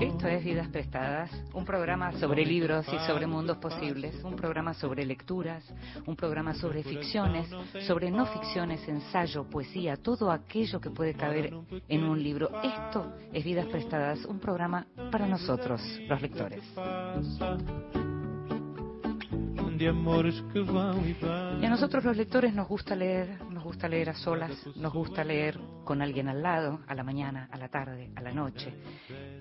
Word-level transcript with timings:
Esto 0.00 0.26
es 0.26 0.42
Vidas 0.42 0.68
Prestadas, 0.68 1.30
un 1.52 1.66
programa 1.66 2.12
sobre 2.12 2.46
libros 2.46 2.86
y 2.88 2.98
sobre 3.06 3.26
mundos 3.26 3.58
posibles, 3.58 4.24
un 4.24 4.36
programa 4.36 4.72
sobre 4.72 5.04
lecturas, 5.04 5.62
un 6.06 6.16
programa 6.16 6.54
sobre 6.54 6.82
ficciones, 6.82 7.46
sobre 7.86 8.10
no 8.10 8.24
ficciones, 8.24 8.86
ensayo, 8.88 9.44
poesía, 9.50 9.96
todo 9.96 10.30
aquello 10.30 10.80
que 10.80 10.88
puede 10.88 11.12
caber 11.12 11.52
en 11.88 12.04
un 12.04 12.22
libro. 12.22 12.50
Esto 12.62 13.12
es 13.32 13.44
Vidas 13.44 13.66
Prestadas, 13.66 14.24
un 14.24 14.38
programa 14.38 14.86
para 15.12 15.26
nosotros, 15.26 15.82
los 16.08 16.22
lectores. 16.22 16.62
Y 21.60 21.66
a 21.66 21.68
nosotros 21.68 22.04
los 22.04 22.16
lectores 22.16 22.54
nos 22.54 22.66
gusta 22.68 22.96
leer, 22.96 23.38
gusta 23.74 23.88
leer 23.88 24.10
a 24.10 24.14
solas, 24.14 24.52
nos 24.76 24.92
gusta 24.92 25.24
leer 25.24 25.58
con 25.82 26.00
alguien 26.00 26.28
al 26.28 26.40
lado, 26.40 26.78
a 26.86 26.94
la 26.94 27.02
mañana, 27.02 27.48
a 27.50 27.58
la 27.58 27.68
tarde, 27.68 28.12
a 28.14 28.20
la 28.20 28.30
noche, 28.30 28.72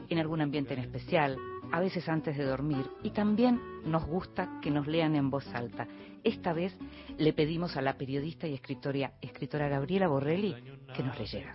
en 0.09 0.17
algún 0.17 0.41
ambiente 0.41 0.73
en 0.73 0.79
especial, 0.79 1.37
a 1.71 1.79
veces 1.79 2.09
antes 2.09 2.35
de 2.35 2.43
dormir. 2.43 2.83
Y 3.03 3.11
también 3.11 3.61
nos 3.85 4.03
gusta 4.07 4.59
que 4.59 4.71
nos 4.71 4.87
lean 4.87 5.15
en 5.15 5.29
voz 5.29 5.45
alta. 5.53 5.87
Esta 6.23 6.51
vez 6.51 6.75
le 7.19 7.31
pedimos 7.33 7.77
a 7.77 7.83
la 7.83 7.95
periodista 7.95 8.47
y 8.47 8.55
escritora, 8.55 9.13
escritora 9.21 9.69
Gabriela 9.69 10.07
Borrelli 10.07 10.55
que 10.95 11.03
nos 11.03 11.19
leyera. 11.19 11.53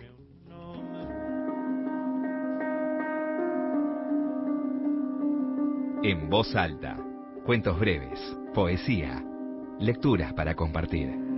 En 6.01 6.29
voz 6.29 6.55
alta. 6.55 6.97
Cuentos 7.45 7.77
breves, 7.77 8.37
poesía, 8.53 9.21
lecturas 9.79 10.31
para 10.31 10.55
compartir. 10.55 11.28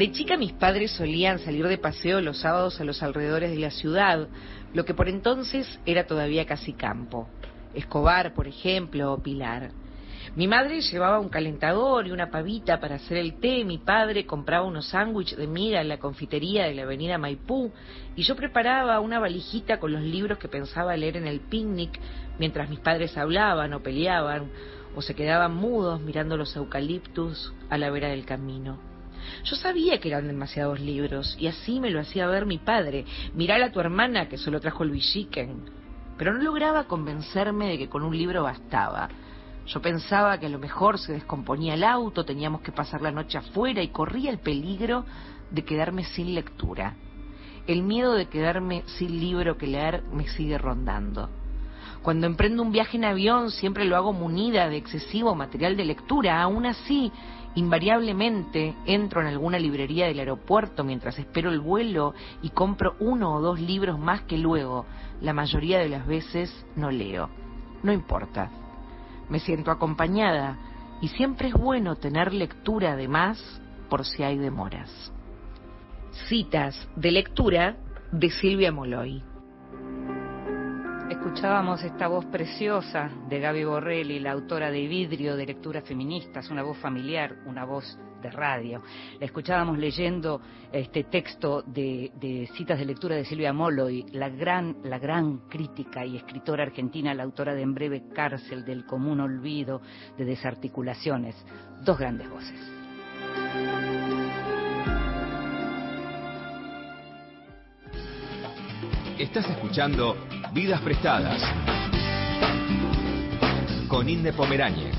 De 0.00 0.12
chica 0.12 0.38
mis 0.38 0.54
padres 0.54 0.92
solían 0.92 1.40
salir 1.40 1.68
de 1.68 1.76
paseo 1.76 2.22
los 2.22 2.38
sábados 2.38 2.80
a 2.80 2.84
los 2.84 3.02
alrededores 3.02 3.50
de 3.50 3.58
la 3.58 3.70
ciudad, 3.70 4.28
lo 4.72 4.86
que 4.86 4.94
por 4.94 5.10
entonces 5.10 5.78
era 5.84 6.06
todavía 6.06 6.46
casi 6.46 6.72
campo. 6.72 7.28
Escobar, 7.74 8.32
por 8.32 8.48
ejemplo, 8.48 9.12
o 9.12 9.22
Pilar. 9.22 9.72
Mi 10.36 10.48
madre 10.48 10.80
llevaba 10.80 11.20
un 11.20 11.28
calentador 11.28 12.06
y 12.06 12.12
una 12.12 12.30
pavita 12.30 12.80
para 12.80 12.94
hacer 12.94 13.18
el 13.18 13.40
té, 13.40 13.62
mi 13.62 13.76
padre 13.76 14.24
compraba 14.24 14.64
unos 14.64 14.86
sándwiches 14.86 15.36
de 15.36 15.46
miga 15.46 15.82
en 15.82 15.88
la 15.88 15.98
confitería 15.98 16.64
de 16.64 16.76
la 16.76 16.84
avenida 16.84 17.18
Maipú 17.18 17.70
y 18.16 18.22
yo 18.22 18.36
preparaba 18.36 19.00
una 19.00 19.18
valijita 19.18 19.80
con 19.80 19.92
los 19.92 20.00
libros 20.00 20.38
que 20.38 20.48
pensaba 20.48 20.96
leer 20.96 21.18
en 21.18 21.26
el 21.26 21.40
picnic 21.40 22.00
mientras 22.38 22.70
mis 22.70 22.80
padres 22.80 23.18
hablaban 23.18 23.74
o 23.74 23.82
peleaban 23.82 24.50
o 24.96 25.02
se 25.02 25.14
quedaban 25.14 25.54
mudos 25.54 26.00
mirando 26.00 26.38
los 26.38 26.56
eucaliptus 26.56 27.52
a 27.68 27.76
la 27.76 27.90
vera 27.90 28.08
del 28.08 28.24
camino. 28.24 28.88
Yo 29.44 29.56
sabía 29.56 29.98
que 29.98 30.08
eran 30.08 30.26
demasiados 30.26 30.80
libros 30.80 31.36
y 31.38 31.46
así 31.46 31.80
me 31.80 31.90
lo 31.90 32.00
hacía 32.00 32.26
ver 32.26 32.46
mi 32.46 32.58
padre. 32.58 33.04
Mirar 33.34 33.62
a 33.62 33.72
tu 33.72 33.80
hermana 33.80 34.28
que 34.28 34.38
solo 34.38 34.60
trajo 34.60 34.84
el 34.84 34.98
Chicken. 35.00 35.64
Pero 36.16 36.34
no 36.34 36.42
lograba 36.42 36.84
convencerme 36.84 37.68
de 37.68 37.78
que 37.78 37.88
con 37.88 38.02
un 38.02 38.16
libro 38.16 38.42
bastaba. 38.42 39.08
Yo 39.66 39.80
pensaba 39.80 40.38
que 40.38 40.46
a 40.46 40.50
lo 40.50 40.58
mejor 40.58 40.98
se 40.98 41.12
descomponía 41.12 41.74
el 41.74 41.84
auto, 41.84 42.24
teníamos 42.24 42.60
que 42.60 42.72
pasar 42.72 43.02
la 43.02 43.10
noche 43.10 43.38
afuera 43.38 43.82
y 43.82 43.88
corría 43.88 44.30
el 44.30 44.38
peligro 44.38 45.04
de 45.50 45.64
quedarme 45.64 46.04
sin 46.04 46.34
lectura. 46.34 46.96
El 47.66 47.82
miedo 47.82 48.14
de 48.14 48.26
quedarme 48.26 48.82
sin 48.98 49.20
libro 49.20 49.56
que 49.56 49.66
leer 49.66 50.02
me 50.12 50.26
sigue 50.28 50.58
rondando. 50.58 51.30
Cuando 52.02 52.26
emprendo 52.26 52.62
un 52.62 52.72
viaje 52.72 52.96
en 52.96 53.04
avión 53.04 53.50
siempre 53.50 53.84
lo 53.84 53.96
hago 53.96 54.12
munida 54.12 54.68
de 54.68 54.78
excesivo 54.78 55.34
material 55.34 55.76
de 55.76 55.84
lectura. 55.84 56.40
Aún 56.40 56.64
así, 56.64 57.12
invariablemente 57.54 58.74
entro 58.86 59.20
en 59.20 59.26
alguna 59.26 59.58
librería 59.58 60.06
del 60.06 60.18
aeropuerto 60.18 60.82
mientras 60.82 61.18
espero 61.18 61.50
el 61.50 61.60
vuelo 61.60 62.14
y 62.42 62.50
compro 62.50 62.94
uno 63.00 63.34
o 63.34 63.40
dos 63.40 63.60
libros 63.60 63.98
más 63.98 64.22
que 64.22 64.38
luego, 64.38 64.86
la 65.20 65.34
mayoría 65.34 65.78
de 65.78 65.90
las 65.90 66.06
veces, 66.06 66.66
no 66.74 66.90
leo. 66.90 67.28
No 67.82 67.92
importa. 67.92 68.50
Me 69.28 69.38
siento 69.38 69.70
acompañada 69.70 70.58
y 71.02 71.08
siempre 71.08 71.48
es 71.48 71.54
bueno 71.54 71.96
tener 71.96 72.32
lectura 72.32 72.92
además 72.92 73.60
por 73.90 74.06
si 74.06 74.22
hay 74.22 74.38
demoras. 74.38 75.12
Citas 76.28 76.88
de 76.96 77.10
lectura 77.10 77.76
de 78.10 78.30
Silvia 78.30 78.72
Moloy. 78.72 79.22
Escuchábamos 81.20 81.82
esta 81.82 82.08
voz 82.08 82.24
preciosa 82.24 83.10
de 83.28 83.40
Gaby 83.40 83.64
Borrelli, 83.64 84.20
la 84.20 84.32
autora 84.32 84.70
de 84.70 84.88
Vidrio 84.88 85.36
de 85.36 85.44
Lecturas 85.44 85.84
Feministas, 85.84 86.48
una 86.48 86.62
voz 86.62 86.78
familiar, 86.78 87.36
una 87.44 87.66
voz 87.66 87.98
de 88.22 88.30
radio. 88.30 88.82
La 89.18 89.26
escuchábamos 89.26 89.76
leyendo 89.76 90.40
este 90.72 91.04
texto 91.04 91.60
de, 91.60 92.10
de 92.18 92.48
citas 92.56 92.78
de 92.78 92.86
lectura 92.86 93.16
de 93.16 93.26
Silvia 93.26 93.52
Molloy, 93.52 94.06
la 94.12 94.30
gran, 94.30 94.78
la 94.82 94.98
gran 94.98 95.46
crítica 95.46 96.06
y 96.06 96.16
escritora 96.16 96.62
argentina, 96.62 97.12
la 97.12 97.24
autora 97.24 97.54
de 97.54 97.62
En 97.62 97.74
breve 97.74 98.08
cárcel, 98.14 98.64
del 98.64 98.86
común 98.86 99.20
olvido, 99.20 99.82
de 100.16 100.24
desarticulaciones. 100.24 101.36
Dos 101.84 101.98
grandes 101.98 102.30
voces. 102.30 102.58
Estás 109.20 109.44
escuchando 109.50 110.16
Vidas 110.54 110.80
Prestadas 110.80 111.42
con 113.86 114.08
Inde 114.08 114.32
Pomeráñez. 114.32 114.96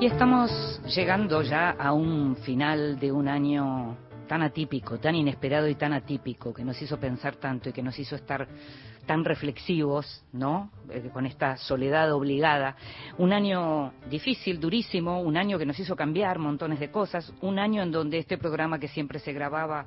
Y 0.00 0.06
estamos 0.06 0.80
llegando 0.86 1.42
ya 1.42 1.72
a 1.72 1.92
un 1.92 2.34
final 2.36 2.98
de 2.98 3.12
un 3.12 3.28
año 3.28 4.07
tan 4.28 4.42
atípico, 4.42 4.98
tan 4.98 5.16
inesperado 5.16 5.66
y 5.66 5.74
tan 5.74 5.92
atípico, 5.92 6.54
que 6.54 6.62
nos 6.62 6.80
hizo 6.80 7.00
pensar 7.00 7.36
tanto 7.36 7.70
y 7.70 7.72
que 7.72 7.82
nos 7.82 7.98
hizo 7.98 8.14
estar 8.14 8.46
tan 9.06 9.24
reflexivos, 9.24 10.22
¿no? 10.32 10.70
Eh, 10.90 11.10
con 11.12 11.26
esta 11.26 11.56
soledad 11.56 12.12
obligada. 12.12 12.76
Un 13.16 13.32
año 13.32 13.92
difícil, 14.08 14.60
durísimo, 14.60 15.22
un 15.22 15.36
año 15.36 15.58
que 15.58 15.66
nos 15.66 15.80
hizo 15.80 15.96
cambiar 15.96 16.38
montones 16.38 16.78
de 16.78 16.90
cosas, 16.90 17.32
un 17.40 17.58
año 17.58 17.82
en 17.82 17.90
donde 17.90 18.18
este 18.18 18.36
programa 18.36 18.78
que 18.78 18.88
siempre 18.88 19.18
se 19.18 19.32
grababa 19.32 19.86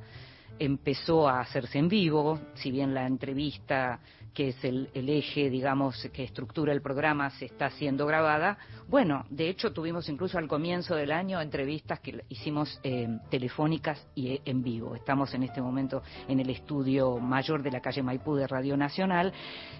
empezó 0.59 1.27
a 1.27 1.41
hacerse 1.41 1.79
en 1.79 1.87
vivo, 1.87 2.39
si 2.55 2.71
bien 2.71 2.93
la 2.93 3.05
entrevista, 3.05 3.99
que 4.33 4.49
es 4.49 4.63
el, 4.63 4.89
eje, 4.93 5.49
digamos, 5.49 6.09
que 6.13 6.23
estructura 6.23 6.71
el 6.71 6.81
programa, 6.81 7.29
se 7.31 7.45
está 7.45 7.69
siendo 7.71 8.05
grabada. 8.05 8.57
Bueno, 8.87 9.25
de 9.29 9.49
hecho 9.49 9.73
tuvimos 9.73 10.07
incluso 10.07 10.37
al 10.37 10.47
comienzo 10.47 10.95
del 10.95 11.11
año 11.11 11.41
entrevistas 11.41 11.99
que 11.99 12.23
hicimos 12.29 12.79
eh, 12.83 13.07
telefónicas 13.29 14.07
y 14.15 14.39
en 14.45 14.63
vivo. 14.63 14.95
Estamos 14.95 15.33
en 15.33 15.43
este 15.43 15.61
momento 15.61 16.01
en 16.27 16.39
el 16.39 16.49
estudio 16.49 17.17
mayor 17.17 17.61
de 17.61 17.71
la 17.71 17.81
calle 17.81 18.03
Maipú 18.03 18.35
de 18.35 18.47
Radio 18.47 18.77
Nacional. 18.77 19.33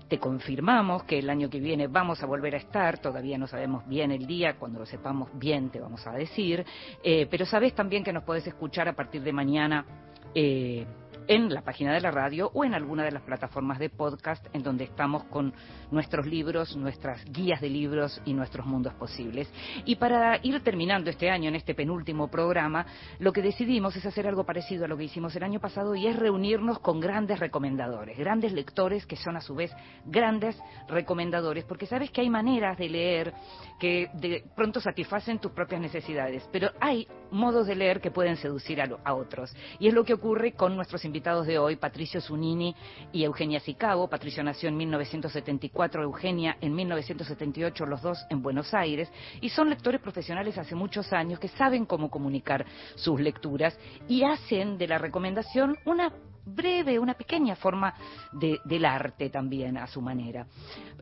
Te 0.09 0.19
confirmamos 0.19 1.03
que 1.03 1.19
el 1.19 1.29
año 1.29 1.49
que 1.49 1.59
viene 1.59 1.87
vamos 1.87 2.21
a 2.21 2.25
volver 2.25 2.55
a 2.55 2.57
estar, 2.57 2.99
todavía 2.99 3.37
no 3.37 3.47
sabemos 3.47 3.87
bien 3.87 4.11
el 4.11 4.25
día, 4.25 4.57
cuando 4.57 4.79
lo 4.79 4.85
sepamos 4.85 5.29
bien 5.33 5.69
te 5.69 5.79
vamos 5.79 6.05
a 6.07 6.11
decir, 6.11 6.65
eh, 7.03 7.27
pero 7.29 7.45
sabes 7.45 7.73
también 7.73 8.03
que 8.03 8.11
nos 8.11 8.23
podés 8.23 8.45
escuchar 8.47 8.87
a 8.89 8.93
partir 8.93 9.21
de 9.21 9.31
mañana 9.31 9.85
eh, 10.33 10.85
en 11.27 11.53
la 11.53 11.61
página 11.61 11.93
de 11.93 12.01
la 12.01 12.11
radio 12.11 12.51
o 12.53 12.63
en 12.63 12.73
alguna 12.73 13.03
de 13.03 13.11
las 13.11 13.23
plataformas 13.23 13.79
de 13.79 13.89
podcast 13.89 14.45
en 14.53 14.63
donde 14.63 14.85
estamos 14.85 15.23
con 15.25 15.53
nuestros 15.91 16.25
libros, 16.25 16.75
nuestras 16.75 17.23
guías 17.25 17.61
de 17.61 17.69
libros 17.69 18.21
y 18.25 18.33
nuestros 18.33 18.65
mundos 18.65 18.93
posibles. 18.93 19.51
Y 19.85 19.95
para 19.95 20.39
ir 20.43 20.61
terminando 20.63 21.09
este 21.09 21.29
año, 21.29 21.49
en 21.49 21.55
este 21.55 21.75
penúltimo 21.75 22.29
programa, 22.29 22.85
lo 23.19 23.31
que 23.31 23.41
decidimos 23.41 23.95
es 23.95 24.05
hacer 24.05 24.27
algo 24.27 24.45
parecido 24.45 24.85
a 24.85 24.87
lo 24.87 24.97
que 24.97 25.05
hicimos 25.05 25.35
el 25.35 25.43
año 25.43 25.59
pasado 25.59 25.95
y 25.95 26.07
es 26.07 26.15
reunirnos 26.15 26.79
con 26.79 26.99
grandes 26.99 27.39
recomendadores, 27.39 28.17
grandes 28.17 28.53
lectores 28.53 29.05
que 29.05 29.15
son 29.15 29.37
a 29.37 29.41
su 29.41 29.55
vez 29.55 29.71
grandes 30.05 30.57
recomendadores, 30.87 31.63
porque 31.65 31.85
sabes 31.85 32.11
que 32.11 32.21
hay 32.21 32.29
maneras 32.29 32.77
de 32.77 32.89
leer 32.89 33.33
que 33.79 34.09
de 34.13 34.43
pronto 34.55 34.79
satisfacen 34.79 35.39
tus 35.39 35.51
propias 35.51 35.81
necesidades, 35.81 36.47
pero 36.51 36.69
hay 36.79 37.07
modos 37.31 37.67
de 37.67 37.75
leer 37.75 38.01
que 38.01 38.11
pueden 38.11 38.37
seducir 38.37 38.81
a, 38.81 38.85
lo, 38.85 38.99
a 39.03 39.13
otros. 39.13 39.55
Y 39.79 39.87
es 39.87 39.93
lo 39.93 40.03
que 40.03 40.13
ocurre 40.13 40.53
con 40.53 40.75
nuestros 40.75 41.03
invitados 41.11 41.45
de 41.45 41.59
hoy, 41.59 41.75
Patricio 41.75 42.21
Zunini 42.21 42.73
y 43.11 43.25
Eugenia 43.25 43.59
Sicabo. 43.59 44.07
Patricio 44.07 44.41
nació 44.43 44.69
en 44.69 44.77
1974, 44.77 46.03
Eugenia 46.03 46.55
en 46.61 46.73
1978, 46.73 47.85
los 47.85 48.01
dos 48.01 48.25
en 48.29 48.41
Buenos 48.41 48.73
Aires, 48.73 49.11
y 49.41 49.49
son 49.49 49.69
lectores 49.69 49.99
profesionales 49.99 50.57
hace 50.57 50.73
muchos 50.73 51.11
años 51.11 51.37
que 51.37 51.49
saben 51.49 51.85
cómo 51.85 52.09
comunicar 52.09 52.65
sus 52.95 53.19
lecturas 53.19 53.77
y 54.07 54.23
hacen 54.23 54.77
de 54.77 54.87
la 54.87 54.99
recomendación 54.99 55.77
una 55.85 56.13
breve, 56.45 56.99
una 56.99 57.13
pequeña 57.13 57.55
forma 57.55 57.93
del 58.33 58.85
arte 58.85 59.29
también 59.29 59.77
a 59.77 59.87
su 59.87 60.01
manera. 60.01 60.45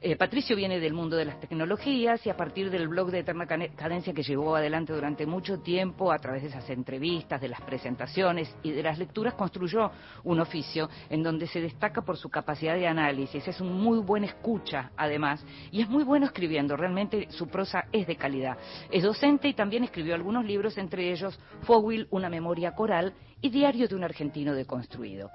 Eh, 0.01 0.15
Patricio 0.15 0.55
viene 0.55 0.79
del 0.79 0.93
mundo 0.93 1.15
de 1.17 1.25
las 1.25 1.39
tecnologías 1.39 2.25
y 2.25 2.29
a 2.29 2.37
partir 2.37 2.69
del 2.69 2.87
blog 2.87 3.11
de 3.11 3.19
Eterna 3.19 3.45
Cadencia 3.45 4.13
que 4.13 4.23
llevó 4.23 4.55
adelante 4.55 4.93
durante 4.93 5.25
mucho 5.25 5.59
tiempo 5.59 6.11
a 6.11 6.19
través 6.19 6.43
de 6.43 6.49
esas 6.49 6.69
entrevistas, 6.69 7.41
de 7.41 7.49
las 7.49 7.61
presentaciones 7.61 8.55
y 8.63 8.71
de 8.71 8.83
las 8.83 8.97
lecturas, 8.97 9.33
construyó 9.33 9.91
un 10.23 10.39
oficio 10.39 10.89
en 11.09 11.23
donde 11.23 11.47
se 11.47 11.61
destaca 11.61 12.01
por 12.01 12.17
su 12.17 12.29
capacidad 12.29 12.75
de 12.75 12.87
análisis. 12.87 13.47
Es 13.47 13.59
un 13.61 13.81
muy 13.81 13.99
buen 13.99 14.23
escucha, 14.23 14.91
además, 14.95 15.45
y 15.71 15.81
es 15.81 15.89
muy 15.89 16.03
bueno 16.03 16.25
escribiendo. 16.25 16.77
Realmente 16.77 17.27
su 17.31 17.47
prosa 17.47 17.85
es 17.91 18.07
de 18.07 18.15
calidad. 18.15 18.57
Es 18.91 19.03
docente 19.03 19.47
y 19.47 19.53
también 19.53 19.83
escribió 19.83 20.15
algunos 20.15 20.45
libros, 20.45 20.77
entre 20.77 21.11
ellos 21.11 21.39
Fowil, 21.61 22.07
una 22.11 22.29
memoria 22.29 22.73
coral 22.73 23.13
y 23.41 23.49
Diario 23.49 23.87
de 23.87 23.95
un 23.95 24.03
argentino 24.03 24.53
deconstruido. 24.53 25.28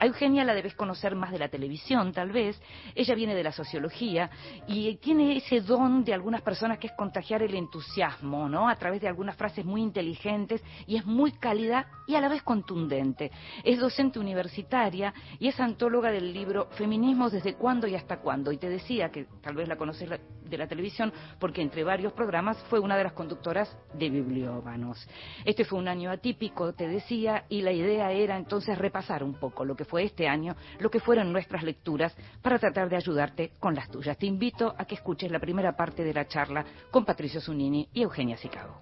A 0.00 0.06
Eugenia 0.06 0.44
la 0.44 0.54
debes 0.54 0.76
conocer 0.76 1.16
más 1.16 1.32
de 1.32 1.40
la 1.40 1.48
televisión, 1.48 2.12
tal 2.12 2.30
vez. 2.30 2.60
Ella 2.94 3.14
viene 3.16 3.34
de 3.34 3.42
la 3.42 3.50
sociología 3.50 4.30
y 4.68 4.94
tiene 4.96 5.36
ese 5.36 5.60
don 5.60 6.04
de 6.04 6.14
algunas 6.14 6.42
personas 6.42 6.78
que 6.78 6.86
es 6.86 6.92
contagiar 6.92 7.42
el 7.42 7.54
entusiasmo, 7.54 8.48
¿no? 8.48 8.68
A 8.68 8.76
través 8.76 9.00
de 9.00 9.08
algunas 9.08 9.36
frases 9.36 9.64
muy 9.64 9.82
inteligentes 9.82 10.62
y 10.86 10.96
es 10.96 11.04
muy 11.04 11.32
cálida 11.32 11.88
y 12.06 12.14
a 12.14 12.20
la 12.20 12.28
vez 12.28 12.42
contundente. 12.42 13.32
Es 13.64 13.80
docente 13.80 14.20
universitaria 14.20 15.12
y 15.40 15.48
es 15.48 15.58
antóloga 15.58 16.12
del 16.12 16.32
libro 16.32 16.68
Feminismo 16.72 17.28
desde 17.28 17.54
cuándo 17.54 17.88
y 17.88 17.96
hasta 17.96 18.20
cuándo. 18.20 18.52
Y 18.52 18.58
te 18.58 18.68
decía 18.68 19.10
que 19.10 19.26
tal 19.42 19.56
vez 19.56 19.66
la 19.66 19.76
conoces 19.76 20.08
de 20.08 20.58
la 20.58 20.68
televisión 20.68 21.12
porque 21.40 21.60
entre 21.60 21.82
varios 21.82 22.12
programas 22.12 22.56
fue 22.70 22.78
una 22.78 22.96
de 22.96 23.04
las 23.04 23.14
conductoras 23.14 23.76
de 23.94 24.10
Biblióbanos. 24.10 25.08
Este 25.44 25.64
fue 25.64 25.78
un 25.78 25.88
año 25.88 26.10
atípico, 26.10 26.72
te 26.72 26.86
decía, 26.86 27.44
y 27.48 27.62
la 27.62 27.72
idea 27.72 28.12
era 28.12 28.36
entonces 28.36 28.78
repasar 28.78 29.24
un 29.24 29.34
poco 29.38 29.64
lo 29.64 29.76
que 29.76 29.84
fue 29.84 30.04
este 30.04 30.28
año, 30.28 30.56
lo 30.78 30.90
que 30.90 31.00
fueron 31.00 31.32
nuestras 31.32 31.62
lecturas, 31.62 32.14
para 32.42 32.58
tratar 32.58 32.88
de 32.88 32.96
ayudarte 32.96 33.52
con 33.58 33.74
las 33.74 33.90
tuyas. 33.90 34.18
Te 34.18 34.26
invito 34.26 34.74
a 34.76 34.84
que 34.84 34.94
escuches 34.94 35.30
la 35.30 35.38
primera 35.38 35.76
parte 35.76 36.04
de 36.04 36.14
la 36.14 36.26
charla 36.26 36.64
con 36.90 37.04
Patricio 37.04 37.40
Zunini 37.40 37.88
y 37.92 38.02
Eugenia 38.02 38.36
Sicago. 38.36 38.80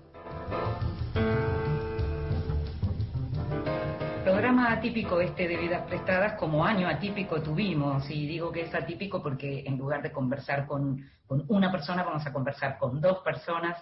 Programa 4.25 4.73
atípico 4.73 5.21
este 5.21 5.47
de 5.47 5.57
vidas 5.57 5.87
prestadas, 5.87 6.33
como 6.33 6.65
año 6.65 6.89
atípico 6.89 7.41
tuvimos, 7.41 8.11
y 8.11 8.27
digo 8.27 8.51
que 8.51 8.63
es 8.63 8.75
atípico 8.75 9.23
porque 9.23 9.63
en 9.65 9.79
lugar 9.79 10.03
de 10.03 10.11
conversar 10.11 10.67
con, 10.67 11.09
con 11.29 11.45
una 11.47 11.71
persona, 11.71 12.03
vamos 12.03 12.27
a 12.27 12.33
conversar 12.33 12.77
con 12.77 13.01
dos 13.01 13.19
personas 13.19 13.77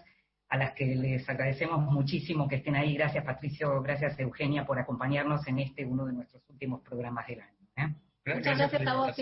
a 0.48 0.56
las 0.56 0.72
que 0.72 0.86
les 0.86 1.28
agradecemos 1.28 1.80
muchísimo 1.80 2.48
que 2.48 2.56
estén 2.56 2.76
ahí. 2.76 2.94
Gracias 2.94 3.24
Patricio, 3.24 3.82
gracias 3.82 4.18
Eugenia 4.18 4.64
por 4.64 4.78
acompañarnos 4.78 5.46
en 5.48 5.58
este, 5.58 5.84
uno 5.84 6.06
de 6.06 6.12
nuestros 6.12 6.42
últimos 6.48 6.80
programas 6.82 7.26
del 7.26 7.40
año. 7.40 7.58
¿eh? 7.76 7.94
Muchas 8.26 8.58
gracias 8.58 8.86
a 8.86 8.94
vos, 8.94 9.16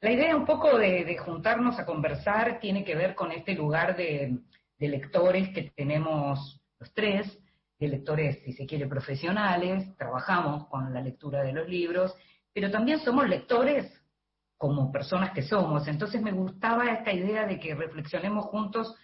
La 0.00 0.10
idea 0.10 0.36
un 0.36 0.46
poco 0.46 0.78
de, 0.78 1.16
juntarnos 1.18 1.78
a 1.78 1.86
conversar 1.86 2.60
tiene 2.60 2.84
que 2.84 2.94
ver 2.94 3.14
con 3.14 3.32
este 3.32 3.54
lugar 3.54 3.96
de, 3.96 4.38
lectores 4.78 5.50
que 5.50 5.70
tenemos 5.76 6.60
los 6.80 6.92
tres, 6.92 7.38
de 7.78 7.88
lectores, 7.88 8.40
si 8.44 8.52
se 8.52 8.66
quiere, 8.66 8.88
profesionales, 8.88 9.96
trabajamos 9.96 10.66
con 10.66 10.92
la 10.92 11.00
lectura 11.00 11.42
de 11.44 11.52
los 11.52 11.68
libros, 11.68 12.14
pero 12.52 12.68
también 12.68 12.98
somos 12.98 13.28
lectores 13.28 13.92
como 14.56 14.90
personas 14.90 15.30
que 15.30 15.42
somos. 15.42 15.86
Entonces 15.86 16.20
me 16.20 16.32
gustaba 16.32 16.86
esta 16.92 17.12
idea 17.12 17.46
de 17.46 17.60
que 17.60 17.74
reflexionemos 17.74 18.46
juntos 18.46 18.96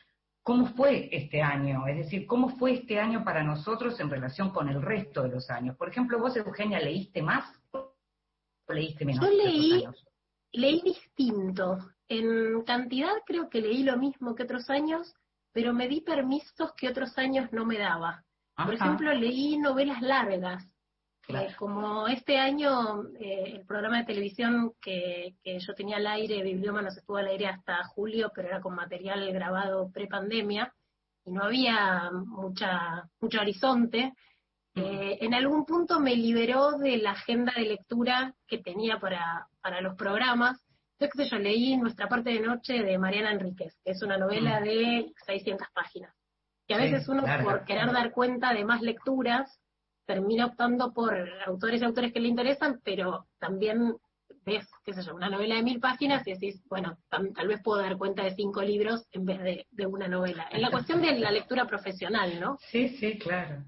cómo 0.49 0.65
fue 0.65 1.11
este 1.13 1.43
año, 1.43 1.87
es 1.87 1.99
decir, 1.99 2.27
cómo 2.27 2.49
fue 2.49 2.73
este 2.73 2.99
año 2.99 3.23
para 3.23 3.43
nosotros 3.45 4.01
en 4.01 4.09
relación 4.09 4.49
con 4.49 4.71
el 4.71 4.81
resto 4.81 5.23
de 5.23 5.29
los 5.29 5.51
años. 5.51 5.77
Por 5.77 5.91
ejemplo, 5.91 6.19
vos, 6.19 6.35
Eugenia, 6.39 6.81
¿leíste 6.81 7.21
más 7.21 7.45
o 7.71 7.93
leíste 8.71 9.05
menos? 9.05 9.23
Yo 9.23 9.31
leí, 9.31 9.85
leí 10.53 10.81
distinto. 10.81 11.77
En 12.09 12.63
cantidad 12.63 13.13
creo 13.27 13.51
que 13.51 13.61
leí 13.61 13.83
lo 13.83 13.99
mismo 13.99 14.35
que 14.35 14.45
otros 14.45 14.71
años, 14.71 15.15
pero 15.53 15.75
me 15.75 15.87
di 15.87 16.01
permisos 16.01 16.73
que 16.79 16.89
otros 16.89 17.19
años 17.19 17.53
no 17.53 17.67
me 17.67 17.77
daba. 17.77 18.25
Por 18.57 18.73
ejemplo, 18.73 19.13
leí 19.13 19.59
novelas 19.59 20.01
largas, 20.01 20.67
como 21.57 22.09
este 22.09 22.39
año 22.39 23.05
eh, 23.21 23.57
el 23.57 23.67
programa 23.67 23.99
de 23.99 24.05
televisión 24.05 24.73
que, 24.81 25.35
yo 25.45 25.75
tenía 25.75 25.97
al 25.97 26.07
aire, 26.07 26.43
Biblioma 26.43 26.83
nos 26.83 26.97
estuvo 26.97 27.19
al 27.19 27.27
aire 27.29 27.47
hasta 27.47 27.85
julio, 27.85 28.33
pero 28.35 28.49
era 28.49 28.61
con 28.61 28.75
material 28.75 29.31
grabado 29.33 29.91
pre-pandemia 29.91 30.73
y 31.25 31.33
no 31.33 31.45
había 31.45 32.11
mucha, 32.11 33.09
mucho 33.21 33.41
horizonte, 33.41 34.15
eh, 34.75 35.19
en 35.21 35.35
algún 35.35 35.65
punto 35.65 36.01
me 36.01 36.15
liberó 36.15 36.79
de 36.79 36.99
la 36.99 37.11
agenda 37.11 37.53
de 37.57 37.65
lectura 37.65 38.35
que 38.47 38.59
tenía 38.59 38.99
para, 38.99 39.49
para 39.61 39.81
los 39.81 39.97
programas. 39.97 40.59
Entonces 40.99 41.31
yo 41.31 41.39
leí 41.39 41.77
Nuestra 41.77 42.09
parte 42.09 42.31
de 42.31 42.41
noche 42.41 42.83
de 42.83 42.99
Mariana 42.99 43.33
Enríquez, 43.33 43.77
que 43.85 43.93
es 43.93 44.03
una 44.03 44.19
novela 44.19 44.61
mm. 44.61 44.65
de 44.65 45.13
600 45.27 45.69
páginas. 45.75 46.15
Que 46.67 46.75
a 46.75 46.79
veces 46.79 47.09
uno, 47.09 47.25
por 47.43 47.65
querer 47.65 47.91
dar 47.93 48.13
cuenta 48.13 48.53
de 48.53 48.65
más 48.65 48.83
lecturas, 48.83 49.59
termina 50.09 50.47
optando 50.47 50.95
por 50.95 51.15
autores 51.47 51.83
y 51.83 51.85
autores 51.85 52.15
que 52.15 52.21
le 52.21 52.29
interesan, 52.29 52.81
pero 52.83 53.27
también 53.39 53.95
ves, 54.47 54.67
qué 54.83 54.95
sé 54.95 55.03
yo, 55.03 55.15
una 55.15 55.29
novela 55.29 55.57
de 55.57 55.63
mil 55.63 55.81
páginas 55.81 56.27
y 56.27 56.33
decís, 56.33 56.63
bueno, 56.71 56.97
tal 57.11 57.47
vez 57.47 57.61
puedo 57.63 57.83
dar 57.83 57.99
cuenta 57.99 58.25
de 58.25 58.35
cinco 58.35 58.63
libros 58.63 59.07
en 59.13 59.27
vez 59.27 59.67
de, 59.71 59.87
una 59.87 60.09
novela. 60.09 60.49
En 60.51 60.63
la 60.63 60.71
cuestión 60.71 61.03
de 61.03 61.19
la 61.19 61.31
lectura 61.31 61.67
profesional, 61.67 62.41
¿no? 62.41 62.57
Sí, 62.71 62.89
sí, 62.97 63.19
claro. 63.19 63.63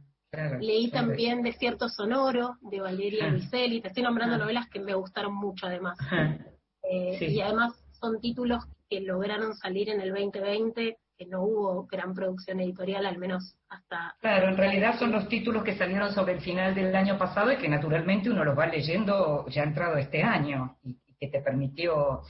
Leí 0.60 0.90
también 0.90 1.42
Desierto 1.42 1.90
Sonoro, 1.90 2.56
de 2.62 2.80
Valeria 2.80 3.26
ah. 3.26 3.30
Luiselli, 3.30 3.82
te 3.82 3.88
estoy 3.88 4.02
nombrando 4.02 4.36
ah. 4.36 4.38
novelas 4.38 4.66
que 4.70 4.80
me 4.80 4.94
gustaron 4.94 5.34
mucho 5.34 5.66
además. 5.66 5.98
Ah. 6.10 6.38
Eh, 6.82 7.32
y 7.32 7.40
además 7.42 7.74
son 8.00 8.18
títulos 8.18 8.64
que 8.88 9.02
lograron 9.02 9.54
salir 9.54 9.90
en 9.90 10.00
el 10.00 10.08
2020 10.08 10.96
que 11.20 11.26
no 11.26 11.42
hubo 11.42 11.86
gran 11.86 12.14
producción 12.14 12.60
editorial, 12.60 13.04
al 13.04 13.18
menos 13.18 13.54
hasta... 13.68 14.16
Claro, 14.20 14.48
en 14.48 14.56
realidad 14.56 14.98
son 14.98 15.12
los 15.12 15.28
títulos 15.28 15.62
que 15.62 15.76
salieron 15.76 16.10
sobre 16.14 16.32
el 16.32 16.40
final 16.40 16.74
del 16.74 16.96
año 16.96 17.18
pasado 17.18 17.52
y 17.52 17.58
que 17.58 17.68
naturalmente 17.68 18.30
uno 18.30 18.42
los 18.42 18.58
va 18.58 18.66
leyendo 18.66 19.46
ya 19.48 19.64
entrado 19.64 19.98
este 19.98 20.22
año 20.22 20.78
y, 20.82 20.96
que 21.18 21.28
te 21.28 21.42
permitió, 21.42 22.22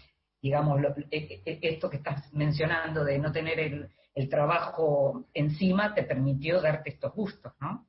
digamos, 0.42 0.80
e, 1.12 1.16
e, 1.16 1.42
e, 1.46 1.58
esto 1.62 1.88
que 1.88 1.98
estás 1.98 2.32
mencionando 2.32 3.04
de 3.04 3.20
no 3.20 3.30
tener 3.30 3.60
el, 3.60 3.88
el 4.12 4.28
trabajo 4.28 5.26
encima, 5.34 5.94
te 5.94 6.02
permitió 6.02 6.60
darte 6.60 6.90
estos 6.90 7.14
gustos, 7.14 7.52
¿no? 7.60 7.86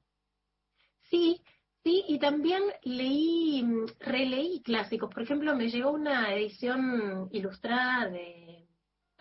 Sí, 1.10 1.42
Sí, 1.84 2.04
y 2.08 2.20
también 2.20 2.62
leí, 2.84 3.66
releí 4.00 4.62
clásicos. 4.62 5.12
Por 5.12 5.24
ejemplo, 5.24 5.56
me 5.56 5.68
llegó 5.68 5.90
una 5.90 6.32
edición 6.36 7.28
ilustrada 7.32 8.08
de 8.08 8.61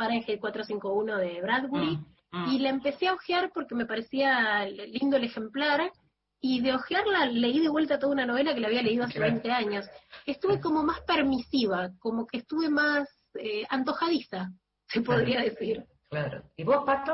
Fahrenheit 0.00 0.40
451 0.40 1.18
de 1.18 1.42
Bradbury, 1.42 1.98
mm, 1.98 2.38
mm. 2.38 2.52
y 2.52 2.58
la 2.60 2.70
empecé 2.70 3.08
a 3.08 3.12
ojear 3.12 3.50
porque 3.52 3.74
me 3.74 3.84
parecía 3.84 4.64
lindo 4.64 5.18
el 5.18 5.24
ejemplar, 5.24 5.92
y 6.40 6.62
de 6.62 6.72
ojearla 6.72 7.26
leí 7.26 7.60
de 7.60 7.68
vuelta 7.68 7.98
toda 7.98 8.14
una 8.14 8.24
novela 8.24 8.54
que 8.54 8.60
la 8.60 8.68
había 8.68 8.80
leído 8.80 9.04
hace 9.04 9.18
20 9.18 9.50
años. 9.50 9.86
Estuve 10.24 10.58
como 10.58 10.82
más 10.82 11.02
permisiva, 11.02 11.90
como 11.98 12.26
que 12.26 12.38
estuve 12.38 12.70
más 12.70 13.10
eh, 13.34 13.66
antojadiza, 13.68 14.48
se 14.88 15.02
podría 15.02 15.42
decir. 15.42 15.84
Claro. 16.08 16.42
¿Y 16.56 16.64
vos, 16.64 16.82
Pato? 16.86 17.12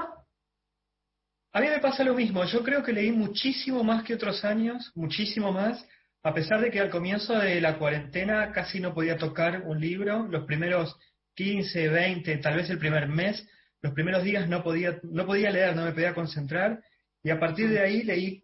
A 1.52 1.61
mí 1.61 1.66
me 1.66 1.81
pasa 1.81 2.05
lo 2.05 2.14
mismo, 2.14 2.45
yo 2.45 2.62
creo 2.62 2.85
que 2.85 2.93
leí 2.93 3.11
muchísimo 3.11 3.83
más 3.83 4.05
que 4.05 4.14
otros 4.14 4.45
años, 4.45 4.93
muchísimo 4.95 5.50
más, 5.50 5.85
a 6.23 6.33
pesar 6.33 6.61
de 6.61 6.71
que 6.71 6.78
al 6.78 6.90
comienzo 6.90 7.37
de 7.37 7.61
la 7.61 7.78
cuarentena 7.78 8.52
casi 8.52 8.78
no 8.78 8.95
podía 8.95 9.16
tocar 9.16 9.62
un 9.62 9.81
libro, 9.81 10.28
los 10.28 10.45
primeros 10.45 10.97
15, 11.37 11.88
20, 11.88 12.38
tal 12.38 12.57
vez 12.57 12.69
el 12.71 12.78
primer 12.78 13.07
mes, 13.09 13.47
los 13.83 13.93
primeros 13.93 14.25
días 14.25 14.49
no 14.49 14.64
podía, 14.64 14.99
no 15.05 15.26
podía 15.26 15.50
leer, 15.50 15.76
no 15.76 15.85
me 15.85 15.93
podía 15.93 16.14
concentrar, 16.14 16.81
y 17.23 17.31
a 17.31 17.38
partir 17.38 17.69
de 17.69 17.81
ahí 17.81 18.02
leí, 18.02 18.43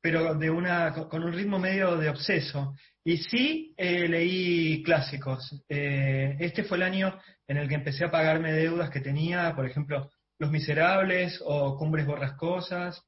pero 0.00 0.34
de 0.34 0.50
una, 0.50 0.92
con 0.92 1.22
un 1.22 1.32
ritmo 1.32 1.58
medio 1.58 1.96
de 1.96 2.08
obseso. 2.08 2.74
Y 3.04 3.18
sí 3.18 3.74
eh, 3.76 4.08
leí 4.08 4.82
clásicos. 4.82 5.64
Eh, 5.68 6.36
este 6.40 6.64
fue 6.64 6.76
el 6.76 6.82
año 6.82 7.18
en 7.46 7.56
el 7.56 7.68
que 7.68 7.76
empecé 7.76 8.04
a 8.04 8.10
pagarme 8.10 8.52
deudas 8.52 8.90
que 8.90 9.00
tenía, 9.00 9.54
por 9.54 9.66
ejemplo, 9.66 10.10
Los 10.38 10.50
Miserables 10.50 11.40
o 11.44 11.76
Cumbres 11.76 12.06
Borrascosas. 12.06 13.02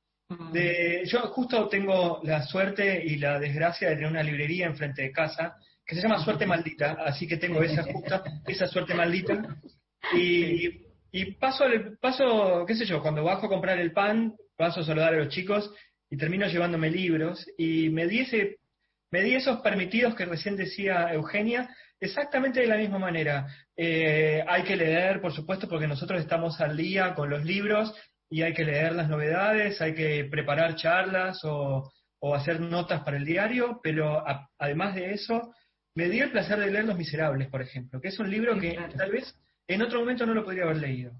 De, 0.52 1.02
yo 1.06 1.20
justo 1.28 1.68
tengo 1.68 2.20
la 2.22 2.42
suerte 2.42 3.02
y 3.04 3.16
la 3.16 3.38
desgracia 3.38 3.88
de 3.88 3.96
tener 3.96 4.10
una 4.10 4.22
librería 4.22 4.66
enfrente 4.66 5.02
de 5.02 5.12
casa 5.12 5.56
que 5.88 5.94
se 5.94 6.02
llama 6.02 6.22
Suerte 6.22 6.44
Maldita, 6.44 6.98
así 7.02 7.26
que 7.26 7.38
tengo 7.38 7.62
esa 7.62 7.82
justa, 7.82 8.22
esa 8.46 8.66
suerte 8.66 8.92
maldita. 8.94 9.56
Y, 10.14 10.82
y 11.10 11.32
paso, 11.36 11.64
paso, 11.98 12.66
qué 12.66 12.74
sé 12.74 12.84
yo, 12.84 13.00
cuando 13.00 13.24
bajo 13.24 13.46
a 13.46 13.48
comprar 13.48 13.78
el 13.78 13.92
pan, 13.92 14.34
paso 14.54 14.80
a 14.80 14.84
saludar 14.84 15.14
a 15.14 15.16
los 15.16 15.30
chicos 15.30 15.72
y 16.10 16.18
termino 16.18 16.46
llevándome 16.46 16.90
libros. 16.90 17.42
Y 17.56 17.88
me 17.88 18.06
di, 18.06 18.26
me 19.10 19.22
di 19.22 19.34
esos 19.34 19.62
permitidos 19.62 20.14
que 20.14 20.26
recién 20.26 20.56
decía 20.56 21.10
Eugenia, 21.14 21.74
exactamente 21.98 22.60
de 22.60 22.66
la 22.66 22.76
misma 22.76 22.98
manera. 22.98 23.46
Eh, 23.74 24.44
hay 24.46 24.64
que 24.64 24.76
leer, 24.76 25.22
por 25.22 25.32
supuesto, 25.32 25.70
porque 25.70 25.88
nosotros 25.88 26.20
estamos 26.20 26.60
al 26.60 26.76
día 26.76 27.14
con 27.14 27.30
los 27.30 27.46
libros 27.46 27.94
y 28.28 28.42
hay 28.42 28.52
que 28.52 28.66
leer 28.66 28.92
las 28.92 29.08
novedades, 29.08 29.80
hay 29.80 29.94
que 29.94 30.26
preparar 30.30 30.76
charlas 30.76 31.40
o 31.44 31.90
o 32.20 32.34
hacer 32.34 32.60
notas 32.60 33.02
para 33.02 33.16
el 33.16 33.24
diario, 33.24 33.80
pero 33.82 34.22
además 34.58 34.94
de 34.94 35.12
eso, 35.12 35.54
me 35.98 36.08
dio 36.08 36.22
el 36.22 36.30
placer 36.30 36.60
de 36.60 36.70
leer 36.70 36.84
Los 36.84 36.96
Miserables, 36.96 37.48
por 37.48 37.60
ejemplo, 37.60 38.00
que 38.00 38.06
es 38.06 38.20
un 38.20 38.30
libro 38.30 38.56
que 38.56 38.78
tal 38.96 39.10
vez 39.10 39.36
en 39.66 39.82
otro 39.82 39.98
momento 39.98 40.24
no 40.24 40.32
lo 40.32 40.44
podría 40.44 40.62
haber 40.62 40.76
leído. 40.76 41.10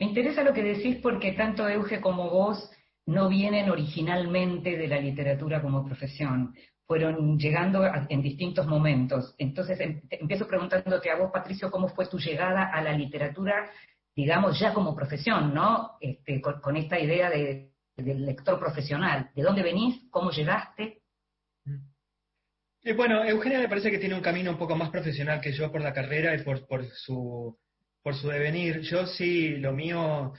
Me 0.00 0.06
interesa 0.06 0.42
lo 0.42 0.54
que 0.54 0.62
decís 0.62 0.96
porque 1.02 1.32
tanto 1.32 1.68
Euge 1.68 2.00
como 2.00 2.30
vos 2.30 2.70
no 3.04 3.28
vienen 3.28 3.68
originalmente 3.68 4.78
de 4.78 4.88
la 4.88 4.98
literatura 4.98 5.60
como 5.60 5.84
profesión, 5.84 6.54
fueron 6.86 7.38
llegando 7.38 7.84
en 8.08 8.22
distintos 8.22 8.66
momentos. 8.66 9.34
Entonces, 9.36 9.78
em, 9.80 10.00
empiezo 10.12 10.46
preguntándote 10.46 11.10
a 11.10 11.16
vos, 11.16 11.30
Patricio, 11.30 11.70
¿cómo 11.70 11.88
fue 11.88 12.06
tu 12.06 12.18
llegada 12.18 12.70
a 12.72 12.80
la 12.80 12.94
literatura, 12.94 13.70
digamos, 14.16 14.58
ya 14.58 14.72
como 14.72 14.96
profesión, 14.96 15.52
¿no? 15.52 15.98
Este, 16.00 16.40
con, 16.40 16.74
esta 16.78 16.98
idea 16.98 17.28
de, 17.28 17.72
del 17.98 18.24
lector 18.24 18.58
profesional. 18.58 19.28
¿De 19.36 19.42
dónde 19.42 19.62
venís? 19.62 20.08
¿Cómo 20.08 20.30
llegaste? 20.30 21.02
Eh, 22.88 22.94
bueno, 22.94 23.22
Eugenia 23.22 23.58
me 23.58 23.68
parece 23.68 23.90
que 23.90 23.98
tiene 23.98 24.14
un 24.14 24.22
camino 24.22 24.50
un 24.50 24.56
poco 24.56 24.74
más 24.74 24.88
profesional 24.88 25.42
que 25.42 25.52
yo 25.52 25.70
por 25.70 25.82
la 25.82 25.92
carrera 25.92 26.34
y 26.34 26.42
por, 26.42 26.66
por, 26.66 26.86
su, 26.94 27.58
por 28.02 28.14
su 28.14 28.28
devenir. 28.28 28.80
Yo 28.80 29.06
sí, 29.06 29.58
lo 29.58 29.74
mío 29.74 30.32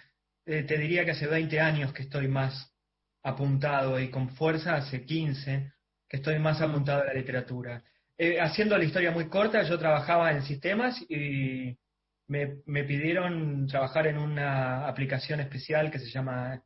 eh, 0.47 0.63
te 0.63 0.79
diría 0.79 1.05
que 1.05 1.11
hace 1.11 1.27
20 1.27 1.59
años 1.59 1.93
que 1.93 2.01
estoy 2.01 2.27
más 2.27 2.73
apuntado 3.21 3.99
y 3.99 4.09
con 4.09 4.29
fuerza 4.29 4.77
hace 4.77 5.05
15 5.05 5.71
que 6.07 6.17
estoy 6.17 6.39
más 6.39 6.59
apuntado 6.59 7.03
a 7.03 7.05
la 7.05 7.13
literatura. 7.13 7.83
Eh, 8.17 8.41
haciendo 8.41 8.75
la 8.79 8.85
historia 8.85 9.11
muy 9.11 9.29
corta, 9.29 9.61
yo 9.61 9.77
trabajaba 9.77 10.31
en 10.31 10.41
sistemas 10.41 10.99
y 11.07 11.77
me, 12.25 12.83
pidieron 12.83 13.67
trabajar 13.67 14.07
en 14.07 14.17
una 14.17 14.87
aplicación 14.87 15.39
especial 15.39 15.91
que 15.91 15.99
se 15.99 16.09
llama 16.09 16.63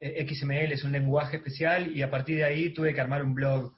eh, 0.00 0.26
XML, 0.28 0.72
es 0.72 0.82
un 0.82 0.90
lenguaje 0.90 1.36
especial 1.36 1.96
y 1.96 2.02
a 2.02 2.10
partir 2.10 2.38
de 2.38 2.44
ahí 2.44 2.74
tuve 2.74 2.92
que 2.92 3.00
armar 3.00 3.22
un 3.22 3.34
blog. 3.34 3.72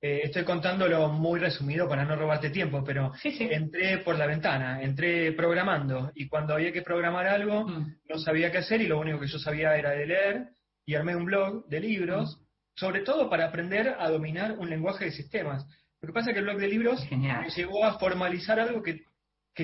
Estoy 0.00 0.44
contándolo 0.44 1.08
muy 1.08 1.40
resumido 1.40 1.88
para 1.88 2.04
no 2.04 2.14
robarte 2.14 2.50
tiempo, 2.50 2.84
pero 2.84 3.12
entré 3.24 3.98
por 3.98 4.16
la 4.16 4.26
ventana, 4.26 4.80
entré 4.82 5.32
programando 5.32 6.12
y 6.14 6.28
cuando 6.28 6.54
había 6.54 6.72
que 6.72 6.82
programar 6.82 7.26
algo 7.26 7.66
mm. 7.66 7.96
no 8.08 8.18
sabía 8.18 8.52
qué 8.52 8.58
hacer 8.58 8.80
y 8.80 8.86
lo 8.86 9.00
único 9.00 9.18
que 9.18 9.26
yo 9.26 9.38
sabía 9.38 9.76
era 9.76 9.90
de 9.90 10.06
leer 10.06 10.48
y 10.86 10.94
armé 10.94 11.16
un 11.16 11.24
blog 11.24 11.66
de 11.68 11.80
libros, 11.80 12.40
sobre 12.74 13.00
todo 13.00 13.28
para 13.28 13.46
aprender 13.46 13.96
a 13.98 14.08
dominar 14.08 14.52
un 14.58 14.70
lenguaje 14.70 15.06
de 15.06 15.10
sistemas. 15.10 15.66
Lo 16.00 16.06
que 16.06 16.12
pasa 16.12 16.30
es 16.30 16.34
que 16.34 16.38
el 16.38 16.44
blog 16.46 16.58
de 16.58 16.68
libros 16.68 17.06
me 17.10 17.50
llegó 17.50 17.84
a 17.84 17.98
formalizar 17.98 18.60
algo 18.60 18.82
que, 18.82 19.04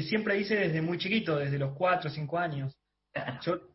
siempre 0.02 0.36
hice 0.38 0.56
desde 0.56 0.82
muy 0.82 0.98
chiquito, 0.98 1.36
desde 1.38 1.56
los 1.56 1.72
4 1.76 2.10
o 2.10 2.12
5 2.12 2.38
años. 2.38 2.76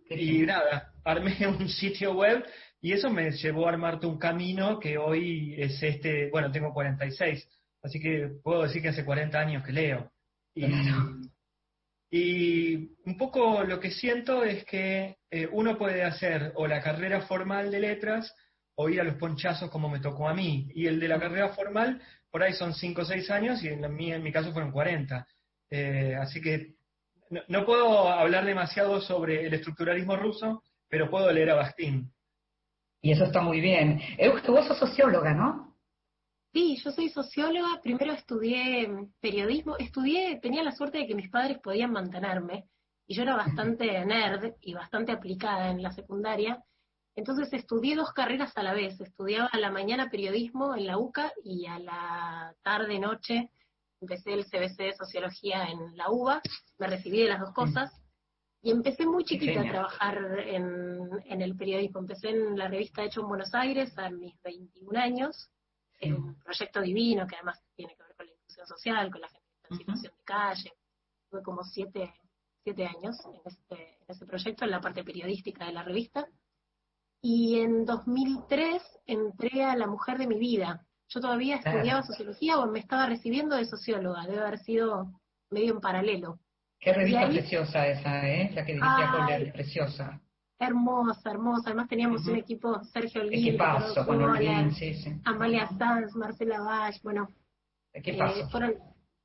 y 0.10 0.40
nada, 0.42 0.92
armé 1.06 1.38
un 1.48 1.70
sitio 1.70 2.14
web 2.14 2.46
y 2.82 2.94
eso 2.94 3.10
me 3.10 3.32
llevó 3.32 3.66
a 3.66 3.70
armarte 3.70 4.08
un 4.08 4.18
camino 4.18 4.80
que 4.80 4.98
hoy 4.98 5.56
es 5.58 5.82
este, 5.84 6.30
bueno, 6.30 6.52
tengo 6.52 6.74
46, 6.74 7.48
así 7.84 8.00
que 8.00 8.30
puedo 8.44 8.64
decir 8.64 8.82
que 8.82 8.90
hace 8.90 9.06
40 9.06 9.40
años 9.40 9.64
que 9.66 9.74
leo. 9.74 10.12
Y, 10.56 10.66
y 12.12 12.76
un 13.06 13.18
poco 13.18 13.64
lo 13.64 13.80
que 13.80 13.92
siento 13.92 14.44
es 14.44 14.66
que 14.66 15.18
eh, 15.30 15.48
uno 15.52 15.78
puede 15.78 16.04
hacer 16.04 16.54
o 16.56 16.68
la 16.68 16.82
carrera 16.82 17.22
formal 17.22 17.72
de 17.72 17.80
letras 17.80 18.34
o 18.76 18.90
ir 18.90 19.02
a 19.02 19.04
los 19.04 19.16
ponchazos 19.16 19.70
como 19.70 19.90
me 19.90 20.00
tocó 20.00 20.28
a 20.28 20.34
mí. 20.34 20.70
Y 20.74 20.88
el 20.88 21.00
de 21.00 21.08
la 21.08 21.20
carrera 21.20 21.50
formal, 21.50 22.02
por 22.32 22.42
ahí 22.44 22.54
son 22.54 22.74
5 22.74 23.02
o 23.02 23.06
6 23.06 23.30
años 23.30 23.64
y 23.64 23.68
en, 23.68 23.94
mi, 23.96 24.12
en 24.12 24.24
mi 24.24 24.32
caso 24.32 24.54
fueron 24.54 24.72
40. 24.72 25.28
Eh, 25.70 26.16
así 26.20 26.42
que 26.42 26.76
no, 27.48 27.66
puedo 27.66 28.10
hablar 28.10 28.46
demasiado 28.46 29.02
sobre 29.02 29.46
el 29.46 29.54
estructuralismo 29.54 30.16
ruso, 30.16 30.64
pero 30.88 31.12
puedo 31.12 31.32
leer 31.32 31.52
a 31.52 31.56
Bastín. 31.56 32.12
Y 33.02 33.12
eso 33.12 33.24
está 33.24 33.42
muy 33.42 33.62
bien. 33.62 34.02
vos 34.48 34.68
sos 34.68 34.78
socióloga, 34.78 35.34
¿no? 35.34 35.76
Sí, 36.52 36.78
yo 36.84 36.92
soy 36.92 37.10
socióloga, 37.10 37.80
primero 37.82 38.12
estudié 38.14 38.90
periodismo, 39.22 39.78
estudié, 39.78 40.40
tenía 40.42 40.64
la 40.64 40.72
suerte 40.72 40.98
de 40.98 41.08
que 41.08 41.14
mis 41.14 41.30
padres 41.30 41.60
podían 41.60 41.92
mantenerme, 41.92 42.66
y 43.06 43.16
yo 43.16 43.22
era 43.22 43.36
bastante 43.36 44.04
nerd 44.04 44.56
y 44.62 44.74
bastante 44.74 45.12
aplicada 45.12 45.70
en 45.70 45.84
la 45.84 45.92
secundaria, 45.92 46.64
entonces 47.16 47.54
estudié 47.54 47.96
dos 47.96 48.14
carreras 48.14 48.58
a 48.58 48.64
la 48.64 48.74
vez, 48.74 49.00
estudiaba 49.00 49.48
a 49.52 49.60
la 49.60 49.72
mañana 49.72 50.10
periodismo 50.10 50.76
en 50.76 50.88
la 50.88 50.98
UCA 50.98 51.32
y 51.44 51.68
a 51.68 51.78
la 51.78 52.56
tarde 52.64 52.98
noche 52.98 53.52
empecé 54.02 54.34
el 54.34 54.46
CBC 54.46 54.78
de 54.78 54.94
Sociología 54.94 55.66
en 55.66 55.98
la 55.98 56.10
UBA, 56.10 56.42
me 56.78 56.88
recibí 56.88 57.22
de 57.22 57.30
las 57.30 57.42
dos 57.42 57.54
cosas, 57.54 57.92
y 58.62 58.72
empecé 58.72 59.06
muy 59.06 59.24
chiquita 59.24 59.62
a 59.62 59.70
trabajar 59.70 60.18
en, 60.46 61.10
en 61.26 61.42
el 61.42 61.56
periodismo, 61.56 62.00
empecé 62.00 62.30
en 62.30 62.58
la 62.58 62.68
revista 62.68 63.04
Hecho 63.04 63.22
en 63.22 63.30
Buenos 63.30 63.54
Aires 63.54 63.98
a 63.98 64.10
mis 64.10 64.40
21 64.42 65.00
años, 65.00 65.50
es 66.00 66.14
un 66.14 66.36
proyecto 66.36 66.82
divino 66.82 67.28
que 67.28 67.36
además 67.36 67.62
tiene 67.76 67.96
que 67.96 68.04
ver 68.04 68.16
con 68.16 68.26
la 68.26 68.34
inclusión 68.34 68.68
social, 68.68 69.12
con 69.12 69.22
la 69.22 69.28
gente 69.28 69.48
en 69.70 69.78
situación 69.78 70.14
de 70.18 70.24
calle. 70.24 70.74
Tuve 71.30 71.44
como 71.44 71.64
siete, 71.64 72.14
siete 72.64 72.86
años 72.86 73.18
en 73.26 73.42
este, 73.46 73.98
en 74.00 74.06
ese 74.08 74.26
proyecto, 74.26 74.66
en 74.66 74.72
la 74.72 74.82
parte 74.82 75.04
periodística 75.04 75.66
de 75.66 75.74
la 75.74 75.84
revista. 75.84 76.28
Y 77.22 77.60
en 77.60 77.86
2003 77.86 78.82
entré 79.06 79.64
a 79.64 79.76
La 79.76 79.88
Mujer 79.88 80.18
de 80.18 80.28
mi 80.28 80.40
Vida. 80.40 80.86
Yo 81.10 81.20
todavía 81.20 81.58
estudiaba 81.58 82.04
sociología 82.04 82.60
o 82.60 82.68
me 82.68 82.80
estaba 82.80 83.08
recibiendo 83.08 83.56
de 83.56 83.66
socióloga, 83.66 84.26
debe 84.26 84.40
haber 84.40 84.60
sido 84.60 85.12
medio 85.50 85.74
en 85.74 85.82
paralelo. 85.82 86.40
Qué 86.80 86.94
revista 86.94 87.28
preciosa 87.28 87.88
esa, 87.88 88.28
¿eh? 88.28 88.52
La 88.54 88.66
que 88.66 88.74
dirigía 88.74 89.12
Coller, 89.12 89.52
preciosa. 89.52 90.22
Hermosa, 90.58 91.32
hermosa. 91.32 91.70
Además 91.70 91.90
teníamos 91.90 92.26
un 92.26 92.38
equipo, 92.38 92.82
Sergio 92.86 93.22
Olguín, 93.22 93.58
Amalia 95.26 95.68
Sanz, 95.78 96.16
Marcela 96.16 96.62
Vach, 96.62 97.02
bueno. 97.02 97.28
Eh, 97.94 98.46
fueron, 98.50 98.76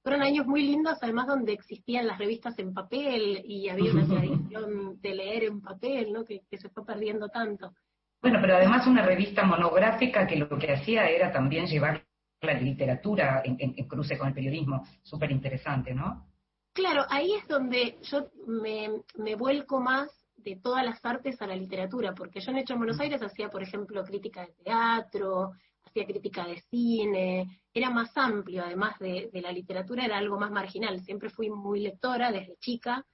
fueron 0.02 0.22
años 0.22 0.46
muy 0.46 0.62
lindos, 0.62 0.98
además 1.00 1.28
donde 1.28 1.52
existían 1.52 2.06
las 2.06 2.18
revistas 2.18 2.58
en 2.58 2.74
papel 2.74 3.42
y 3.44 3.68
había 3.68 3.92
una 3.92 4.06
tradición 4.06 5.00
de 5.00 5.14
leer 5.14 5.44
en 5.44 5.60
papel, 5.60 6.12
¿no? 6.12 6.24
Que, 6.24 6.42
se 6.50 6.68
fue 6.70 6.84
perdiendo 6.84 7.28
tanto. 7.28 7.72
Bueno, 8.20 8.38
pero 8.40 8.56
además 8.56 8.86
una 8.86 9.04
revista 9.04 9.44
monográfica 9.44 10.26
que 10.26 10.36
lo 10.36 10.48
que 10.58 10.72
hacía 10.72 11.08
era 11.08 11.30
también 11.30 11.66
llevar 11.66 12.04
la 12.40 12.54
literatura 12.54 13.42
en, 13.44 13.56
en 13.60 13.88
cruce 13.88 14.18
con 14.18 14.28
el 14.28 14.34
periodismo, 14.34 14.84
súper 15.02 15.30
interesante, 15.30 15.94
¿no? 15.94 16.33
Claro, 16.74 17.06
ahí 17.08 17.32
es 17.32 17.46
donde 17.46 17.98
yo 18.02 18.30
me, 18.46 18.90
me 19.16 19.36
vuelco 19.36 19.80
más 19.80 20.10
de 20.36 20.56
todas 20.56 20.84
las 20.84 21.02
artes 21.04 21.40
a 21.40 21.46
la 21.46 21.56
literatura, 21.56 22.14
porque 22.14 22.40
yo 22.40 22.50
en 22.50 22.58
Hecho 22.58 22.74
en 22.74 22.80
Buenos 22.80 23.00
Aires 23.00 23.22
hacía, 23.22 23.48
por 23.48 23.62
ejemplo, 23.62 24.04
crítica 24.04 24.42
de 24.42 24.52
teatro, 24.64 25.52
hacía 25.84 26.04
crítica 26.04 26.46
de 26.46 26.60
cine, 26.70 27.62
era 27.72 27.90
más 27.90 28.10
amplio, 28.16 28.64
además 28.64 28.98
de, 28.98 29.30
la 29.32 29.52
literatura, 29.52 30.04
era 30.04 30.18
algo 30.18 30.38
más 30.38 30.50
marginal. 30.50 31.00
Siempre 31.00 31.30
fui 31.30 31.48
muy 31.48 31.80
lectora 31.80 32.32
desde 32.32 32.56
chica, 32.56 33.06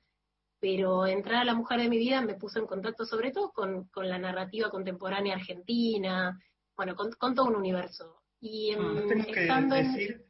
pero 0.59 1.07
entrar 1.07 1.43
a 1.43 1.45
la 1.45 1.55
mujer 1.55 1.81
de 1.81 1.89
mi 1.91 1.99
vida 1.99 2.23
me 2.23 2.35
puso 2.35 2.59
en 2.59 2.67
contacto 2.67 3.05
sobre 3.05 3.31
todo 3.31 3.53
con, 3.53 3.89
la 3.95 4.19
narrativa 4.19 4.71
contemporánea 4.71 5.37
argentina, 5.37 6.39
bueno, 6.77 6.95
con, 6.97 7.35
todo 7.35 7.47
un 7.47 7.57
universo. 7.57 8.23
Y 8.41 8.73
ah, 8.73 9.03
que 9.07 9.75
decir, 9.75 10.27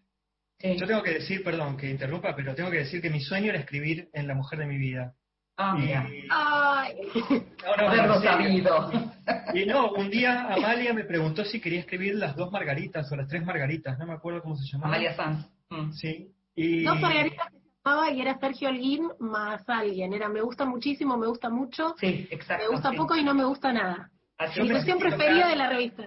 Yo 0.62 0.86
tengo 0.86 1.02
que 1.02 1.14
decir, 1.14 1.42
perdón 1.42 1.76
que 1.76 1.90
interrumpa, 1.90 2.36
pero 2.36 2.54
tengo 2.54 2.70
que 2.70 2.78
decir 2.78 3.00
que 3.00 3.10
mi 3.10 3.20
sueño 3.20 3.50
era 3.50 3.58
escribir 3.58 4.10
en 4.12 4.26
La 4.26 4.34
mujer 4.34 4.58
de 4.58 4.66
mi 4.66 4.76
vida. 4.76 5.14
Ah, 5.56 5.76
Ay. 6.30 6.94
Y 9.52 9.66
no, 9.66 9.92
un 9.92 10.10
día 10.10 10.46
Amalia 10.48 10.94
me 10.94 11.04
preguntó 11.04 11.44
si 11.44 11.60
quería 11.60 11.80
escribir 11.80 12.14
las 12.14 12.34
dos 12.34 12.50
margaritas 12.50 13.10
o 13.12 13.16
las 13.16 13.28
tres 13.28 13.44
margaritas, 13.44 13.98
no 13.98 14.06
me 14.06 14.14
acuerdo 14.14 14.40
cómo 14.42 14.56
se 14.56 14.66
llamaba. 14.66 14.94
Amalia 14.94 15.14
Sanz. 15.14 15.46
Mm. 15.68 15.92
Sí. 15.92 16.32
Y... 16.54 16.82
Dos 16.82 16.98
margaritas 17.00 17.48
se 17.52 17.58
llamaba 17.84 18.10
y 18.10 18.20
era 18.22 18.38
Sergio 18.38 18.68
Alguín 18.68 19.08
más 19.18 19.68
alguien. 19.68 20.14
Era 20.14 20.28
me 20.28 20.40
gusta 20.40 20.64
muchísimo, 20.64 21.18
me 21.18 21.26
gusta 21.26 21.50
mucho. 21.50 21.94
Sí, 21.98 22.26
exacto. 22.30 22.64
Me 22.64 22.70
gusta 22.70 22.92
poco 22.92 23.16
y 23.16 23.24
no 23.24 23.34
me 23.34 23.44
gusta 23.44 23.72
nada. 23.72 24.10
Así 24.38 24.62
Mi 24.62 24.70
cuestión 24.70 24.98
preferida 24.98 25.48
de 25.48 25.56
la 25.56 25.68
revista. 25.68 26.06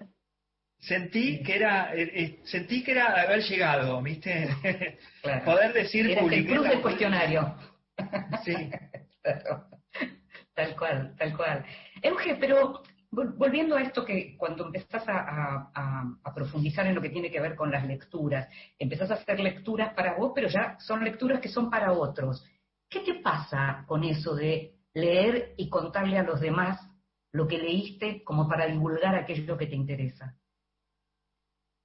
Sentí 0.84 1.42
que 1.42 1.56
era, 1.56 1.96
eh, 1.96 2.12
eh, 2.14 2.40
sentí 2.44 2.84
que 2.84 2.92
era 2.92 3.22
haber 3.22 3.42
llegado, 3.42 4.02
¿viste? 4.02 4.50
Poder 5.46 5.72
decir 5.72 6.10
era 6.10 6.22
el 6.22 6.46
cruz 6.46 6.68
del 6.68 6.82
cuestionario. 6.82 7.56
Sí. 8.44 8.54
tal 10.54 10.76
cual, 10.76 11.16
tal 11.18 11.38
cual. 11.38 11.66
Euge, 12.02 12.36
pero 12.36 12.84
volviendo 13.12 13.78
a 13.78 13.82
esto 13.82 14.04
que 14.04 14.36
cuando 14.36 14.66
empezás 14.66 15.06
a, 15.08 15.72
profundizar 16.36 16.86
en 16.86 16.96
lo 16.96 17.02
que 17.02 17.12
tiene 17.12 17.32
que 17.32 17.40
ver 17.40 17.56
con 17.56 17.72
las 17.72 17.86
lecturas, 17.86 18.50
empezás 18.78 19.10
a 19.12 19.14
hacer 19.14 19.40
lecturas 19.40 19.94
para 19.94 20.16
vos, 20.16 20.34
pero 20.36 20.50
ya 20.50 20.78
son 20.80 21.02
lecturas 21.02 21.40
que 21.40 21.48
son 21.48 21.70
para 21.70 21.94
otros. 21.94 22.46
¿Qué 22.90 23.00
te 23.00 23.22
pasa 23.22 23.86
con 23.88 24.04
eso 24.04 24.36
de 24.36 24.74
leer 24.94 25.54
y 25.56 25.70
contarle 25.70 26.18
a 26.18 26.24
los 26.24 26.42
demás 26.42 26.86
lo 27.32 27.48
que 27.48 27.58
leíste 27.58 28.22
como 28.26 28.50
para 28.50 28.66
divulgar 28.66 29.16
aquello 29.16 29.58
que 29.58 29.68
te 29.68 29.76
interesa? 29.76 30.36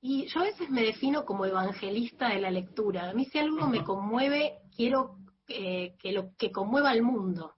Y 0.00 0.26
yo 0.26 0.40
a 0.40 0.44
veces 0.44 0.70
me 0.70 0.82
defino 0.82 1.24
como 1.24 1.44
evangelista 1.44 2.28
de 2.28 2.40
la 2.40 2.50
lectura. 2.50 3.10
A 3.10 3.14
mí 3.14 3.24
si 3.24 3.38
algo 3.38 3.66
me 3.66 3.82
conmueve, 3.82 4.58
quiero 4.76 5.16
que 5.46 6.12
lo 6.12 6.36
que 6.36 6.52
conmueva 6.52 6.90
al 6.90 7.02
mundo. 7.02 7.54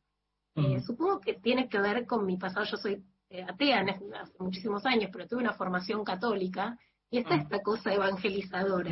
Eh, 0.54 0.80
supongo 0.80 1.20
que 1.20 1.34
tiene 1.34 1.68
que 1.68 1.78
ver 1.80 2.06
con 2.06 2.24
mi 2.26 2.36
pasado. 2.36 2.66
Yo 2.66 2.76
soy 2.76 3.02
eh, 3.30 3.42
atea 3.42 3.84
hace 4.20 4.34
muchísimos 4.38 4.84
años, 4.86 5.10
pero 5.12 5.26
tuve 5.26 5.40
una 5.40 5.52
formación 5.52 6.02
católica, 6.04 6.76
y 7.10 7.18
está 7.18 7.36
esta 7.36 7.60
cosa 7.60 7.92
evangelizadora. 7.92 8.90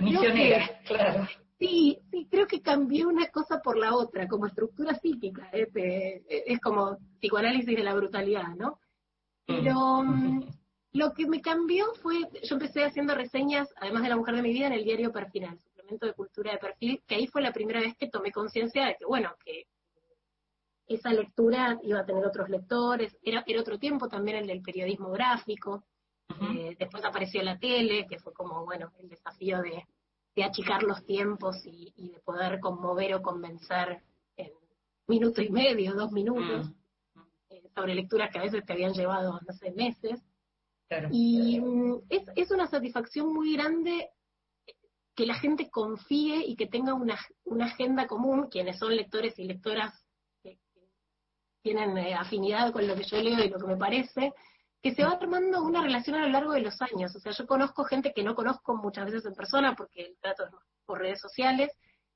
misionera, 0.00 0.80
claro. 0.86 1.26
Sí, 1.58 1.98
sí, 2.10 2.26
creo 2.30 2.46
que 2.46 2.62
cambié 2.62 3.04
una 3.04 3.28
cosa 3.28 3.60
por 3.62 3.76
la 3.76 3.94
otra, 3.94 4.26
como 4.26 4.46
estructura 4.46 4.94
psíquica, 4.94 5.50
es 5.52 6.60
como 6.60 6.96
psicoanálisis 7.18 7.76
de 7.76 7.84
la 7.84 7.94
brutalidad, 7.94 8.54
¿no? 8.56 8.78
Pero 9.44 10.04
lo 10.92 11.12
que 11.12 11.26
me 11.26 11.40
cambió 11.40 11.86
fue, 12.02 12.28
yo 12.42 12.54
empecé 12.54 12.84
haciendo 12.84 13.14
reseñas, 13.14 13.68
además 13.76 14.02
de 14.02 14.08
La 14.08 14.16
Mujer 14.16 14.34
de 14.36 14.42
mi 14.42 14.52
Vida, 14.52 14.66
en 14.66 14.72
el 14.72 14.84
diario 14.84 15.12
Perfil, 15.12 15.44
el 15.44 15.58
suplemento 15.60 16.06
de 16.06 16.14
cultura 16.14 16.52
de 16.52 16.58
perfil, 16.58 17.02
que 17.06 17.14
ahí 17.14 17.26
fue 17.26 17.42
la 17.42 17.52
primera 17.52 17.80
vez 17.80 17.96
que 17.96 18.08
tomé 18.08 18.32
conciencia 18.32 18.86
de 18.86 18.96
que, 18.96 19.04
bueno, 19.04 19.30
que 19.44 19.66
esa 20.88 21.12
lectura 21.12 21.78
iba 21.84 22.00
a 22.00 22.04
tener 22.04 22.26
otros 22.26 22.48
lectores, 22.48 23.16
era, 23.22 23.44
era 23.46 23.60
otro 23.60 23.78
tiempo 23.78 24.08
también 24.08 24.38
el 24.38 24.46
del 24.48 24.62
periodismo 24.62 25.10
gráfico, 25.10 25.84
eh, 26.40 26.76
después 26.78 27.04
apareció 27.04 27.42
la 27.42 27.58
tele, 27.58 28.06
que 28.08 28.18
fue 28.18 28.32
como, 28.32 28.64
bueno, 28.64 28.92
el 28.98 29.08
desafío 29.08 29.60
de, 29.62 29.84
achicar 30.42 30.82
los 30.84 31.04
tiempos 31.04 31.56
y, 31.66 32.12
de 32.12 32.20
poder 32.20 32.60
conmover 32.60 33.14
o 33.14 33.20
convencer 33.20 34.02
en 34.36 34.50
minuto 35.06 35.42
y 35.42 35.50
medio, 35.50 35.92
dos 35.92 36.12
minutos, 36.12 36.70
mm. 37.14 37.20
eh, 37.50 37.68
sobre 37.74 37.94
lecturas 37.94 38.30
que 38.32 38.38
a 38.38 38.42
veces 38.42 38.64
te 38.64 38.72
habían 38.72 38.94
llevado, 38.94 39.38
no 39.46 39.52
sé, 39.52 39.70
meses. 39.72 40.22
Y 41.10 41.60
mm, 41.60 42.02
es, 42.08 42.22
es 42.36 42.50
una 42.50 42.66
satisfacción 42.66 43.32
muy 43.32 43.54
grande 43.54 44.10
que 45.14 45.26
la 45.26 45.34
gente 45.34 45.68
confíe 45.70 46.44
y 46.46 46.56
que 46.56 46.66
tenga 46.66 46.94
una, 46.94 47.18
una 47.44 47.66
agenda 47.66 48.06
común, 48.06 48.48
quienes 48.50 48.78
son 48.78 48.96
lectores 48.96 49.38
y 49.38 49.44
lectoras 49.44 49.92
que, 50.42 50.58
tienen 51.62 51.98
eh, 51.98 52.14
afinidad 52.14 52.72
con 52.72 52.86
lo 52.86 52.94
que 52.96 53.04
yo 53.04 53.20
leo 53.20 53.44
y 53.44 53.50
lo 53.50 53.58
que 53.58 53.66
me 53.66 53.76
parece, 53.76 54.32
que 54.82 54.94
se 54.94 55.04
va 55.04 55.10
armando 55.10 55.62
una 55.62 55.82
relación 55.82 56.16
a 56.16 56.24
lo 56.24 56.30
largo 56.30 56.52
de 56.52 56.62
los 56.62 56.80
años. 56.80 57.14
O 57.14 57.20
sea, 57.20 57.32
yo 57.32 57.46
conozco 57.46 57.84
gente 57.84 58.12
que 58.14 58.22
no 58.22 58.34
conozco 58.34 58.74
muchas 58.74 59.06
veces 59.06 59.26
en 59.26 59.34
persona 59.34 59.74
porque 59.76 60.06
el 60.06 60.16
trato 60.20 60.44
es 60.44 60.50
por 60.86 61.00
redes 61.00 61.20
sociales, 61.20 61.70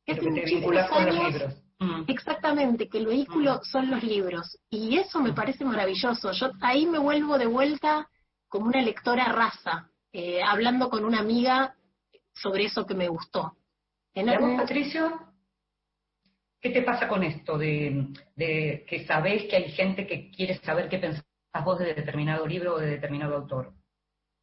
que 0.04 0.12
hace 0.12 0.22
muchísimos 0.22 0.74
años, 0.90 1.54
mm. 1.78 2.04
exactamente, 2.08 2.88
que 2.88 2.98
el 2.98 3.06
vehículo 3.06 3.56
mm. 3.56 3.64
son 3.64 3.90
los 3.90 4.02
libros. 4.02 4.58
Y 4.70 4.96
eso 4.96 5.20
me 5.20 5.32
parece 5.32 5.64
maravilloso. 5.64 6.32
Yo 6.32 6.52
ahí 6.60 6.86
me 6.86 6.98
vuelvo 6.98 7.36
de 7.36 7.46
vuelta 7.46 8.08
como 8.54 8.68
una 8.68 8.82
lectora 8.82 9.25
raza, 9.32 9.90
eh, 10.12 10.40
hablando 10.40 10.88
con 10.88 11.04
una 11.04 11.18
amiga 11.18 11.75
sobre 12.32 12.66
eso 12.66 12.87
que 12.87 12.94
me 12.94 13.08
gustó. 13.08 13.56
¿En 14.14 14.56
Patricio? 14.56 15.11
¿Qué 16.61 16.70
te 16.70 16.82
pasa 16.82 17.08
con 17.08 17.25
esto 17.25 17.58
de, 17.58 18.12
que 18.37 19.04
sabés 19.08 19.46
que 19.46 19.56
hay 19.56 19.73
gente 19.73 20.06
que 20.06 20.30
quiere 20.30 20.54
saber 20.58 20.88
qué 20.88 20.99
pensás 20.99 21.25
vos 21.64 21.80
de 21.80 21.94
determinado 21.94 22.46
libro 22.46 22.76
o 22.76 22.78
de 22.78 22.90
determinado 22.90 23.34
autor? 23.34 23.73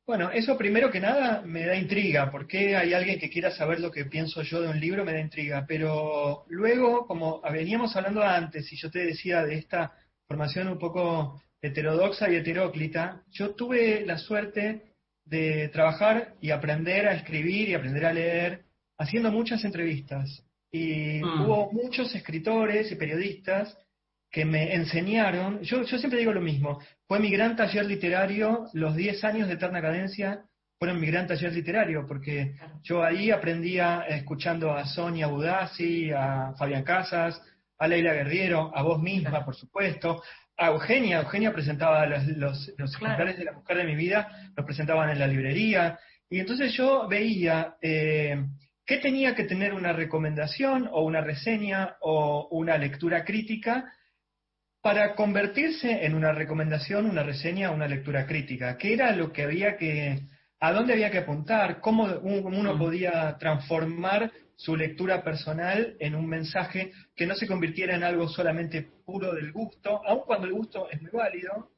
Bueno, 0.06 0.30
eso 0.30 0.58
primero 0.58 0.91
que 0.91 1.00
nada 1.00 1.41
me 1.46 1.65
da 1.65 1.77
intriga, 1.77 2.30
porque 2.32 2.75
hay 2.75 2.94
alguien 2.94 3.18
que 3.18 3.30
quiera 3.30 3.51
saber 3.51 3.80
lo 3.80 3.91
que 3.91 4.03
pienso 4.03 4.41
yo 4.41 4.60
de 4.60 4.68
un 4.68 4.80
libro, 4.82 5.06
me 5.06 5.13
da 5.13 5.22
intriga, 5.22 5.63
pero 5.65 6.44
luego, 6.50 7.08
como 7.08 7.39
veníamos 7.44 7.96
hablando 7.96 8.22
antes, 8.22 8.74
y 8.74 8.75
yo 8.75 8.91
te 8.91 9.06
decía 9.06 9.46
de 9.46 9.56
esta 9.56 9.94
formación 10.27 10.68
un 10.68 10.80
poco 10.80 11.41
heterodoxa 11.62 12.30
y 12.30 12.36
heteróclita, 12.36 13.24
yo 13.32 13.56
tuve 13.56 14.06
la 14.06 14.18
suerte 14.18 14.94
de 15.25 15.70
trabajar 15.70 16.34
y 16.41 16.51
aprender 16.51 17.08
a 17.08 17.13
escribir 17.13 17.70
y 17.70 17.74
aprender 17.74 18.06
a 18.06 18.13
leer 18.13 18.63
haciendo 18.98 19.32
muchas 19.32 19.63
entrevistas. 19.63 20.44
Y 20.72 21.20
mm. 21.22 21.41
hubo 21.41 21.72
muchos 21.72 22.13
escritores 22.15 22.91
y 22.91 22.96
periodistas 22.96 23.77
que 24.32 24.46
me 24.46 24.74
enseñaron, 24.74 25.62
yo, 25.62 25.84
yo 25.84 25.98
siempre 25.98 26.20
digo 26.20 26.32
lo 26.32 26.41
mismo, 26.41 26.80
fue 27.06 27.20
mi 27.20 27.30
gran 27.30 27.58
taller 27.58 27.86
literario, 27.86 28.68
los 28.74 28.96
10 28.96 29.24
años 29.25 29.48
de 29.50 29.56
eterna 29.56 29.82
cadencia 29.82 30.46
fueron 30.80 31.00
mi 31.00 31.08
gran 31.08 31.27
taller 31.27 31.53
literario, 31.53 32.08
porque 32.08 32.56
yo 32.82 33.03
ahí 33.03 33.30
aprendía 33.30 34.06
escuchando 34.08 34.72
a 34.72 34.86
Sonia 34.86 35.27
Budassi, 35.27 36.12
a 36.12 36.53
Fabián 36.58 36.84
Casas, 36.84 37.39
a 37.77 37.88
Leila 37.88 38.14
Guerriero, 38.14 38.72
a 38.74 38.81
vos 38.81 39.01
misma, 39.01 39.44
por 39.44 39.55
supuesto, 39.55 40.24
a 40.61 40.67
Eugenia, 40.67 41.21
Eugenia 41.21 41.51
presentaba 41.51 42.05
los, 42.05 42.27
los, 42.37 42.71
los 42.77 42.95
ejemplares 42.95 43.37
de 43.37 43.45
la 43.45 43.53
mujer 43.53 43.77
de 43.77 43.83
mi 43.83 43.95
vida, 43.95 44.51
los 44.55 44.65
presentaban 44.65 45.09
en 45.09 45.17
la 45.17 45.25
librería, 45.25 45.97
y 46.29 46.39
entonces 46.39 46.74
yo 46.74 47.07
veía 47.07 47.75
eh, 47.81 48.45
qué 48.85 48.97
tenía 48.97 49.33
que 49.33 49.45
tener 49.45 49.74
una 49.74 49.91
recomendación 49.91 50.87
o 50.91 51.03
una 51.03 51.21
reseña 51.21 51.95
o 52.01 52.47
una 52.51 52.77
lectura 52.77 53.25
crítica 53.25 53.91
para 54.81 55.15
convertirse 55.15 56.05
en 56.05 56.13
una 56.13 56.31
recomendación, 56.31 57.09
una 57.09 57.24
reseña, 57.24 57.71
una 57.71 57.87
lectura 57.87 58.27
crítica, 58.27 58.77
qué 58.77 58.93
era 58.93 59.15
lo 59.15 59.31
que 59.31 59.43
había 59.43 59.77
que, 59.77 60.21
a 60.59 60.71
dónde 60.71 60.93
había 60.93 61.09
que 61.09 61.19
apuntar, 61.19 61.79
cómo 61.79 62.03
uno 62.03 62.75
mm. 62.75 62.77
podía 62.79 63.37
transformar 63.39 64.31
su 64.63 64.75
lectura 64.75 65.24
personal 65.24 65.95
en 66.00 66.13
un 66.13 66.27
mensaje 66.27 66.91
que 67.15 67.25
no 67.25 67.33
se 67.33 67.47
convirtiera 67.47 67.95
en 67.95 68.03
algo 68.03 68.27
solamente 68.27 68.83
puro 69.03 69.33
del 69.33 69.51
gusto, 69.51 70.05
aun 70.05 70.21
cuando 70.24 70.45
el 70.45 70.53
gusto 70.53 70.87
es 70.91 71.01
muy 71.01 71.09
válido. 71.11 71.71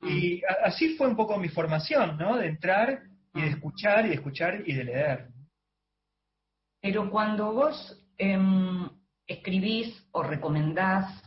Y 0.00 0.36
mm. 0.38 0.40
así 0.64 0.96
fue 0.96 1.08
un 1.08 1.16
poco 1.16 1.36
mi 1.36 1.50
formación, 1.50 2.16
¿no? 2.16 2.38
De 2.38 2.48
entrar 2.48 3.02
y 3.34 3.42
de 3.42 3.46
mm. 3.46 3.50
escuchar 3.50 4.06
y 4.06 4.08
de 4.08 4.14
escuchar 4.14 4.62
y 4.64 4.72
de 4.72 4.84
leer. 4.84 5.28
Pero 6.80 7.10
cuando 7.10 7.52
vos 7.52 8.02
em, 8.16 8.88
escribís 9.26 10.08
o 10.12 10.22
recomendás 10.22 11.22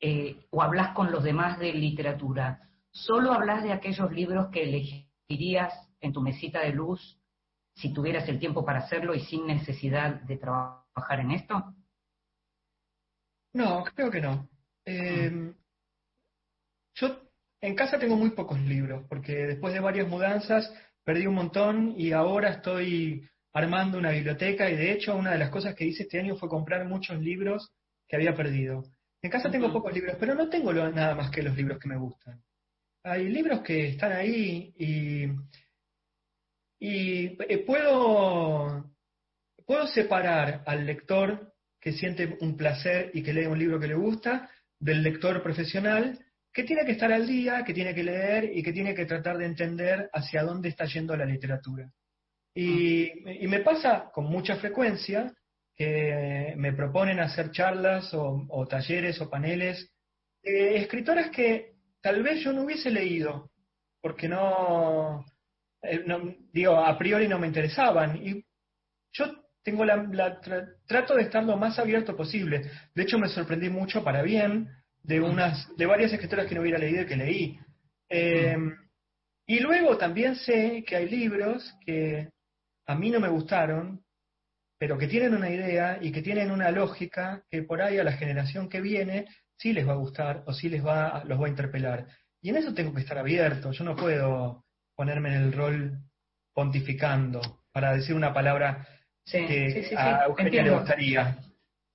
eh, 0.00 0.46
o 0.48 0.62
hablas 0.62 0.94
con 0.94 1.12
los 1.12 1.22
demás 1.22 1.58
de 1.58 1.74
literatura, 1.74 2.70
¿solo 2.90 3.34
hablas 3.34 3.62
de 3.64 3.72
aquellos 3.72 4.10
libros 4.12 4.48
que 4.50 4.62
elegirías 4.62 5.74
en 6.00 6.14
tu 6.14 6.22
mesita 6.22 6.60
de 6.60 6.72
luz 6.72 7.20
si 7.74 7.92
tuvieras 7.92 8.28
el 8.28 8.38
tiempo 8.38 8.64
para 8.64 8.80
hacerlo 8.80 9.14
y 9.14 9.20
sin 9.20 9.46
necesidad 9.46 10.20
de 10.22 10.36
trabajar 10.36 11.20
en 11.20 11.32
esto? 11.32 11.74
No, 13.52 13.84
creo 13.94 14.10
que 14.10 14.20
no. 14.20 14.48
Em, 14.84 15.54
yo 16.94 17.20
en 17.60 17.74
casa 17.74 17.98
tengo 17.98 18.16
muy 18.16 18.30
pocos 18.30 18.60
libros, 18.60 19.04
porque 19.08 19.46
después 19.46 19.72
de 19.72 19.80
varias 19.80 20.08
mudanzas 20.08 20.72
perdí 21.04 21.26
un 21.26 21.34
montón 21.34 21.94
y 21.96 22.12
ahora 22.12 22.50
estoy 22.50 23.28
armando 23.52 23.98
una 23.98 24.10
biblioteca 24.10 24.68
y 24.68 24.76
de 24.76 24.92
hecho 24.92 25.16
una 25.16 25.32
de 25.32 25.38
las 25.38 25.50
cosas 25.50 25.74
que 25.74 25.84
hice 25.84 26.02
este 26.02 26.18
año 26.18 26.36
fue 26.36 26.48
comprar 26.48 26.84
muchos 26.86 27.20
libros 27.20 27.72
que 28.08 28.16
había 28.16 28.34
perdido. 28.34 28.84
En 29.22 29.30
casa 29.30 29.50
tengo 29.50 29.72
pocos 29.72 29.94
libros, 29.94 30.16
pero 30.18 30.34
no 30.34 30.48
tengo 30.48 30.72
nada 30.72 31.14
más 31.14 31.30
que 31.30 31.42
los 31.42 31.56
libros 31.56 31.78
que 31.78 31.88
me 31.88 31.96
gustan. 31.96 32.42
Hay 33.04 33.28
libros 33.28 33.60
que 33.60 33.88
están 33.88 34.12
ahí 34.12 34.74
y 34.76 35.26
y 36.86 37.38
eh, 37.48 37.64
puedo, 37.66 38.92
puedo 39.64 39.86
separar 39.86 40.62
al 40.66 40.84
lector 40.84 41.54
que 41.80 41.92
siente 41.92 42.36
un 42.42 42.58
placer 42.58 43.10
y 43.14 43.22
que 43.22 43.32
lee 43.32 43.46
un 43.46 43.58
libro 43.58 43.80
que 43.80 43.86
le 43.86 43.94
gusta, 43.94 44.50
del 44.78 45.02
lector 45.02 45.42
profesional 45.42 46.18
que 46.52 46.64
tiene 46.64 46.84
que 46.84 46.92
estar 46.92 47.10
al 47.10 47.26
día, 47.26 47.64
que 47.64 47.72
tiene 47.72 47.94
que 47.94 48.04
leer 48.04 48.50
y 48.54 48.62
que 48.62 48.74
tiene 48.74 48.94
que 48.94 49.06
tratar 49.06 49.38
de 49.38 49.46
entender 49.46 50.10
hacia 50.12 50.42
dónde 50.42 50.68
está 50.68 50.84
yendo 50.84 51.16
la 51.16 51.24
literatura. 51.24 51.90
Y, 52.54 53.10
mm. 53.24 53.48
me 53.48 53.60
pasa 53.60 54.10
con 54.12 54.26
mucha 54.26 54.56
frecuencia 54.56 55.32
que 55.74 56.52
me 56.58 56.74
proponen 56.74 57.18
hacer 57.18 57.50
charlas 57.50 58.12
o, 58.12 58.66
talleres 58.68 59.18
o 59.22 59.30
paneles 59.30 59.90
de 60.42 60.76
escritoras 60.76 61.30
que 61.30 61.76
tal 62.02 62.22
vez 62.22 62.44
yo 62.44 62.52
no 62.52 62.64
hubiese 62.64 62.90
leído, 62.90 63.50
porque 64.02 64.28
no, 64.28 65.24
eh, 65.84 66.04
digo, 66.52 66.78
a 66.78 66.96
priori 66.98 67.28
no 67.28 67.38
me 67.38 67.46
interesaban. 67.46 68.16
Y 68.16 68.44
yo 69.12 69.44
tengo 69.62 69.84
la, 69.84 70.40
trato 70.86 71.14
de 71.14 71.22
estar 71.22 71.42
lo 71.44 71.56
más 71.56 71.78
abierto 71.78 72.16
posible. 72.16 72.70
De 72.94 73.02
hecho, 73.02 73.18
me 73.18 73.28
sorprendí 73.28 73.70
mucho 73.70 74.04
para 74.04 74.22
bien 74.22 74.68
de 75.02 75.20
mm. 75.20 75.24
unas, 75.24 75.76
de 75.76 75.86
varias 75.86 76.12
escritoras 76.12 76.46
que 76.46 76.54
no 76.54 76.60
hubiera 76.60 76.78
leído 76.78 77.02
y 77.02 77.06
que 77.06 77.16
leí. 77.16 77.58
Eh, 78.08 78.56
mm. 78.56 78.72
y 79.46 79.60
luego 79.60 79.96
también 79.96 80.36
sé 80.36 80.84
que 80.86 80.96
hay 80.96 81.08
libros 81.08 81.74
que 81.84 82.28
a 82.86 82.94
mí 82.94 83.10
no 83.10 83.20
me 83.20 83.28
gustaron, 83.28 84.04
pero 84.78 84.98
que 84.98 85.08
tienen 85.08 85.34
una 85.34 85.50
idea 85.50 85.98
y 86.00 86.12
que 86.12 86.20
tienen 86.20 86.50
una 86.50 86.70
lógica 86.70 87.42
que 87.50 87.62
por 87.62 87.80
ahí 87.80 87.98
a 87.98 88.04
la 88.04 88.12
generación 88.12 88.68
que 88.68 88.82
viene 88.82 89.26
sí 89.56 89.72
les 89.72 89.88
va 89.88 89.92
a 89.92 89.96
gustar 89.96 90.42
o 90.46 90.52
sí 90.52 90.68
les 90.68 90.84
va, 90.84 91.24
los 91.24 91.40
va 91.40 91.46
a 91.46 91.50
interpelar. 91.50 92.06
Y 92.42 92.50
en 92.50 92.56
eso 92.56 92.74
tengo 92.74 92.92
que 92.92 93.00
estar 93.00 93.16
abierto. 93.16 93.72
Yo 93.72 93.84
no 93.84 93.96
puedo 93.96 94.64
ponerme 94.94 95.30
en 95.30 95.42
el 95.42 95.52
rol 95.52 95.98
pontificando, 96.52 97.40
para 97.72 97.94
decir 97.94 98.14
una 98.14 98.32
palabra 98.32 98.86
que 99.24 99.94
a 99.96 100.26
Eugenia 100.26 100.62
le 100.62 100.70
gustaría. 100.70 101.38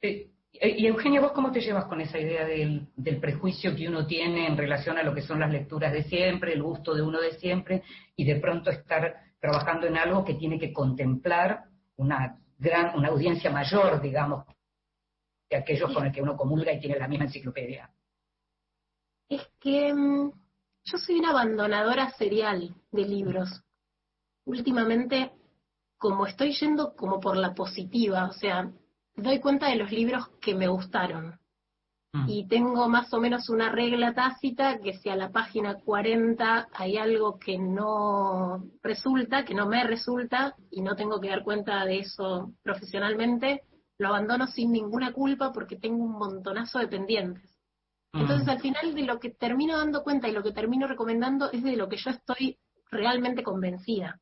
Y 0.02 0.88
Eugenia, 0.88 1.22
¿vos 1.22 1.32
cómo 1.32 1.52
te 1.52 1.62
llevas 1.62 1.86
con 1.86 2.02
esa 2.02 2.20
idea 2.20 2.46
del, 2.46 2.88
prejuicio 3.22 3.76
que 3.76 3.88
uno 3.88 4.06
tiene 4.06 4.48
en 4.48 4.58
relación 4.58 4.98
a 4.98 5.04
lo 5.04 5.14
que 5.14 5.22
son 5.22 5.40
las 5.40 5.52
lecturas 5.52 5.94
de 5.94 6.04
siempre, 6.04 6.54
el 6.54 6.64
gusto 6.64 6.94
de 6.94 7.02
uno 7.02 7.22
de 7.22 7.34
siempre, 7.34 7.84
y 8.16 8.26
de 8.26 8.36
pronto 8.38 8.70
estar 8.70 9.16
trabajando 9.40 9.88
en 9.88 9.98
algo 9.98 10.26
que 10.26 10.34
tiene 10.34 10.60
que 10.60 10.74
contemplar 10.74 11.66
una 11.96 12.40
gran, 12.58 12.98
una 12.98 13.10
audiencia 13.10 13.50
mayor, 13.52 14.02
digamos, 14.02 14.46
que 15.50 15.56
aquellos 15.56 15.94
con 15.94 16.06
el 16.06 16.12
que 16.12 16.22
uno 16.22 16.36
comulga 16.36 16.74
y 16.74 16.80
tiene 16.80 17.00
la 17.00 17.08
misma 17.08 17.26
enciclopedia? 17.26 17.90
Es 19.30 19.48
que 19.60 19.94
mm, 19.94 20.32
Yo 20.86 20.98
soy 20.98 21.20
una 21.20 21.32
abandonadora 21.32 22.12
serial 22.12 22.76
de 22.92 23.06
libros. 23.06 23.50
Últimamente, 24.46 25.32
como 25.98 26.26
estoy 26.26 26.54
yendo 26.54 26.96
como 26.96 27.20
por 27.20 27.38
la 27.38 27.54
positiva, 27.54 28.26
o 28.26 28.34
sea, 28.34 28.72
doy 29.16 29.40
cuenta 29.40 29.68
de 29.68 29.76
los 29.76 29.92
libros 29.92 30.30
que 30.42 30.56
me 30.56 30.68
gustaron. 30.68 31.40
Mm. 32.14 32.26
Y 32.28 32.48
tengo 32.48 32.90
más 32.90 33.14
o 33.14 33.20
menos 33.20 33.50
una 33.50 33.70
regla 33.70 34.14
tácita 34.14 34.80
que 34.80 34.94
si 34.94 35.10
a 35.10 35.16
la 35.16 35.32
página 35.32 35.76
40 35.76 36.70
hay 36.74 36.98
algo 36.98 37.38
que 37.38 37.60
no 37.60 38.64
resulta, 38.82 39.46
que 39.46 39.54
no 39.54 39.68
me 39.68 39.84
resulta, 39.84 40.56
y 40.72 40.82
no 40.82 40.96
tengo 40.96 41.20
que 41.20 41.30
dar 41.30 41.44
cuenta 41.44 41.86
de 41.86 42.00
eso 42.00 42.54
profesionalmente, 42.64 43.64
lo 44.00 44.08
abandono 44.08 44.48
sin 44.48 44.72
ninguna 44.72 45.12
culpa 45.12 45.52
porque 45.52 45.76
tengo 45.76 46.04
un 46.04 46.14
montonazo 46.18 46.80
de 46.80 46.88
pendientes. 46.88 47.59
Mm. 48.14 48.22
Entonces 48.22 48.48
al 48.48 48.60
final 48.60 48.94
de 48.94 49.02
lo 49.04 49.20
que 49.20 49.30
termino 49.30 49.78
dando 49.78 50.04
cuenta 50.04 50.28
y 50.28 50.32
lo 50.32 50.44
que 50.44 50.52
termino 50.52 50.88
recomendando 50.88 51.52
es 51.52 51.64
de 51.64 51.76
lo 51.76 51.88
que 51.90 51.98
yo 51.98 52.10
estoy 52.10 52.58
realmente 52.92 53.44
convencida. 53.44 54.20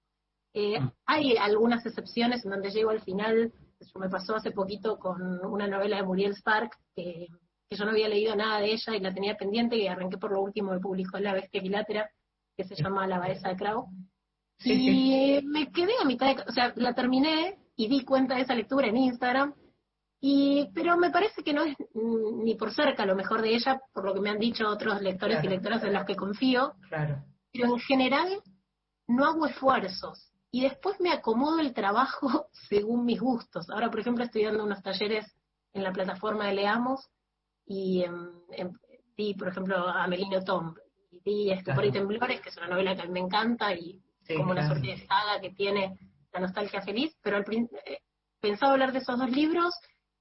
Eh, 0.53 0.79
mm. 0.79 0.91
Hay 1.05 1.37
algunas 1.37 1.85
excepciones 1.85 2.43
en 2.43 2.51
donde 2.51 2.71
llego 2.71 2.89
al 2.89 3.01
final, 3.01 3.53
eso 3.79 3.99
me 3.99 4.09
pasó 4.09 4.35
hace 4.35 4.51
poquito 4.51 4.97
con 4.97 5.21
una 5.45 5.67
novela 5.67 5.97
de 5.97 6.03
Muriel 6.03 6.35
Spark, 6.35 6.71
que, 6.95 7.27
yo 7.69 7.83
no 7.83 7.91
había 7.91 8.07
leído 8.07 8.33
nada 8.33 8.61
de 8.61 8.71
ella 8.71 8.95
y 8.95 9.01
la 9.01 9.13
tenía 9.13 9.35
pendiente 9.35 9.75
y 9.75 9.87
arranqué 9.87 10.17
por 10.17 10.31
lo 10.31 10.41
último 10.41 10.71
que 10.71 10.79
publicó 10.79 11.19
La 11.19 11.33
Bestia 11.33 11.59
Equilátera, 11.59 12.09
que 12.55 12.63
se 12.63 12.75
llama 12.75 13.05
La 13.07 13.19
Baeza 13.19 13.49
de 13.49 13.57
Crow. 13.57 13.87
y 14.63 15.41
me 15.43 15.69
quedé 15.69 15.91
a 16.01 16.05
mitad 16.05 16.33
de, 16.33 16.43
o 16.47 16.51
sea, 16.53 16.71
la 16.77 16.93
terminé 16.93 17.59
y 17.75 17.89
di 17.89 18.05
cuenta 18.05 18.35
de 18.35 18.43
esa 18.43 18.55
lectura 18.55 18.87
en 18.87 18.95
Instagram 18.95 19.53
y, 20.19 20.69
pero 20.73 20.97
me 20.97 21.11
parece 21.11 21.43
que 21.43 21.53
no 21.53 21.63
es 21.63 21.75
ni 21.93 22.55
por 22.55 22.73
cerca 22.73 23.05
lo 23.05 23.15
mejor 23.15 23.41
de 23.41 23.53
ella, 23.53 23.79
por 23.93 24.05
lo 24.05 24.13
que 24.13 24.19
me 24.19 24.29
han 24.29 24.39
dicho 24.39 24.67
otros 24.67 25.01
lectores 25.01 25.43
y 25.43 25.47
lectoras 25.47 25.83
en 25.83 25.93
los 25.93 26.05
que 26.05 26.15
confío. 26.15 26.73
Claro. 26.89 27.23
Pero 27.51 27.73
en 27.73 27.79
general 27.79 28.41
no 29.07 29.25
hago 29.25 29.45
esfuerzos 29.45 30.31
y 30.51 30.61
después 30.61 30.99
me 30.99 31.11
acomodo 31.11 31.59
el 31.59 31.73
trabajo 31.73 32.47
según 32.69 33.05
mis 33.05 33.19
gustos. 33.19 33.69
Ahora, 33.69 33.89
por 33.91 33.99
ejemplo, 33.99 34.23
estoy 34.23 34.45
dando 34.45 34.63
unos 34.63 34.81
talleres 34.81 35.25
en 35.73 35.83
la 35.83 35.91
plataforma 35.91 36.47
de 36.47 36.55
Leamos 36.55 37.07
y 37.65 38.03
di, 39.15 39.33
por 39.35 39.49
ejemplo, 39.49 39.87
a 39.87 40.07
Melino 40.07 40.41
Tom. 40.43 40.73
Y 41.11 41.19
di 41.19 41.51
Estupor 41.51 41.85
y 41.85 41.91
Temblores, 41.91 42.41
que 42.41 42.49
es 42.49 42.57
una 42.57 42.69
novela 42.69 42.95
que 42.95 43.01
a 43.01 43.05
mí 43.05 43.11
me 43.11 43.19
encanta 43.19 43.73
y 43.73 44.01
como 44.35 44.51
una 44.51 44.67
suerte 44.67 44.87
de 44.87 45.05
saga 45.05 45.39
que 45.41 45.51
tiene 45.51 45.97
la 46.33 46.39
nostalgia 46.39 46.81
feliz, 46.81 47.15
pero 47.21 47.37
al, 47.37 47.45
eh, 47.85 47.99
pensaba 48.41 48.73
hablar 48.73 48.91
de 48.91 48.99
esos 48.99 49.17
dos 49.17 49.29
libros 49.29 49.73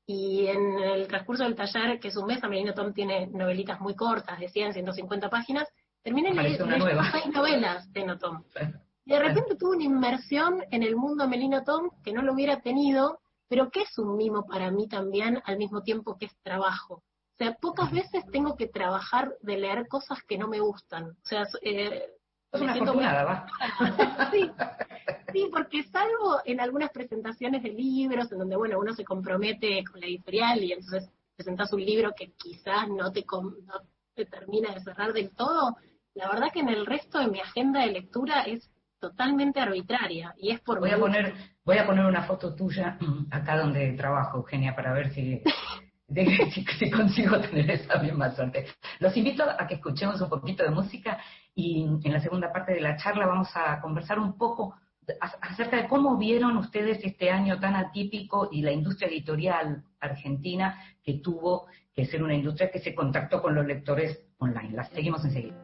y 0.07 0.47
en 0.47 0.79
el 0.79 1.09
transcurso 1.09 1.43
del 1.43 1.57
taller, 1.57 1.99
que 1.99 2.09
es 2.09 2.17
un 2.17 2.27
mes, 2.27 2.43
Amelino 2.43 2.75
Tom 2.75 2.93
tiene 2.93 3.27
novelitas 3.27 3.81
muy 3.81 3.95
cortas, 3.95 4.39
de 4.39 4.49
100, 4.49 4.75
150 4.75 5.29
páginas, 5.29 5.69
terminé 6.03 6.33
leyendo 6.33 6.67
seis 7.11 7.27
novelas 7.35 7.93
de 7.93 8.05
No 8.05 8.19
Tom. 8.19 8.43
Y 9.09 9.13
de 9.13 9.21
repente 9.21 9.55
tuve 9.55 9.77
una 9.77 9.85
inmersión 9.85 10.65
en 10.73 10.83
el 10.83 10.97
mundo 10.97 11.23
Amelino 11.23 11.63
Tom 11.63 11.91
que 12.03 12.13
no 12.13 12.23
lo 12.23 12.33
hubiera 12.33 12.61
tenido, 12.61 13.21
pero 13.47 13.71
que 13.71 13.83
es 13.83 13.99
un 13.99 14.17
mimo 14.17 14.45
para 14.47 14.73
mí 14.73 14.89
también, 14.89 15.41
al 15.45 15.59
mismo 15.59 15.83
tiempo 15.83 16.19
que 16.19 16.27
es 16.27 16.37
trabajo. 16.43 16.95
O 16.95 17.37
sea, 17.39 17.55
pocas 17.55 17.93
veces 17.93 18.25
tengo 18.33 18.57
que 18.57 18.67
trabajar 18.67 19.33
de 19.43 19.59
leer 19.59 19.87
cosas 19.87 20.19
que 20.27 20.39
no 20.39 20.49
me 20.49 20.59
gustan. 20.59 21.11
O 21.11 21.25
sea, 21.25 21.45
eh, 21.63 22.16
es 22.57 22.63
una 22.63 22.73
afortunada, 22.73 23.25
¿va? 23.25 23.47
sí, 24.33 24.51
sí, 25.33 25.49
porque 25.53 25.85
salvo 25.85 26.41
en 26.45 26.61
algunas 26.61 26.91
presentaciones 26.91 27.63
de 27.63 27.71
libros, 27.71 28.31
en 28.33 28.39
donde, 28.39 28.57
bueno, 28.57 28.79
uno 28.79 28.95
se 28.95 29.05
compromete 29.05 29.85
con 29.85 30.01
la 30.01 30.07
editorial 30.07 30.63
y 30.63 30.73
entonces 30.73 31.11
presentas 31.37 31.73
un 31.73 31.85
libro 31.85 32.13
que 32.17 32.33
quizás 32.33 32.89
no 32.89 33.13
te, 33.13 33.25
no 33.31 33.81
te 34.15 34.25
termina 34.25 34.73
de 34.73 34.81
cerrar 34.81 35.13
del 35.13 35.31
todo, 35.31 35.77
la 36.15 36.29
verdad 36.29 36.49
que 36.53 36.61
en 36.61 36.71
el 36.71 36.87
resto 36.87 37.19
de 37.19 37.29
mi 37.29 37.41
agenda 37.41 37.81
de 37.81 37.93
lectura 37.93 38.43
es 38.43 38.71
totalmente 38.99 39.61
arbitraria 39.61 40.35
y 40.39 40.51
es 40.51 40.61
por 40.61 40.81
voy 40.81 40.91
a 40.91 40.99
poner 40.99 41.35
voy 41.65 41.77
a 41.77 41.87
poner 41.87 42.07
una 42.07 42.23
foto 42.23 42.55
tuya 42.55 42.99
acá 43.31 43.59
donde 43.59 43.93
trabajo 43.93 44.39
Eugenia 44.39 44.75
para 44.75 44.95
ver 44.95 45.13
si 45.13 45.43
de 46.09 46.25
si, 46.79 46.91
consigo 46.91 47.39
tener 47.41 47.71
esa 47.71 47.99
misma 47.99 48.35
suerte. 48.35 48.67
Los 49.01 49.17
invito 49.17 49.43
a 49.43 49.67
que 49.67 49.75
escuchemos 49.75 50.21
un 50.21 50.29
poquito 50.29 50.63
de 50.63 50.71
música 50.71 51.19
y 51.59 51.89
en 52.05 52.13
la 52.13 52.21
segunda 52.21 52.53
parte 52.53 52.75
de 52.75 52.81
la 52.81 52.97
charla 52.97 53.27
vamos 53.27 53.49
a 53.55 53.81
conversar 53.81 54.21
un 54.21 54.37
poco 54.37 54.77
acerca 55.41 55.79
de 55.79 55.89
cómo 55.89 56.19
vieron 56.19 56.57
ustedes 56.59 57.03
este 57.03 57.31
año 57.31 57.59
tan 57.59 57.75
atípico 57.75 58.51
y 58.53 58.61
la 58.61 58.73
industria 58.73 59.09
editorial 59.09 59.83
argentina 59.99 60.79
que 61.03 61.15
tuvo 61.15 61.67
que 61.95 62.05
ser 62.05 62.23
una 62.23 62.35
industria 62.35 62.71
que 62.71 62.79
se 62.79 62.95
contactó 62.95 63.41
con 63.41 63.55
los 63.55 63.67
lectores 63.67 64.23
online. 64.39 64.77
La 64.77 64.85
seguimos 64.85 65.25
enseguida. 65.25 65.57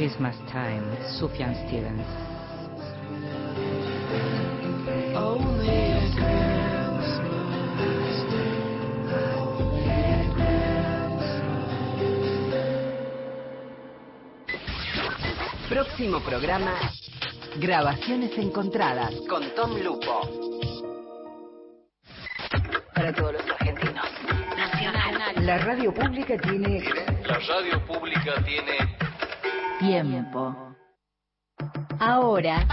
Christmas 0.00 0.34
Time, 0.46 0.80
Sufjan 1.18 1.54
Stevens. 1.68 2.06
Próximo 15.68 16.20
programa, 16.20 16.72
Grabaciones 17.56 18.38
Encontradas 18.38 19.14
con 19.28 19.54
Tom 19.54 19.76
Lupo. 19.82 20.22
Para 22.94 23.12
todos 23.12 23.34
los 23.34 23.42
argentinos. 23.50 24.06
Nacional. 24.56 25.46
La 25.46 25.58
radio 25.58 25.92
pública 25.92 26.38
tiene... 26.38 26.84
La 27.26 27.38
radio 27.38 27.84
pública 27.84 28.42
tiene 28.46 28.99
tiempo. 29.80 30.54
Ahora, 31.98 32.66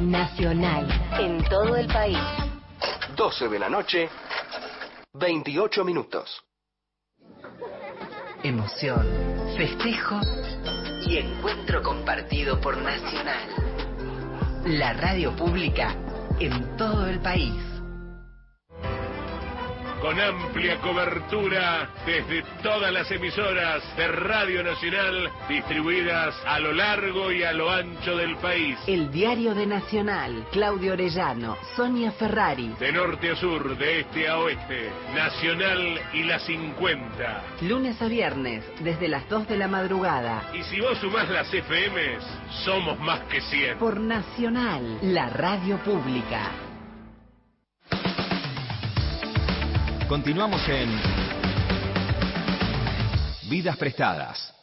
nacional, 0.00 0.86
en 1.18 1.42
todo 1.44 1.74
el 1.76 1.88
país. 1.88 2.18
12 3.16 3.48
de 3.48 3.58
la 3.58 3.68
noche, 3.68 4.08
28 5.14 5.84
minutos. 5.84 6.44
Emoción, 8.44 9.04
festejo 9.56 10.20
y 11.06 11.18
encuentro 11.18 11.82
compartido 11.82 12.60
por 12.60 12.76
Nacional. 12.78 13.48
La 14.66 14.92
radio 14.92 15.34
pública 15.34 15.96
en 16.38 16.76
todo 16.76 17.08
el 17.08 17.20
país 17.20 17.71
con 20.02 20.18
amplia 20.20 20.80
cobertura 20.80 21.88
desde 22.04 22.42
todas 22.60 22.92
las 22.92 23.08
emisoras 23.12 23.84
de 23.96 24.08
Radio 24.08 24.64
Nacional 24.64 25.30
distribuidas 25.48 26.34
a 26.44 26.58
lo 26.58 26.72
largo 26.72 27.30
y 27.30 27.44
a 27.44 27.52
lo 27.52 27.70
ancho 27.70 28.16
del 28.16 28.36
país. 28.38 28.76
El 28.88 29.12
Diario 29.12 29.54
de 29.54 29.64
Nacional, 29.64 30.44
Claudio 30.50 30.94
Orellano, 30.94 31.56
Sonia 31.76 32.10
Ferrari. 32.10 32.74
De 32.80 32.90
norte 32.90 33.30
a 33.30 33.36
sur, 33.36 33.78
de 33.78 34.00
este 34.00 34.28
a 34.28 34.38
oeste, 34.38 34.90
Nacional 35.14 36.00
y 36.12 36.24
la 36.24 36.40
50. 36.40 37.42
Lunes 37.60 38.02
a 38.02 38.08
viernes, 38.08 38.64
desde 38.80 39.06
las 39.06 39.28
2 39.28 39.46
de 39.46 39.56
la 39.56 39.68
madrugada. 39.68 40.50
Y 40.52 40.64
si 40.64 40.80
vos 40.80 40.98
sumás 40.98 41.28
las 41.28 41.46
FMs, 41.48 42.24
somos 42.64 42.98
más 42.98 43.20
que 43.28 43.40
100. 43.40 43.78
Por 43.78 44.00
Nacional, 44.00 44.98
la 45.02 45.28
radio 45.28 45.78
pública. 45.78 46.50
Continuamos 50.12 50.60
en 50.68 50.90
Vidas 53.48 53.78
Prestadas. 53.78 54.54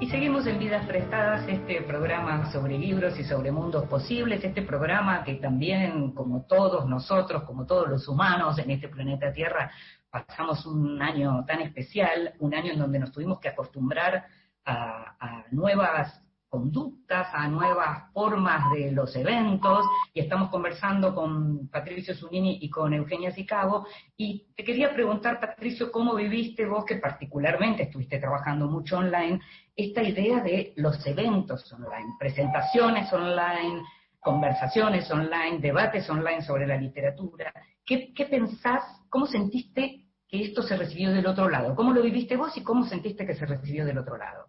Y 0.00 0.08
seguimos 0.08 0.46
en 0.46 0.58
Vidas 0.58 0.86
Prestadas, 0.86 1.46
este 1.46 1.82
programa 1.82 2.50
sobre 2.52 2.78
libros 2.78 3.18
y 3.18 3.24
sobre 3.24 3.52
mundos 3.52 3.84
posibles, 3.84 4.42
este 4.42 4.62
programa 4.62 5.22
que 5.24 5.34
también, 5.34 6.12
como 6.12 6.46
todos 6.46 6.88
nosotros, 6.88 7.42
como 7.42 7.66
todos 7.66 7.86
los 7.86 8.08
humanos 8.08 8.58
en 8.58 8.70
este 8.70 8.88
planeta 8.88 9.30
Tierra, 9.30 9.70
pasamos 10.10 10.64
un 10.64 11.02
año 11.02 11.44
tan 11.44 11.60
especial, 11.60 12.32
un 12.38 12.54
año 12.54 12.72
en 12.72 12.78
donde 12.78 12.98
nos 12.98 13.12
tuvimos 13.12 13.40
que 13.40 13.50
acostumbrar 13.50 14.24
a, 14.68 15.44
nuevas 15.50 16.22
conductas, 16.48 17.28
a 17.32 17.46
nuevas 17.48 18.10
formas 18.12 18.72
de 18.72 18.90
los 18.92 19.14
eventos, 19.16 19.84
y 20.14 20.20
estamos 20.20 20.50
conversando 20.50 21.14
con 21.14 21.68
Patricio 21.68 22.14
Zunini 22.14 22.58
y 22.62 22.70
con 22.70 22.94
Eugenia 22.94 23.30
Sicabo, 23.30 23.86
y 24.16 24.46
te 24.56 24.64
quería 24.64 24.92
preguntar, 24.94 25.40
Patricio, 25.40 25.92
¿cómo 25.92 26.14
viviste 26.14 26.64
vos, 26.64 26.84
que 26.86 26.96
particularmente 26.96 27.84
estuviste 27.84 28.18
trabajando 28.18 28.66
mucho 28.66 28.98
online, 28.98 29.40
esta 29.76 30.02
idea 30.02 30.40
de 30.42 30.72
los 30.76 31.06
eventos 31.06 31.70
online, 31.72 32.14
presentaciones 32.18 33.12
online, 33.12 33.82
conversaciones 34.18 35.10
online, 35.10 35.58
debates 35.58 36.08
online 36.08 36.42
sobre 36.42 36.66
la 36.66 36.76
literatura? 36.76 37.52
¿Qué, 37.84 38.12
qué 38.14 38.24
pensás, 38.24 38.82
cómo 39.10 39.26
sentiste 39.26 40.06
que 40.26 40.42
esto 40.42 40.62
se 40.62 40.76
recibió 40.76 41.10
del 41.10 41.26
otro 41.26 41.48
lado? 41.48 41.74
¿Cómo 41.74 41.92
lo 41.92 42.02
viviste 42.02 42.36
vos 42.36 42.56
y 42.56 42.62
cómo 42.62 42.84
sentiste 42.86 43.26
que 43.26 43.34
se 43.34 43.46
recibió 43.46 43.84
del 43.84 43.98
otro 43.98 44.16
lado? 44.16 44.46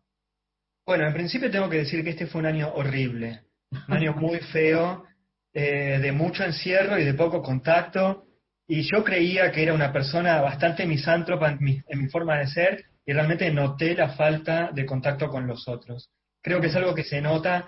Bueno, 0.89 1.05
en 1.05 1.13
principio 1.13 1.51
tengo 1.51 1.69
que 1.69 1.77
decir 1.77 2.03
que 2.03 2.09
este 2.09 2.25
fue 2.25 2.41
un 2.41 2.47
año 2.47 2.73
horrible, 2.73 3.41
un 3.87 3.93
año 3.93 4.13
muy 4.13 4.39
feo, 4.51 5.05
eh, 5.53 5.99
de 6.01 6.11
mucho 6.11 6.43
encierro 6.43 6.97
y 6.97 7.05
de 7.05 7.13
poco 7.13 7.43
contacto, 7.43 8.25
y 8.67 8.81
yo 8.81 9.03
creía 9.03 9.51
que 9.51 9.61
era 9.61 9.75
una 9.75 9.93
persona 9.93 10.41
bastante 10.41 10.87
misántropa 10.87 11.51
en 11.51 11.59
mi, 11.59 12.07
forma 12.07 12.39
de 12.39 12.47
ser, 12.47 12.85
y 13.05 13.13
realmente 13.13 13.51
noté 13.51 13.93
la 13.93 14.13
falta 14.13 14.71
de 14.73 14.87
contacto 14.87 15.27
con 15.27 15.45
los 15.45 15.67
otros. 15.67 16.09
Creo 16.41 16.59
que 16.59 16.69
es 16.69 16.75
algo 16.75 16.95
que 16.95 17.03
se 17.03 17.21
nota 17.21 17.67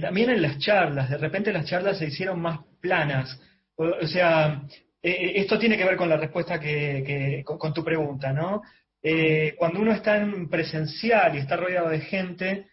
también 0.00 0.30
en 0.30 0.40
las 0.40 0.58
charlas, 0.58 1.10
de 1.10 1.18
repente 1.18 1.52
las 1.52 1.66
charlas 1.66 1.98
se 1.98 2.06
hicieron 2.06 2.40
más 2.40 2.60
planas, 2.80 3.36
o, 3.74 4.06
sea, 4.06 4.62
eh, 5.02 5.10
eh, 5.10 5.32
esto 5.40 5.58
tiene 5.58 5.76
que 5.76 5.84
ver 5.84 5.96
con 5.96 6.08
la 6.08 6.18
respuesta 6.18 6.60
que, 6.60 7.42
con 7.44 7.74
tu 7.74 7.82
pregunta, 7.82 8.32
¿no? 8.32 8.62
Eh, 9.02 9.54
cuando 9.56 9.80
uno 9.80 9.92
está 9.92 10.18
en 10.18 10.48
presencial 10.48 11.34
y 11.34 11.38
está 11.38 11.56
rodeado 11.56 11.88
de 11.88 12.00
gente, 12.00 12.66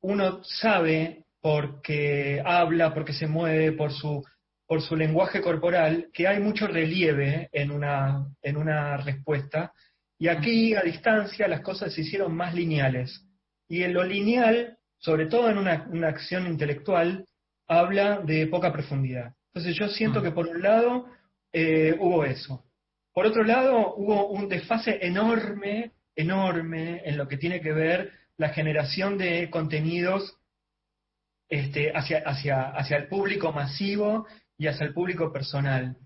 uno 0.00 0.42
sabe 0.44 1.24
porque 1.40 2.42
habla, 2.44 2.92
porque 2.92 3.12
se 3.12 3.26
mueve, 3.26 3.72
por 3.72 3.92
su, 3.92 4.24
por 4.66 4.82
su 4.82 4.96
lenguaje 4.96 5.40
corporal, 5.40 6.08
que 6.12 6.26
hay 6.26 6.40
mucho 6.40 6.66
relieve 6.66 7.48
en 7.52 7.70
una, 7.70 8.26
en 8.42 8.56
una 8.56 8.96
respuesta. 8.98 9.72
Y 10.18 10.28
aquí, 10.28 10.74
a 10.74 10.82
distancia, 10.82 11.46
las 11.46 11.60
cosas 11.60 11.92
se 11.92 12.00
hicieron 12.00 12.34
más 12.34 12.54
lineales. 12.54 13.24
Y 13.68 13.82
en 13.82 13.94
lo 13.94 14.02
lineal, 14.02 14.78
sobre 14.98 15.26
todo 15.26 15.48
en 15.48 15.58
una, 15.58 15.86
una 15.90 16.08
acción 16.08 16.46
intelectual, 16.46 17.24
habla 17.68 18.20
de 18.20 18.46
poca 18.46 18.72
profundidad. 18.72 19.34
Entonces 19.52 19.76
yo 19.78 19.88
siento 19.88 20.22
que 20.22 20.32
por 20.32 20.48
un 20.48 20.62
lado 20.62 21.06
eh, 21.52 21.94
hubo 21.98 22.24
eso. 22.24 22.64
Por 23.18 23.26
otro 23.26 23.42
lado, 23.42 23.96
hubo 23.96 24.28
un 24.28 24.48
desfase 24.48 25.04
enorme, 25.04 25.90
enorme 26.14 27.02
en 27.04 27.18
lo 27.18 27.26
que 27.26 27.36
tiene 27.36 27.60
que 27.60 27.72
ver 27.72 28.12
la 28.36 28.50
generación 28.50 29.18
de 29.18 29.50
contenidos 29.50 30.38
este, 31.48 31.90
hacia, 31.90 32.18
hacia, 32.18 32.70
hacia 32.70 32.96
el 32.96 33.08
público 33.08 33.50
masivo 33.50 34.24
y 34.56 34.68
hacia 34.68 34.86
el 34.86 34.94
público 34.94 35.32
personal. 35.32 35.96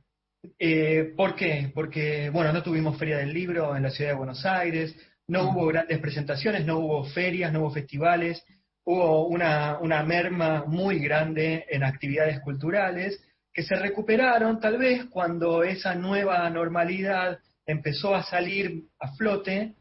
Eh, 0.58 1.12
¿Por 1.14 1.36
qué? 1.36 1.70
Porque, 1.74 2.30
bueno, 2.30 2.50
no 2.50 2.62
tuvimos 2.62 2.98
feria 2.98 3.18
del 3.18 3.34
libro 3.34 3.76
en 3.76 3.82
la 3.82 3.90
ciudad 3.90 4.12
de 4.12 4.16
Buenos 4.16 4.46
Aires, 4.46 4.96
no 5.28 5.50
hubo 5.50 5.66
grandes 5.66 5.98
presentaciones, 5.98 6.64
no 6.64 6.78
hubo 6.78 7.04
ferias, 7.04 7.52
no 7.52 7.60
hubo 7.60 7.72
festivales, 7.72 8.42
hubo 8.86 9.26
una, 9.26 9.76
una 9.80 10.02
merma 10.02 10.64
muy 10.66 10.98
grande 10.98 11.66
en 11.68 11.84
actividades 11.84 12.40
culturales 12.40 13.22
que 13.52 13.62
se 13.62 13.74
recuperaron 13.76 14.60
tal 14.60 14.78
vez 14.78 15.04
cuando 15.06 15.62
esa 15.62 15.94
nueva 15.94 16.48
normalidad 16.50 17.38
empezó 17.66 18.14
a 18.14 18.22
salir 18.22 18.84
a 18.98 19.12
flote 19.14 19.74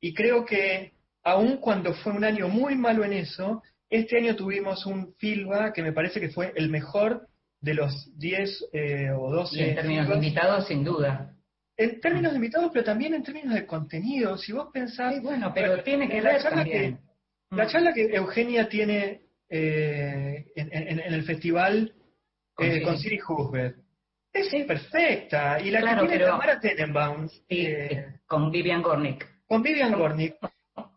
y 0.00 0.14
creo 0.14 0.44
que 0.44 0.92
aun 1.22 1.58
cuando 1.58 1.92
fue 1.94 2.12
un 2.12 2.24
año 2.24 2.48
muy 2.48 2.74
malo 2.74 3.04
en 3.04 3.12
eso, 3.12 3.62
este 3.90 4.18
año 4.18 4.36
tuvimos 4.36 4.86
un 4.86 5.14
FILBA 5.18 5.72
que 5.72 5.82
me 5.82 5.92
parece 5.92 6.20
que 6.20 6.30
fue 6.30 6.52
el 6.56 6.68
mejor 6.68 7.26
de 7.60 7.74
los 7.74 8.10
10 8.18 8.68
eh, 8.72 9.10
o 9.10 9.30
12. 9.30 9.56
Y 9.56 9.62
en 9.62 9.74
términos 9.74 10.08
de 10.08 10.14
invitados, 10.14 10.66
sin 10.68 10.84
duda. 10.84 11.34
En 11.76 12.00
términos 12.00 12.32
de 12.32 12.36
invitados, 12.36 12.70
pero 12.72 12.84
también 12.84 13.14
en 13.14 13.22
términos 13.22 13.54
de 13.54 13.66
contenido. 13.66 14.36
Si 14.36 14.52
vos 14.52 14.68
pensás. 14.72 15.20
bueno, 15.22 15.52
pero 15.54 15.82
tiene 15.82 16.08
que 16.08 16.20
ver 16.20 16.42
también. 16.42 16.98
la 17.50 17.64
mm. 17.64 17.68
charla 17.68 17.92
que 17.92 18.14
Eugenia 18.14 18.68
tiene 18.68 19.22
eh, 19.48 20.46
en, 20.54 21.00
el 21.00 21.22
festival 21.24 21.94
eh, 22.58 22.82
con 22.82 22.98
Siri 22.98 23.18
Husband. 23.26 23.76
Es 24.32 24.66
perfecta. 24.66 25.60
Y 25.60 25.70
la 25.70 25.80
que 26.00 26.06
tiene 26.06 26.24
Tamara 26.24 26.60
Tenenbaum. 26.60 27.28
Eh, 27.48 28.20
con 28.26 28.50
Vivian 28.50 28.82
Gornick. 28.82 29.46
Con 29.46 29.62
Vivian 29.62 29.92
Gornick. 29.98 30.36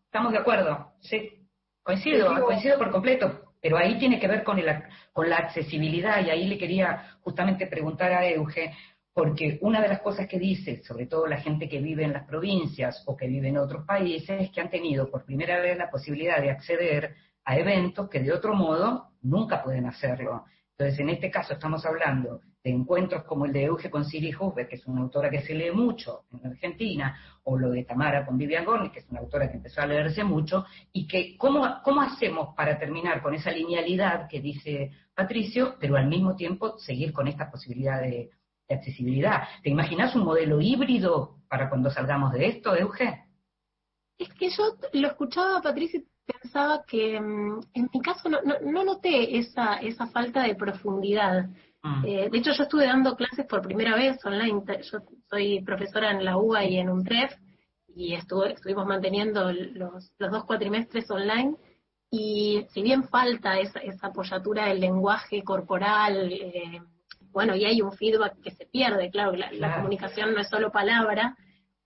Estamos 0.06 0.32
de 0.34 0.40
acuerdo, 0.40 0.94
sí. 1.00 1.48
Coincido, 1.84 2.44
coincido 2.44 2.78
por 2.78 2.92
completo. 2.92 3.54
Pero 3.62 3.78
ahí 3.78 3.98
tiene 3.98 4.20
que 4.20 4.28
ver 4.28 4.44
con, 4.44 4.60
el, 4.60 4.68
con 5.14 5.30
la 5.30 5.38
accesibilidad 5.38 6.26
y 6.26 6.30
ahí 6.30 6.48
le 6.48 6.58
quería 6.58 7.18
justamente 7.22 7.68
preguntar 7.68 8.12
a 8.12 8.28
Euge, 8.28 8.74
porque 9.14 9.60
una 9.62 9.82
de 9.82 9.88
las 9.88 10.02
cosas 10.02 10.28
que 10.28 10.40
dice, 10.40 10.82
sobre 10.84 11.06
todo 11.06 11.28
la 11.28 11.40
gente 11.40 11.70
que 11.70 11.80
vive 11.80 12.04
en 12.04 12.14
las 12.14 12.26
provincias 12.26 13.04
o 13.06 13.16
que 13.16 13.28
vive 13.28 13.50
en 13.50 13.58
otros 13.58 13.86
países, 13.86 14.42
es 14.42 14.52
que 14.52 14.62
han 14.62 14.70
tenido 14.70 15.10
por 15.12 15.26
primera 15.26 15.60
vez 15.60 15.78
la 15.78 15.92
posibilidad 15.92 16.42
de 16.42 16.50
acceder 16.50 17.16
a 17.44 17.58
eventos 17.58 18.10
que 18.10 18.20
de 18.20 18.32
otro 18.32 18.56
modo 18.56 19.10
nunca 19.22 19.64
pueden 19.64 19.86
hacerlo. 19.86 20.46
Entonces, 20.78 21.00
en 21.00 21.10
este 21.10 21.30
caso 21.30 21.54
estamos 21.54 21.86
hablando 21.86 22.42
de 22.64 22.70
encuentros 22.70 23.24
como 23.24 23.46
el 23.46 23.54
de 23.54 23.64
Euge 23.64 23.90
con 23.90 24.06
Siri 24.06 24.34
Husbert, 24.36 24.70
que 24.70 24.76
es 24.76 24.86
una 24.86 25.02
autora 25.02 25.30
que 25.30 25.42
se 25.42 25.54
lee 25.54 25.72
mucho 25.72 26.26
en 26.32 26.52
Argentina, 26.52 27.18
o 27.44 27.58
lo 27.58 27.72
de 27.72 27.84
Tamara 27.84 28.26
con 28.26 28.38
Vivian 28.38 28.66
Gorni, 28.66 28.92
que 28.92 29.00
es 29.00 29.10
una 29.10 29.20
autora 29.20 29.50
que 29.50 29.58
empezó 29.58 29.82
a 29.82 29.88
leerse 29.88 30.24
mucho, 30.24 30.66
y 30.92 31.08
que 31.08 31.36
cómo, 31.38 31.82
cómo 31.84 32.02
hacemos 32.02 32.56
para 32.56 32.78
terminar 32.78 33.22
con 33.22 33.34
esa 33.34 33.52
linealidad 33.52 34.28
que 34.28 34.42
dice 34.42 34.92
Patricio, 35.14 35.76
pero 35.80 35.98
al 35.98 36.08
mismo 36.08 36.36
tiempo 36.36 36.78
seguir 36.78 37.12
con 37.14 37.28
esta 37.28 37.50
posibilidad 37.50 38.00
de, 38.00 38.30
accesibilidad. 38.70 39.44
¿Te 39.62 39.70
imaginas 39.70 40.16
un 40.16 40.24
modelo 40.24 40.62
híbrido 40.62 41.42
para 41.50 41.68
cuando 41.70 41.90
salgamos 41.90 42.32
de 42.32 42.48
esto, 42.48 42.74
Euge? 42.74 43.26
Es 44.18 44.30
que 44.34 44.50
yo 44.50 44.78
lo 44.94 45.08
escuchaba 45.10 45.62
Patricio 45.62 46.02
pensaba 46.32 46.84
que 46.86 47.20
mm, 47.20 47.60
en 47.74 47.90
mi 47.94 48.02
caso 48.02 48.30
no, 48.30 48.40
no, 48.42 48.84
noté 48.84 49.38
esa, 49.38 49.76
esa 49.76 50.08
falta 50.08 50.44
de 50.44 50.56
profundidad. 50.56 51.48
Mm. 51.84 52.06
Eh, 52.06 52.30
de 52.32 52.38
hecho, 52.38 52.52
yo 52.52 52.64
estuve 52.64 52.86
dando 52.86 53.16
clases 53.16 53.46
por 53.46 53.62
primera 53.62 53.96
vez 53.96 54.24
online. 54.26 54.64
Yo 54.92 55.00
soy 55.30 55.62
profesora 55.62 56.12
en 56.12 56.24
la 56.24 56.38
UBA 56.38 56.66
y 56.66 56.78
en 56.78 56.90
un 56.90 57.00
UNTREF 57.00 57.34
y 57.96 58.14
estuve, 58.14 58.54
estuvimos 58.54 58.86
manteniendo 58.86 59.52
los, 59.52 60.12
los 60.18 60.32
dos 60.32 60.46
cuatrimestres 60.46 61.10
online. 61.10 61.56
Y 62.10 62.66
si 62.74 62.82
bien 62.82 63.04
falta 63.06 63.60
esa, 63.60 63.80
esa 63.80 64.08
apoyatura 64.08 64.66
del 64.66 64.82
lenguaje 64.82 65.44
corporal, 65.44 66.32
eh, 66.32 66.82
bueno, 67.32 67.56
y 67.56 67.64
hay 67.66 67.82
un 67.82 67.94
feedback 67.94 68.42
que 68.42 68.52
se 68.52 68.66
pierde, 68.66 69.10
claro, 69.10 69.32
la, 69.34 69.52
la 69.54 69.76
comunicación 69.78 70.34
no 70.34 70.42
es 70.42 70.50
solo 70.50 70.72
palabra, 70.72 71.38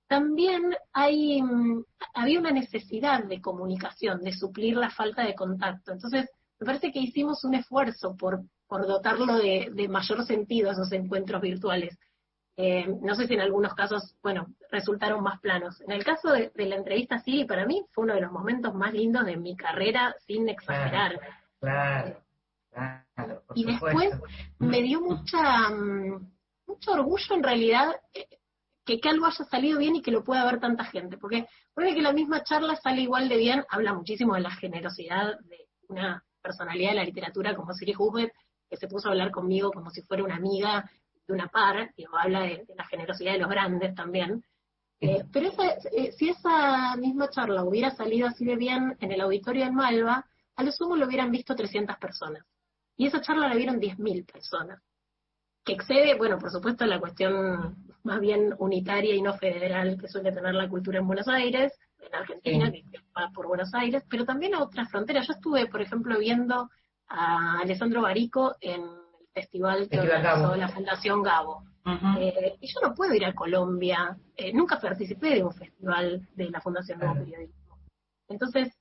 también 0.08 0.76
hay, 0.94 1.42
mm, 1.42 1.84
había 2.14 2.40
una 2.40 2.52
necesidad 2.52 3.24
de 3.24 3.42
comunicación, 3.42 4.22
de 4.22 4.34
suplir 4.34 4.78
la 4.78 4.90
falta 4.90 5.24
de 5.24 5.36
contacto. 5.36 5.92
Entonces, 5.92 6.30
me 6.60 6.66
parece 6.66 6.92
que 6.92 7.00
hicimos 7.00 7.44
un 7.44 7.56
esfuerzo 7.56 8.16
por, 8.16 8.42
por 8.68 8.88
dotarlo 8.88 9.38
de, 9.38 9.70
de 9.74 9.88
mayor 9.88 10.26
sentido 10.26 10.70
a 10.70 10.74
esos 10.74 10.92
encuentros 10.92 11.42
virtuales. 11.42 11.98
Eh, 12.58 12.88
no 13.02 13.16
sé 13.16 13.28
si 13.28 13.34
en 13.34 13.42
algunos 13.42 13.74
casos, 13.74 14.16
bueno, 14.24 14.48
resultaron 14.72 15.22
más 15.22 15.42
planos. 15.42 15.82
En 15.82 15.92
el 15.92 16.06
caso 16.06 16.32
de, 16.32 16.52
la 16.56 16.76
entrevista, 16.76 17.20
sí, 17.20 17.44
para 17.44 17.66
mí 17.66 17.86
fue 17.92 18.06
uno 18.06 18.14
de 18.16 18.22
los 18.22 18.32
momentos 18.32 18.74
más 18.74 18.94
lindos 18.94 19.26
de 19.26 19.36
mi 19.36 19.58
carrera, 19.58 20.16
sin 20.26 20.48
exagerar. 20.48 21.20
Claro, 21.60 22.22
claro. 22.72 23.44
y 23.56 23.66
después 23.66 24.14
me 24.60 24.82
dio 24.82 25.02
mucha, 25.02 25.70
mm, 25.70 26.32
mucho 26.68 26.92
orgullo 26.94 27.36
en 27.36 27.44
realidad 27.44 27.96
eh, 28.14 28.26
que, 28.86 29.00
que 29.00 29.10
algo 29.10 29.26
haya 29.26 29.46
salido 29.46 29.80
bien 29.80 29.96
y 29.96 30.02
que 30.02 30.12
lo 30.12 30.24
pueda 30.24 30.46
ver 30.46 30.60
tanta 30.60 30.86
gente, 30.86 31.18
porque 31.18 31.48
puede 31.74 31.94
que 31.94 32.02
la 32.02 32.14
misma 32.14 32.44
charla 32.44 32.76
sale 32.76 33.02
igual 33.02 33.28
de 33.28 33.38
bien, 33.38 33.66
habla 33.70 33.94
muchísimo 33.94 34.36
de 34.36 34.42
la 34.42 34.52
generosidad 34.52 35.40
de 35.42 35.68
una 35.88 36.24
personalidad 36.42 36.92
de 36.92 36.96
la 36.96 37.04
literatura 37.04 37.56
como 37.56 37.74
Siri 37.74 37.94
Hubert, 37.98 38.32
que 38.70 38.78
se 38.78 38.88
puso 38.88 39.08
a 39.08 39.12
hablar 39.12 39.32
conmigo 39.32 39.72
como 39.72 39.90
si 39.90 40.02
fuera 40.04 40.24
una 40.24 40.36
amiga 40.36 40.90
de 41.28 41.34
una 41.34 41.48
par, 41.48 41.92
digo, 41.98 42.18
habla 42.18 42.42
de, 42.42 42.66
la 42.76 42.86
generosidad 42.86 43.34
de 43.34 43.40
los 43.40 43.50
grandes 43.50 43.96
también. 43.96 44.44
Eh, 45.02 45.24
pero 45.32 45.50
eh, 45.92 46.12
si 46.14 46.30
esa 46.30 46.96
misma 46.96 47.30
charla 47.30 47.64
hubiera 47.64 47.92
salido 47.92 48.28
así 48.28 48.46
de 48.46 48.56
bien 48.56 48.96
en 49.00 49.12
el 49.12 49.22
auditorio 49.22 49.66
en 49.66 49.76
Malva, 49.76 50.26
a 50.56 50.64
lo 50.64 50.72
sumo 50.72 50.96
lo 50.96 51.08
hubieran 51.08 51.32
visto 51.32 51.56
300 51.56 51.98
personas. 51.98 52.46
Y 52.96 53.08
esa 53.08 53.22
charla 53.22 53.50
la 53.50 53.56
vieron 53.56 53.80
10.000 53.80 54.32
personas. 54.32 54.82
Que 55.66 55.74
excede, 55.74 56.16
bueno, 56.16 56.38
por 56.38 56.52
supuesto, 56.52 56.86
la 56.86 57.00
cuestión 57.00 57.85
más 58.06 58.20
bien 58.22 58.56
unitaria 58.60 59.16
y 59.16 59.22
no 59.22 59.34
federal 59.38 59.98
que 60.00 60.08
suele 60.08 60.32
tener 60.32 60.54
la 60.54 60.70
cultura 60.70 61.00
en 61.00 61.08
Buenos 61.08 61.28
Aires, 61.28 61.74
en 62.00 62.16
Argentina, 62.16 62.72
que 62.72 62.84
va 63.18 63.32
por 63.34 63.48
Buenos 63.48 63.74
Aires, 63.74 64.04
pero 64.10 64.26
también 64.26 64.56
a 64.56 64.64
otras 64.64 64.90
fronteras. 64.90 65.28
Yo 65.28 65.34
estuve, 65.34 65.68
por 65.68 65.82
ejemplo, 65.82 66.18
viendo 66.20 66.70
a 67.08 67.60
Alessandro 67.60 68.02
Barico 68.02 68.56
en 68.62 68.84
festival 69.34 69.90
que 69.90 70.00
organizó 70.00 70.56
la 70.56 70.70
Fundación 70.70 71.22
Gabo. 71.22 71.64
Eh, 72.20 72.56
y 72.62 72.68
yo 72.68 72.80
no 72.82 72.96
puedo 72.96 73.14
ir 73.14 73.26
a 73.26 73.36
Colombia, 73.36 74.18
eh, 74.36 74.52
nunca 74.54 74.80
participé 74.80 75.36
de 75.36 75.44
un 75.44 75.54
festival 75.54 76.28
de 76.34 76.50
la 76.50 76.62
Fundación 76.62 77.00
Gabo 77.00 77.20
Periodismo. 77.20 77.78
Entonces, 78.28 78.74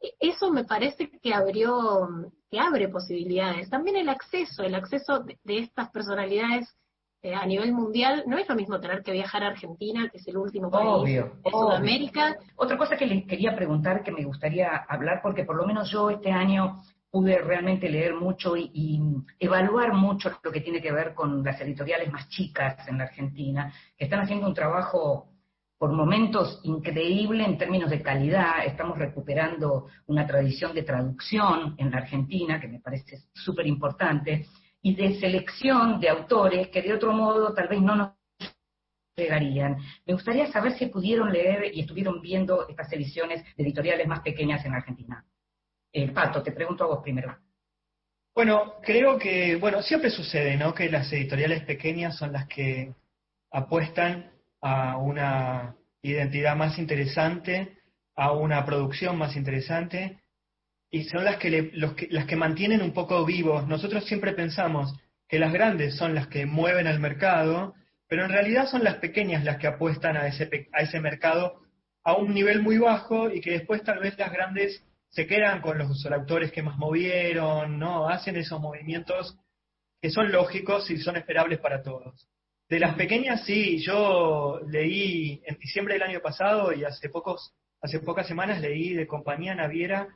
e, 0.00 0.14
eso 0.20 0.52
me 0.52 0.64
parece 0.64 1.10
que 1.20 1.34
abrió, 1.34 2.30
que 2.50 2.60
abre 2.60 2.88
posibilidades. 2.88 3.70
También 3.70 3.96
el 3.96 4.08
acceso, 4.08 4.62
el 4.62 4.76
acceso 4.76 5.20
de, 5.20 5.58
estas 5.58 5.90
personalidades 5.90 6.68
eh, 7.24 7.34
a 7.34 7.46
nivel 7.46 7.72
mundial, 7.72 8.22
no 8.26 8.36
es 8.36 8.46
lo 8.46 8.54
mismo 8.54 8.78
tener 8.78 9.02
que 9.02 9.10
viajar 9.10 9.42
a 9.42 9.46
Argentina, 9.46 10.10
que 10.10 10.18
es 10.18 10.28
el 10.28 10.36
último 10.36 10.70
país 10.70 11.24
de 11.42 11.50
Sudamérica. 11.50 12.36
Otra 12.54 12.76
cosa 12.76 12.98
que 12.98 13.06
les 13.06 13.24
quería 13.24 13.56
preguntar, 13.56 14.02
que 14.02 14.12
me 14.12 14.24
gustaría 14.24 14.76
hablar, 14.86 15.20
porque 15.22 15.42
por 15.42 15.56
lo 15.56 15.66
menos 15.66 15.90
yo 15.90 16.10
este 16.10 16.30
año 16.30 16.82
pude 17.10 17.38
realmente 17.38 17.88
leer 17.88 18.12
mucho 18.14 18.58
y, 18.58 19.00
evaluar 19.40 19.94
mucho 19.94 20.32
lo 20.42 20.52
que 20.52 20.60
tiene 20.60 20.82
que 20.82 20.92
ver 20.92 21.14
con 21.14 21.42
las 21.42 21.58
editoriales 21.62 22.12
más 22.12 22.28
chicas 22.28 22.86
en 22.88 22.98
la 22.98 23.04
Argentina, 23.04 23.72
que 23.96 24.04
están 24.04 24.20
haciendo 24.20 24.46
un 24.46 24.52
trabajo 24.52 25.30
por 25.78 25.92
momentos 25.92 26.60
increíble 26.64 27.42
en 27.42 27.56
términos 27.56 27.88
de 27.88 28.02
calidad. 28.02 28.66
Estamos 28.66 28.98
recuperando 28.98 29.86
una 30.08 30.26
tradición 30.26 30.74
de 30.74 30.82
traducción 30.82 31.74
en 31.78 31.90
la 31.90 31.96
Argentina, 31.96 32.60
que 32.60 32.68
me 32.68 32.80
parece 32.80 33.16
súper 33.32 33.66
importante, 33.66 34.44
y 34.84 34.94
de 34.94 35.18
selección 35.18 35.98
de 35.98 36.10
autores 36.10 36.68
que 36.68 36.82
de 36.82 36.92
otro 36.92 37.14
modo 37.14 37.54
tal 37.54 37.68
vez 37.68 37.80
no 37.80 37.96
nos 37.96 38.10
llegarían. 39.16 39.78
Me 40.04 40.12
gustaría 40.12 40.46
saber 40.52 40.74
si 40.74 40.86
pudieron 40.86 41.32
leer 41.32 41.74
y 41.74 41.80
estuvieron 41.80 42.20
viendo 42.20 42.68
estas 42.68 42.92
ediciones 42.92 43.42
de 43.56 43.62
editoriales 43.62 44.06
más 44.06 44.20
pequeñas 44.20 44.62
en 44.66 44.74
Argentina. 44.74 45.24
Eh, 45.90 46.10
Pato, 46.10 46.42
te 46.42 46.52
pregunto 46.52 46.84
a 46.84 46.88
vos 46.88 47.00
primero. 47.02 47.34
Bueno, 48.34 48.74
creo 48.82 49.18
que, 49.18 49.56
bueno, 49.56 49.80
siempre 49.80 50.10
sucede, 50.10 50.54
¿no? 50.58 50.74
Que 50.74 50.90
las 50.90 51.10
editoriales 51.10 51.64
pequeñas 51.64 52.18
son 52.18 52.32
las 52.32 52.46
que 52.46 52.92
apuestan 53.52 54.32
a 54.60 54.98
una 54.98 55.76
identidad 56.02 56.56
más 56.56 56.78
interesante, 56.78 57.78
a 58.16 58.32
una 58.32 58.66
producción 58.66 59.16
más 59.16 59.34
interesante, 59.34 60.20
y 60.94 61.02
son 61.02 61.24
las 61.24 61.38
que, 61.38 61.72
las 62.10 62.24
que 62.24 62.36
mantienen 62.36 62.80
un 62.80 62.92
poco 62.92 63.24
vivos. 63.24 63.66
Nosotros 63.66 64.04
siempre 64.04 64.32
pensamos 64.32 64.94
que 65.28 65.40
las 65.40 65.52
grandes 65.52 65.96
son 65.96 66.14
las 66.14 66.28
que 66.28 66.46
mueven 66.46 66.86
al 66.86 67.00
mercado, 67.00 67.74
pero 68.06 68.24
en 68.24 68.30
realidad 68.30 68.68
son 68.68 68.84
las 68.84 68.98
pequeñas 68.98 69.42
las 69.42 69.56
que 69.56 69.66
apuestan 69.66 70.16
a 70.16 70.28
ese, 70.28 70.68
a 70.72 70.82
ese 70.82 71.00
mercado 71.00 71.56
a 72.04 72.14
un 72.14 72.32
nivel 72.32 72.62
muy 72.62 72.78
bajo 72.78 73.28
y 73.28 73.40
que 73.40 73.50
después 73.50 73.82
tal 73.82 73.98
vez 73.98 74.16
las 74.18 74.30
grandes 74.30 74.84
se 75.08 75.26
quedan 75.26 75.62
con 75.62 75.78
los 75.78 76.06
autores 76.06 76.52
que 76.52 76.62
más 76.62 76.78
movieron, 76.78 77.76
¿no? 77.76 78.08
Hacen 78.08 78.36
esos 78.36 78.60
movimientos 78.60 79.36
que 80.00 80.10
son 80.10 80.30
lógicos 80.30 80.88
y 80.92 80.98
son 80.98 81.16
esperables 81.16 81.58
para 81.58 81.82
todos. 81.82 82.28
De 82.68 82.78
las 82.78 82.94
pequeñas, 82.94 83.44
sí, 83.44 83.82
yo 83.84 84.60
leí 84.68 85.42
en 85.44 85.58
diciembre 85.58 85.94
del 85.94 86.04
año 86.04 86.20
pasado 86.20 86.72
y 86.72 86.84
hace 86.84 87.08
pocos, 87.08 87.52
hace 87.82 87.98
pocas 87.98 88.28
semanas 88.28 88.60
leí 88.60 88.94
de 88.94 89.08
compañía 89.08 89.56
naviera 89.56 90.06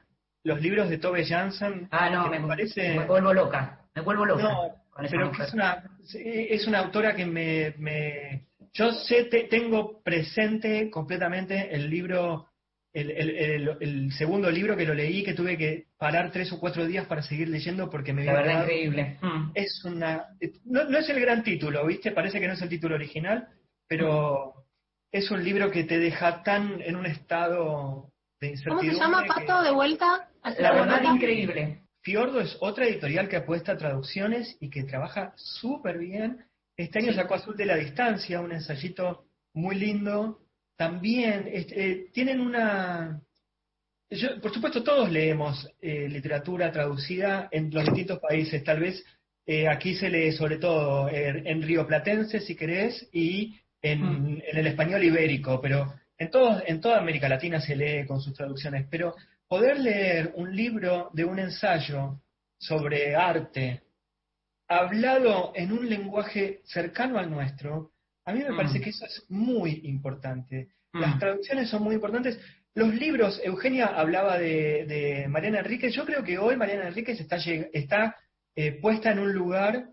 los 0.45 0.61
libros 0.61 0.89
de 0.89 0.99
Tove 0.99 1.25
Jansson. 1.25 1.89
Ah, 1.91 2.11
no, 2.11 2.29
me, 2.29 2.41
parece... 2.41 2.97
me 2.97 3.07
vuelvo 3.07 3.33
loca, 3.33 3.81
me 3.95 4.03
vuelvo 4.03 4.25
loca. 4.25 4.43
No, 4.43 4.75
pero 5.11 5.33
es 5.33 5.55
una, 5.55 5.85
es 6.15 6.67
una 6.67 6.79
autora 6.81 7.15
que 7.15 7.27
me, 7.27 7.75
me 7.79 8.49
yo 8.73 8.93
sé, 8.93 9.25
tengo 9.25 10.03
presente 10.03 10.91
completamente 10.91 11.75
el 11.75 11.89
libro 11.89 12.49
el, 12.93 14.13
segundo 14.13 14.51
libro 14.51 14.77
que 14.77 14.85
lo 14.85 14.95
leí, 14.95 15.23
que 15.23 15.35
tuve 15.35 15.57
que 15.57 15.87
parar 15.99 16.31
tres 16.33 16.53
o 16.53 16.59
cuatro 16.59 16.87
días 16.87 17.07
para 17.07 17.23
seguir 17.23 17.49
leyendo 17.49 17.91
porque 17.91 18.13
me 18.13 18.23
había 18.23 18.33
La 18.33 18.41
verdad, 18.41 18.63
increíble. 18.63 19.19
Mm. 19.21 19.51
Es 19.55 19.85
una... 19.85 20.27
No, 20.65 20.99
es 20.99 21.09
el 21.09 21.21
gran 21.21 21.43
título, 21.43 21.87
¿viste? 21.87 22.13
Parece 22.13 22.41
que 22.41 22.47
no 22.47 22.55
es 22.55 22.63
el 22.63 22.69
título 22.69 22.95
original, 22.95 23.49
pero 23.87 24.67
es 25.13 25.31
un 25.31 25.45
libro 25.45 25.71
que 25.71 25.85
te 25.85 25.99
deja 25.99 26.43
tan 26.43 26.81
en 26.81 26.97
un 26.97 27.07
estado 27.07 28.08
de. 28.41 28.55
¿Cómo 28.67 28.81
se 28.81 28.95
llama, 28.95 29.25
Pato, 29.27 29.63
de 29.63 29.71
vuelta? 29.71 30.29
La 30.59 30.73
verdad, 30.73 31.03
increíble. 31.15 31.83
Fiordo 32.01 32.41
es 32.41 32.57
otra 32.61 32.87
editorial 32.87 33.29
que 33.29 33.37
apuesta 33.37 33.73
a 33.73 33.77
traducciones 33.77 34.57
y 34.61 34.71
que 34.71 34.85
trabaja 34.85 35.33
súper 35.37 35.99
bien. 35.99 36.45
Este 36.77 37.01
año 37.01 37.13
sacó 37.13 37.35
Azul 37.35 37.57
de 37.57 37.67
la 37.67 37.77
Distancia, 37.77 38.41
un 38.41 38.53
ensayito 38.53 39.27
muy 39.53 39.75
lindo 39.75 40.39
también 40.79 41.45
eh, 41.53 42.07
tienen 42.13 42.41
una... 42.41 43.21
por 44.41 44.55
supuesto, 44.55 44.85
todos 44.85 45.11
leemos 45.11 45.69
eh, 45.81 46.09
literatura 46.09 46.71
traducida 46.71 47.49
en 47.51 47.69
los 47.75 47.85
distintos 47.85 48.21
países. 48.21 48.63
Tal 48.63 48.79
vez 48.79 49.05
eh, 49.45 49.67
aquí 49.67 49.97
se 49.97 50.09
lee 50.09 50.31
sobre 50.31 50.59
todo 50.59 51.09
en 51.11 51.63
rioplatense, 51.63 52.39
si 52.39 52.55
querés, 52.55 53.09
y 53.13 53.59
en, 53.83 54.03
mm. 54.03 54.43
en, 54.47 54.57
el 54.57 54.67
español 54.69 55.03
ibérico, 55.03 55.61
pero 55.61 55.93
en, 56.19 56.31
todos, 56.31 56.63
en 56.67 56.81
toda 56.81 56.99
América 56.99 57.29
Latina 57.29 57.61
se 57.61 57.77
lee 57.77 58.07
con 58.07 58.21
sus 58.21 58.35
traducciones. 58.35 58.87
Pero 58.91 59.15
poder 59.47 59.81
leer 59.81 60.33
un 60.35 60.55
libro 60.55 61.11
de 61.15 61.25
un 61.25 61.39
ensayo 61.39 62.21
sobre 62.59 63.15
arte, 63.15 63.83
hablado 64.69 65.53
en 65.55 65.73
un 65.73 65.89
lenguaje 65.89 66.61
cercano 66.65 67.19
al 67.19 67.31
nuestro, 67.31 67.93
a 68.25 68.33
mí 68.33 68.41
me 68.41 68.55
parece 68.55 68.79
mm. 68.79 68.83
que 68.83 68.91
eso 68.91 69.07
es 69.07 69.25
muy 69.31 69.81
importante. 69.85 70.69
Las 70.93 71.17
mm. 71.17 71.19
traducciones 71.19 71.71
son 71.71 71.83
muy 71.83 71.95
importantes. 71.95 72.39
Los 72.75 72.95
libros, 72.95 73.41
Eugenia 73.43 73.87
hablaba 73.87 74.39
de, 74.39 75.27
Mariana 75.29 75.61
Enríquez, 75.61 75.95
yo 75.95 76.05
creo 76.05 76.23
que 76.23 76.39
hoy 76.39 76.57
Mariana 76.57 76.89
Enríquez 76.89 77.19
está, 77.21 77.37
está 77.73 78.17
eh, 78.55 78.73
puesta 78.73 79.11
en 79.11 79.21
un 79.21 79.33
lugar 79.33 79.89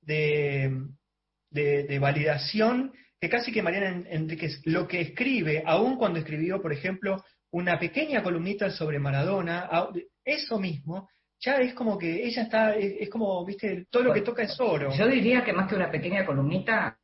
de, 0.00 0.86
de, 1.50 1.98
validación 1.98 2.92
que 3.24 3.30
casi 3.30 3.50
que 3.50 3.62
Mariana 3.62 4.04
Enríquez 4.10 4.60
lo 4.66 4.86
que 4.86 5.00
escribe, 5.00 5.62
aun 5.64 5.96
cuando 5.96 6.18
escribió, 6.18 6.60
por 6.60 6.74
ejemplo, 6.74 7.24
una 7.52 7.78
pequeña 7.78 8.22
columnita 8.22 8.68
sobre 8.70 8.98
Maradona, 8.98 9.66
eso 10.22 10.60
mismo, 10.60 11.08
ya 11.40 11.56
es 11.56 11.72
como 11.72 11.96
que 11.96 12.22
ella 12.22 12.42
está, 12.42 12.74
es, 12.74 13.08
como, 13.08 13.42
viste, 13.46 13.86
todo 13.90 14.02
lo 14.02 14.12
que 14.12 14.20
toca 14.20 14.42
es 14.42 14.60
oro. 14.60 14.92
Yo 14.94 15.06
diría 15.06 15.42
que 15.42 15.54
más 15.54 15.70
que 15.70 15.74
una 15.74 15.90
pequeña 15.90 16.26
columnita, 16.26 16.98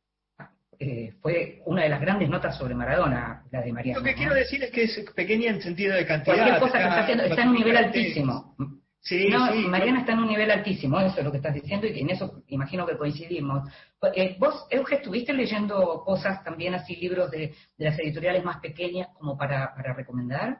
eh, 0.77 1.13
fue 1.19 1.63
una 1.65 1.83
de 1.83 1.89
las 1.89 2.01
grandes 2.01 2.29
notas 2.29 2.55
sobre 2.55 2.75
Maradona, 2.75 3.43
la 3.49 3.61
de 3.61 3.73
Mariana. 3.73 3.99
Lo 3.99 4.05
que 4.05 4.13
quiero 4.13 4.35
decir 4.35 4.63
es 4.63 4.69
que 4.69 4.83
es 4.83 5.03
pequeña 5.15 5.49
en 5.49 5.59
sentido 5.59 5.95
de 5.95 6.05
cantidad. 6.05 6.35
Cualquier 6.35 6.59
cosa 6.59 6.77
que 6.77 6.83
está 6.83 6.99
haciendo 6.99 7.23
está 7.23 7.41
en 7.41 7.49
un 7.49 7.55
nivel 7.55 7.77
altísimo. 7.77 8.55
Sí, 9.03 9.27
Mariana 9.67 10.01
está 10.01 10.13
en 10.13 10.19
un 10.19 10.27
nivel 10.27 10.51
altísimo, 10.51 10.99
eso 10.99 11.17
es 11.17 11.25
lo 11.25 11.31
que 11.31 11.37
estás 11.37 11.55
diciendo 11.55 11.87
y 11.87 11.99
en 11.99 12.11
eso 12.11 12.43
imagino 12.47 12.85
que 12.85 12.97
coincidimos. 12.97 13.67
Eh, 14.15 14.37
¿Vos, 14.39 14.67
Euge, 14.69 14.95
estuviste 14.95 15.33
leyendo 15.33 16.03
cosas 16.05 16.43
también 16.43 16.75
así, 16.75 16.95
libros 16.95 17.31
de, 17.31 17.55
las 17.77 17.97
editoriales 17.97 18.45
más 18.45 18.59
pequeñas 18.59 19.09
como 19.17 19.35
para, 19.35 19.73
para 19.73 19.93
recomendar? 19.93 20.59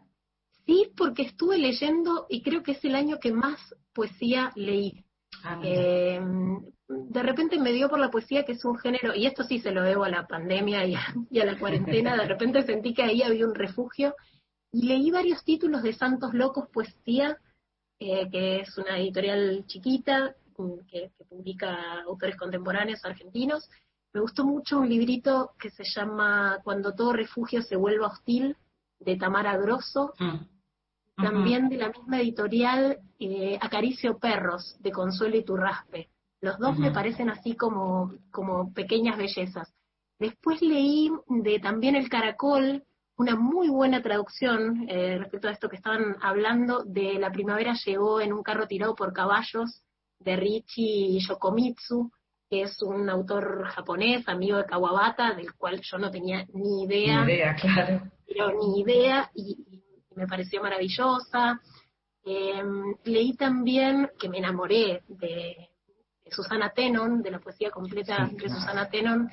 Sí, 0.66 0.92
porque 0.98 1.22
estuve 1.22 1.60
leyendo 1.60 2.26
y 2.30 2.42
creo 2.42 2.64
que 2.64 2.72
es 2.72 2.84
el 2.84 2.96
año 2.96 3.20
que 3.20 3.32
más 3.32 3.60
poesía 3.94 4.52
leí. 4.56 5.06
Ah, 5.44 5.62
eh, 5.64 6.20
de 6.88 7.24
repente 7.24 7.60
me 7.60 7.72
dio 7.72 7.90
por 7.90 8.00
la 8.00 8.12
poesía, 8.12 8.44
que 8.44 8.54
es 8.54 8.66
un 8.66 8.78
género, 8.78 9.16
y 9.16 9.26
esto 9.26 9.44
sí 9.44 9.60
se 9.60 9.72
lo 9.72 9.84
debo 9.84 10.04
a 10.04 10.10
la 10.10 10.28
pandemia 10.28 10.86
y 10.86 10.96
a, 10.96 11.46
la 11.46 11.58
cuarentena, 11.58 12.18
de 12.18 12.26
repente 12.26 12.64
sentí 12.64 12.94
que 12.94 13.04
ahí 13.04 13.22
había 13.22 13.46
un 13.46 13.56
refugio, 13.56 14.16
y 14.72 14.88
leí 14.88 15.12
varios 15.12 15.44
títulos 15.44 15.84
de 15.84 15.94
Santos 15.94 16.34
Locos 16.34 16.68
Poesía, 16.72 17.38
eh, 18.04 18.28
que 18.32 18.62
es 18.62 18.78
una 18.80 18.98
editorial 18.98 19.64
chiquita, 19.68 20.36
que, 20.90 21.12
publica 21.30 22.02
autores 22.02 22.36
contemporáneos 22.36 23.06
argentinos. 23.06 23.70
Me 24.12 24.22
gustó 24.22 24.44
mucho 24.44 24.80
un 24.80 24.90
librito 24.90 25.52
que 25.60 25.70
se 25.70 25.84
llama 25.84 26.58
Cuando 26.64 26.96
todo 26.96 27.14
refugio 27.14 27.62
se 27.62 27.76
vuelva 27.76 28.08
hostil, 28.08 28.58
de 29.00 29.18
Tamara 29.18 29.56
Grosso. 29.58 30.16
Mm. 30.18 30.38
También 31.16 31.70
de 31.70 31.78
la 31.78 31.90
misma 31.90 32.20
editorial, 32.20 32.98
eh, 33.20 33.60
Acaricio 33.62 34.18
Perros, 34.18 34.76
de 34.80 34.92
Consuelo 34.92 35.38
Iturraspe. 35.38 36.10
Los 36.42 36.58
dos 36.58 36.80
me 36.80 36.90
parecen 36.90 37.30
así 37.30 37.56
como, 37.56 38.16
como 38.32 38.74
pequeñas 38.74 39.16
bellezas. 39.16 39.72
Después 40.18 40.60
leí 40.64 41.12
de 41.28 41.60
también 41.60 41.96
El 41.96 42.10
Caracol, 42.10 42.84
una 43.22 43.36
muy 43.36 43.70
buena 43.70 44.02
traducción 44.02 44.88
eh, 44.90 45.20
respecto 45.20 45.48
a 45.48 45.52
esto 45.52 45.70
que 45.70 45.76
estaban 45.76 46.16
hablando, 46.22 46.84
de 46.84 47.20
La 47.20 47.32
primavera 47.32 47.76
llegó 47.86 48.20
en 48.20 48.34
un 48.34 48.42
carro 48.42 48.68
tirado 48.68 48.96
por 48.96 49.14
caballos, 49.14 49.84
de 50.20 50.36
Richie 50.36 51.20
Yokomitsu, 51.20 52.12
que 52.50 52.64
es 52.64 52.82
un 52.82 53.10
autor 53.10 53.66
japonés, 53.68 54.28
amigo 54.28 54.58
de 54.58 54.66
Kawabata, 54.66 55.36
del 55.36 55.54
cual 55.54 55.80
yo 55.82 55.98
no 56.00 56.10
tenía 56.10 56.46
ni 56.54 56.84
idea. 56.84 57.24
Ni 57.24 57.34
idea, 57.34 57.56
claro. 57.56 58.02
Pero 58.28 58.54
ni 58.60 58.82
idea, 58.82 59.30
y, 59.36 59.56
me 60.16 60.26
pareció 60.26 60.62
maravillosa. 60.62 61.62
Em, 62.24 62.96
leí 63.04 63.36
también, 63.36 64.10
que 64.20 64.30
me 64.30 64.40
enamoré 64.40 65.04
de, 65.08 65.70
Susana 66.26 66.70
Tenon, 66.70 67.22
de 67.22 67.32
la 67.32 67.40
poesía 67.40 67.70
completa 67.70 68.30
de 68.32 68.50
Susana 68.50 68.90
Tenon, 68.90 69.30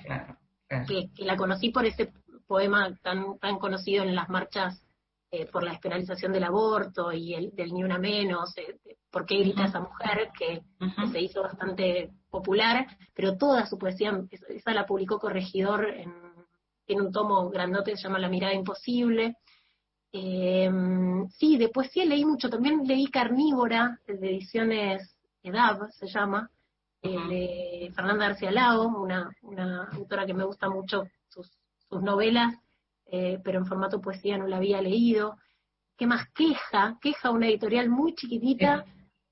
Que, 0.86 1.24
la 1.24 1.36
conocí 1.36 1.70
por 1.70 1.86
ese 1.86 2.12
poema 2.48 2.98
tan, 3.02 3.38
tan 3.38 3.58
conocido 3.58 4.02
en 4.02 4.16
las 4.16 4.28
marchas 4.28 4.82
eh, 5.30 5.44
por 5.44 5.62
la 5.62 5.72
despenalización 5.72 6.32
del 6.32 6.44
aborto 6.44 7.12
y 7.12 7.34
el 7.34 7.54
del 7.54 7.74
ni 7.74 7.84
una 7.84 7.98
menos, 7.98 8.56
eh, 8.56 8.78
por 9.10 9.26
qué 9.26 9.40
grita 9.40 9.66
esa 9.66 9.78
mujer, 9.78 10.30
que, 10.36 10.62
se 11.12 11.20
hizo 11.20 11.42
bastante 11.42 12.10
popular, 12.30 12.86
pero 13.14 13.36
toda 13.36 13.66
su 13.66 13.76
poesía, 13.76 14.18
esa 14.30 14.72
la 14.72 14.86
publicó 14.86 15.18
Corregidor, 15.18 15.86
en, 15.86 17.00
un 17.00 17.12
tomo 17.12 17.50
grandote 17.50 17.90
que 17.90 17.98
se 17.98 18.04
llama 18.04 18.18
La 18.18 18.30
mirada 18.30 18.54
imposible. 18.54 19.36
Eh, 20.10 20.70
sí, 21.38 21.58
de 21.58 21.68
poesía 21.68 22.06
leí 22.06 22.24
mucho, 22.24 22.48
también 22.48 22.86
leí 22.86 23.08
Carnívora, 23.08 24.00
de 24.06 24.14
ediciones 24.14 25.14
EDAB 25.42 25.90
se 25.92 26.06
llama, 26.06 26.50
de 27.02 27.92
Fernanda 27.94 28.28
García 28.28 28.50
Lao, 28.50 28.88
una, 28.88 29.30
una 29.42 29.84
autora 29.92 30.24
que 30.24 30.32
me 30.32 30.44
gusta 30.44 30.70
mucho 30.70 31.04
sus, 31.88 32.02
novelas, 32.02 32.54
eh, 33.06 33.40
pero 33.44 33.58
en 33.58 33.66
formato 33.66 34.00
poesía 34.00 34.38
no 34.38 34.46
la 34.46 34.56
había 34.56 34.80
leído. 34.80 35.36
¿Qué 35.96 36.06
más? 36.06 36.28
Queja, 36.34 36.98
Queja, 37.00 37.30
una 37.30 37.48
editorial 37.48 37.88
muy 37.88 38.14
chiquitita 38.14 38.84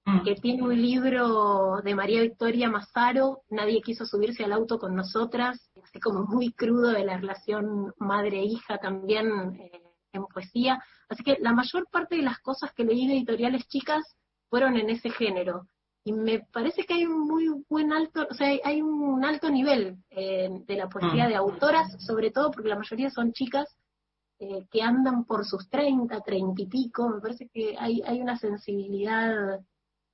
mm. 0.04 0.24
que 0.24 0.34
tiene 0.34 0.62
un 0.62 0.80
libro 0.80 1.80
de 1.82 1.94
María 1.94 2.22
Victoria 2.22 2.68
Mazaro, 2.68 3.42
Nadie 3.50 3.82
quiso 3.82 4.04
subirse 4.04 4.44
al 4.44 4.52
auto 4.52 4.78
con 4.78 4.94
nosotras, 4.94 5.70
así 5.82 6.00
como 6.00 6.24
muy 6.24 6.52
crudo 6.52 6.90
de 6.90 7.04
la 7.04 7.18
relación 7.18 7.92
madre-hija 7.98 8.78
también 8.78 9.60
eh, 9.60 9.82
en 10.12 10.26
poesía. 10.26 10.82
Así 11.08 11.22
que 11.22 11.36
la 11.40 11.52
mayor 11.52 11.86
parte 11.90 12.16
de 12.16 12.22
las 12.22 12.40
cosas 12.40 12.72
que 12.72 12.84
leí 12.84 13.06
de 13.06 13.14
editoriales 13.14 13.68
chicas 13.68 14.16
fueron 14.48 14.76
en 14.76 14.90
ese 14.90 15.10
género 15.10 15.68
y 16.06 16.12
me 16.12 16.38
parece 16.52 16.84
que 16.84 16.94
hay 16.94 17.04
un 17.04 17.26
muy 17.26 17.48
buen 17.68 17.92
alto, 17.92 18.28
o 18.30 18.34
sea, 18.34 18.48
hay 18.62 18.80
un 18.80 19.24
alto 19.24 19.50
nivel 19.50 19.96
eh, 20.10 20.48
de 20.64 20.76
la 20.76 20.88
poesía 20.88 21.24
mm. 21.24 21.28
de 21.30 21.34
autoras, 21.34 21.96
sobre 22.06 22.30
todo 22.30 22.52
porque 22.52 22.68
la 22.68 22.78
mayoría 22.78 23.10
son 23.10 23.32
chicas 23.32 23.66
eh, 24.38 24.66
que 24.70 24.82
andan 24.82 25.24
por 25.24 25.44
sus 25.44 25.68
30, 25.68 26.20
30 26.20 26.62
y 26.62 26.66
pico, 26.66 27.08
me 27.08 27.20
parece 27.20 27.48
que 27.52 27.74
hay, 27.76 28.02
hay 28.06 28.20
una 28.20 28.38
sensibilidad 28.38 29.58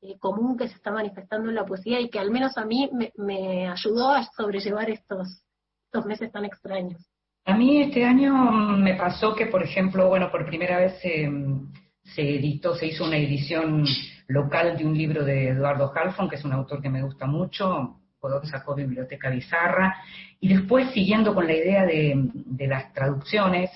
eh, 0.01 0.19
común 0.19 0.57
que 0.57 0.69
se 0.69 0.77
está 0.77 0.93
manifestando 0.93 1.51
en 1.51 1.57
la 1.57 1.67
poesía 1.67 2.01
y 2.01 2.09
que 2.09 2.19
al 2.19 2.31
menos 2.31 2.57
a 2.57 2.65
mí 2.65 2.89
me, 2.91 3.13
me 3.19 3.69
ayudó 3.69 4.13
a 4.13 4.25
sobrellevar 4.35 4.89
estos, 4.89 5.43
estos 5.85 6.07
meses 6.07 6.33
tan 6.33 6.47
extraños. 6.47 7.07
A 7.45 7.55
mí 7.55 7.83
este 7.83 8.07
año 8.07 8.33
me 8.79 8.95
pasó 8.95 9.35
que, 9.35 9.45
por 9.45 9.63
ejemplo, 9.63 10.09
bueno, 10.09 10.31
por 10.31 10.47
primera 10.47 10.79
vez 10.79 10.99
se 11.03 12.23
editó, 12.23 12.77
se 12.77 12.87
hizo 12.87 13.05
una 13.05 13.19
edición 13.19 13.85
local 14.33 14.77
de 14.77 14.85
un 14.85 14.97
libro 14.97 15.25
de 15.25 15.49
Eduardo 15.49 15.93
Halfon, 15.95 16.29
que 16.29 16.37
es 16.37 16.45
un 16.45 16.53
autor 16.53 16.81
que 16.81 16.91
me 16.91 17.03
gusta 17.03 17.27
mucho, 17.27 17.99
sacó 18.45 18.75
Biblioteca 18.75 19.31
Bizarra, 19.31 19.97
y 20.41 20.49
después 20.49 20.91
siguiendo 20.93 21.35
con 21.35 21.47
la 21.47 21.55
idea 21.55 21.85
de, 21.85 22.67
las 22.69 22.93
traducciones, 22.93 23.71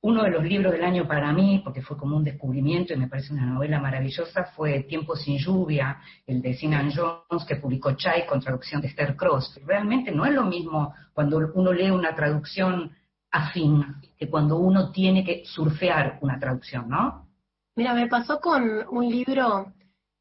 uno 0.00 0.24
de 0.24 0.30
los 0.30 0.44
libros 0.44 0.72
del 0.72 0.84
año 0.84 1.06
para 1.06 1.32
mí, 1.32 1.62
porque 1.64 1.80
fue 1.80 1.96
como 1.96 2.16
un 2.16 2.24
descubrimiento 2.24 2.92
y 2.92 2.96
me 2.96 3.08
parece 3.08 3.32
una 3.32 3.46
novela 3.46 3.80
maravillosa, 3.80 4.44
fue 4.56 4.80
Tiempo 4.82 5.16
sin 5.16 5.38
lluvia, 5.38 5.98
el 6.26 6.42
de 6.42 6.54
Sinan 6.54 6.92
Jones, 6.94 7.46
que 7.46 7.56
publicó 7.56 7.92
Chai 7.92 8.26
con 8.26 8.40
traducción 8.40 8.82
de 8.82 8.88
Esther 8.88 9.16
Cross. 9.16 9.60
Realmente 9.64 10.10
no 10.10 10.26
es 10.26 10.34
lo 10.34 10.44
mismo 10.44 10.94
cuando 11.14 11.38
uno 11.54 11.72
lee 11.72 11.90
una 11.90 12.14
traducción 12.14 12.92
afín 13.30 13.82
que 14.18 14.28
cuando 14.28 14.58
uno 14.58 14.92
tiene 14.92 15.24
que 15.24 15.42
surfear 15.46 16.18
una 16.20 16.38
traducción, 16.38 16.88
¿no? 16.88 17.26
Mira, 17.74 17.94
me 17.94 18.06
pasó 18.06 18.40
con 18.40 18.62
un 18.90 19.08
libro 19.08 19.72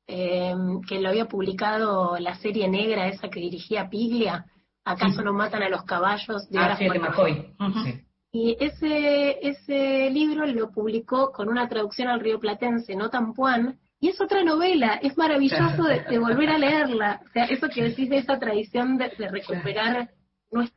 eh, 0.08 0.56
que 0.88 1.00
lo 1.00 1.10
había 1.10 1.26
publicado 1.26 2.18
la 2.20 2.36
serie 2.36 2.68
negra, 2.68 3.08
esa 3.08 3.30
que 3.30 3.40
dirigía 3.40 3.90
Piglia, 3.90 4.46
¿Acaso 4.86 5.22
no 5.22 5.34
matan 5.34 5.64
a 5.64 5.70
los 5.70 5.84
caballos? 5.84 6.50
De 6.50 6.60
ah, 6.60 6.76
Y 8.32 8.58
ese, 8.60 9.48
ese 9.48 10.10
libro 10.10 10.46
lo 10.46 10.72
publicó 10.72 11.32
con 11.32 11.48
una 11.48 11.70
traducción 11.70 12.10
al 12.10 12.20
río 12.20 12.40
platense, 12.40 12.96
no 12.96 13.10
tampuán, 13.10 13.80
y 14.00 14.10
es 14.10 14.20
otra 14.20 14.44
novela, 14.44 15.00
es 15.02 15.18
maravilloso 15.18 15.84
de, 15.84 16.20
volver 16.20 16.50
a 16.50 16.58
leerla. 16.58 17.22
O 17.26 17.30
sea, 17.30 17.46
eso 17.46 17.70
que 17.70 17.84
decís 17.84 18.10
de 18.10 18.18
esa 18.18 18.38
tradición 18.40 18.98
de, 18.98 19.14
de 19.18 19.30
recuperar 19.30 20.10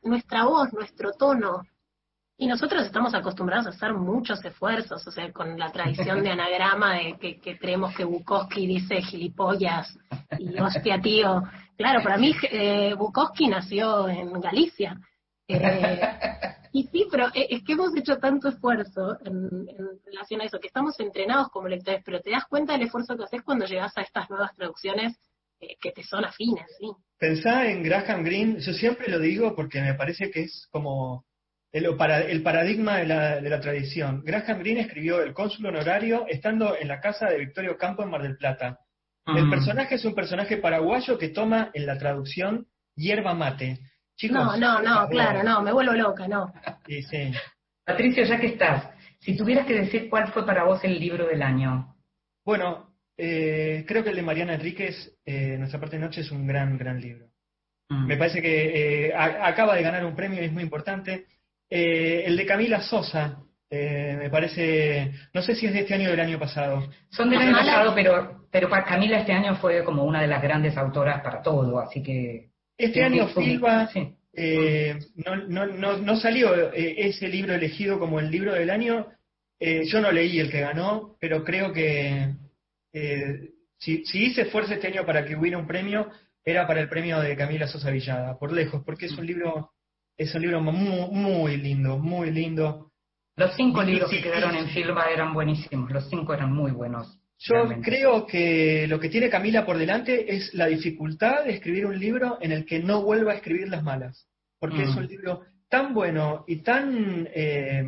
nuestra 0.02 0.44
voz, 0.44 0.72
nuestro 0.72 1.10
tono, 1.12 1.62
y 2.38 2.46
nosotros 2.46 2.84
estamos 2.84 3.14
acostumbrados 3.14 3.66
a 3.66 3.70
hacer 3.70 3.94
muchos 3.94 4.44
esfuerzos, 4.44 5.06
o 5.06 5.10
sea, 5.10 5.32
con 5.32 5.58
la 5.58 5.72
tradición 5.72 6.22
de 6.22 6.30
anagrama 6.30 6.94
de 6.94 7.16
que, 7.18 7.58
creemos 7.58 7.94
que 7.94 8.04
Bukowski 8.04 8.66
dice 8.66 9.00
gilipollas 9.00 9.98
y 10.38 10.58
hostia 10.60 11.00
tío. 11.00 11.42
Claro, 11.78 12.02
para 12.02 12.18
mí 12.18 12.34
eh, 12.50 12.94
Bukowski 12.94 13.48
nació 13.48 14.08
en 14.08 14.38
Galicia. 14.40 15.00
Eh, 15.48 16.00
y 16.72 16.82
sí, 16.88 17.06
pero 17.10 17.28
e, 17.32 17.46
es 17.50 17.64
que 17.64 17.72
hemos 17.72 17.96
hecho 17.96 18.18
tanto 18.18 18.48
esfuerzo 18.48 19.16
en, 19.24 19.66
relación 20.04 20.42
a 20.42 20.44
eso, 20.44 20.60
que 20.60 20.66
estamos 20.66 20.98
entrenados 21.00 21.48
como 21.48 21.68
lectores, 21.68 22.02
pero 22.04 22.20
te 22.20 22.32
das 22.32 22.44
cuenta 22.46 22.74
del 22.74 22.82
esfuerzo 22.82 23.16
que 23.16 23.24
haces 23.24 23.42
cuando 23.42 23.64
llegas 23.64 23.96
a 23.96 24.02
estas 24.02 24.28
nuevas 24.28 24.54
traducciones 24.54 25.16
eh, 25.60 25.76
que 25.80 25.90
te 25.90 26.02
son 26.02 26.24
afines, 26.26 26.66
¿sí? 26.78 26.90
Pensá 27.18 27.66
en 27.70 27.82
Graham 27.82 28.24
Greene, 28.24 28.60
yo 28.60 28.74
siempre 28.74 29.08
lo 29.08 29.18
digo 29.18 29.54
porque 29.54 29.80
me 29.80 29.94
parece 29.94 30.30
que 30.30 30.42
es 30.42 30.68
como 30.70 31.24
el, 31.72 32.42
paradigma 32.42 32.98
de 32.98 33.06
la, 33.06 33.60
tradición. 33.60 34.22
Graham 34.24 34.60
Greene 34.60 34.80
escribió 34.80 35.22
El 35.22 35.34
cónsul 35.34 35.66
honorario 35.66 36.26
estando 36.28 36.76
en 36.78 36.88
la 36.88 37.00
casa 37.00 37.26
de 37.26 37.38
Victorio 37.38 37.76
Campo 37.76 38.02
en 38.02 38.10
Mar 38.10 38.22
del 38.22 38.36
Plata. 38.36 38.80
El 39.26 39.50
personaje 39.50 39.96
es 39.96 40.04
un 40.04 40.14
personaje 40.14 40.56
paraguayo 40.58 41.18
que 41.18 41.30
toma 41.30 41.70
en 41.74 41.84
la 41.84 41.98
traducción 41.98 42.66
hierba 42.94 43.34
mate. 43.34 43.80
no, 44.30 44.56
no, 44.56 44.80
no, 44.80 45.08
claro, 45.08 45.42
no, 45.42 45.62
me 45.62 45.72
vuelvo 45.72 45.92
loca, 45.92 46.28
no. 46.28 46.52
Sí, 46.86 47.02
sí. 47.02 47.32
Patricio, 47.84 48.24
ya 48.24 48.38
que 48.40 48.46
estás, 48.46 48.88
si 49.18 49.36
tuvieras 49.36 49.66
que 49.66 49.74
decir 49.74 50.08
cuál 50.08 50.32
fue 50.32 50.46
para 50.46 50.64
vos 50.64 50.82
el 50.84 50.98
libro 50.98 51.26
del 51.26 51.42
año. 51.42 51.96
Bueno, 52.44 52.94
eh, 53.16 53.84
creo 53.86 54.04
que 54.04 54.10
el 54.10 54.16
de 54.16 54.22
Mariana 54.22 54.54
Enríquez, 54.54 55.18
eh, 55.24 55.56
Nuestra 55.58 55.80
parte 55.80 55.96
de 55.96 56.02
noche, 56.02 56.20
es 56.20 56.30
un 56.30 56.46
gran, 56.46 56.76
gran 56.78 57.00
libro. 57.00 57.28
Mm. 57.88 58.06
Me 58.06 58.16
parece 58.16 58.42
que 58.42 59.06
eh, 59.06 59.14
acaba 59.14 59.74
de 59.74 59.82
ganar 59.82 60.04
un 60.04 60.14
premio 60.14 60.42
y 60.42 60.46
es 60.46 60.52
muy 60.52 60.62
importante. 60.62 61.26
Eh, 61.68 62.24
el 62.26 62.36
de 62.36 62.46
Camila 62.46 62.80
Sosa, 62.80 63.38
eh, 63.68 64.16
me 64.18 64.30
parece, 64.30 65.12
no 65.34 65.42
sé 65.42 65.54
si 65.54 65.66
es 65.66 65.72
de 65.72 65.80
este 65.80 65.94
año 65.94 66.08
o 66.08 66.10
del 66.12 66.20
año 66.20 66.38
pasado. 66.38 66.88
Son 67.10 67.28
del 67.28 67.40
año 67.40 67.52
pasado, 67.52 67.94
pero, 67.94 68.46
pero 68.50 68.68
para 68.68 68.84
Camila 68.84 69.18
este 69.18 69.32
año 69.32 69.56
fue 69.56 69.82
como 69.84 70.04
una 70.04 70.22
de 70.22 70.28
las 70.28 70.42
grandes 70.42 70.76
autoras 70.76 71.22
para 71.22 71.42
todo, 71.42 71.78
así 71.80 72.02
que... 72.02 72.50
Este 72.78 73.02
año 73.02 73.28
Silva 73.30 73.88
eh, 74.34 74.98
no, 75.24 75.36
no, 75.36 75.66
no, 75.66 75.96
no, 75.96 76.16
salió 76.16 76.70
ese 76.74 77.26
libro 77.26 77.54
elegido 77.54 77.98
como 77.98 78.20
el 78.20 78.30
libro 78.30 78.52
del 78.52 78.68
año. 78.68 79.06
yo 79.58 80.00
no 80.00 80.12
leí 80.12 80.38
el 80.38 80.50
que 80.50 80.60
ganó, 80.60 81.16
pero 81.18 81.42
creo 81.42 81.72
que 81.72 82.34
si, 83.78 84.04
si 84.04 84.24
hice 84.26 84.42
esfuerzo 84.42 84.74
este 84.74 84.88
año 84.88 85.06
para 85.06 85.24
que 85.24 85.36
hubiera 85.36 85.56
un 85.56 85.66
premio, 85.66 86.10
era 86.44 86.66
para 86.66 86.80
el 86.80 86.88
premio 86.90 87.18
de 87.20 87.34
Camila 87.34 87.66
Sosa 87.66 87.90
Villada, 87.90 88.38
por 88.38 88.52
lejos, 88.52 88.82
porque 88.84 89.06
es 89.06 89.12
un 89.12 89.26
libro 89.26 89.72
es 90.16 90.34
un 90.34 90.42
libro 90.42 90.60
muy, 90.60 91.10
muy 91.10 91.56
lindo, 91.56 91.98
muy 91.98 92.30
lindo. 92.30 92.90
Los 93.36 93.54
cinco 93.54 93.82
libros 93.82 94.10
que 94.10 94.22
quedaron 94.22 94.56
en 94.56 94.68
Filba 94.68 95.06
eran 95.12 95.34
buenísimos, 95.34 95.90
los 95.90 96.08
cinco 96.08 96.32
eran 96.32 96.52
muy 96.52 96.72
buenos. 96.72 97.18
Yo 97.38 97.68
creo 97.82 98.26
que 98.26 98.86
lo 98.88 98.98
que 98.98 99.10
tiene 99.10 99.28
Camila 99.28 99.66
por 99.66 99.76
delante 99.76 100.34
es 100.34 100.54
la 100.54 100.66
dificultad 100.66 101.44
de 101.44 101.52
escribir 101.52 101.84
un 101.84 101.98
libro 101.98 102.38
en 102.40 102.50
el 102.50 102.64
que 102.64 102.78
no 102.78 103.02
vuelva 103.02 103.32
a 103.32 103.34
escribir 103.34 103.68
las 103.68 103.82
malas, 103.82 104.26
porque 104.58 104.84
es 104.84 104.94
Mm. 104.94 104.98
un 104.98 105.06
libro 105.06 105.42
tan 105.68 105.92
bueno 105.92 106.44
y 106.46 106.56
tan, 106.62 107.28
eh, 107.34 107.84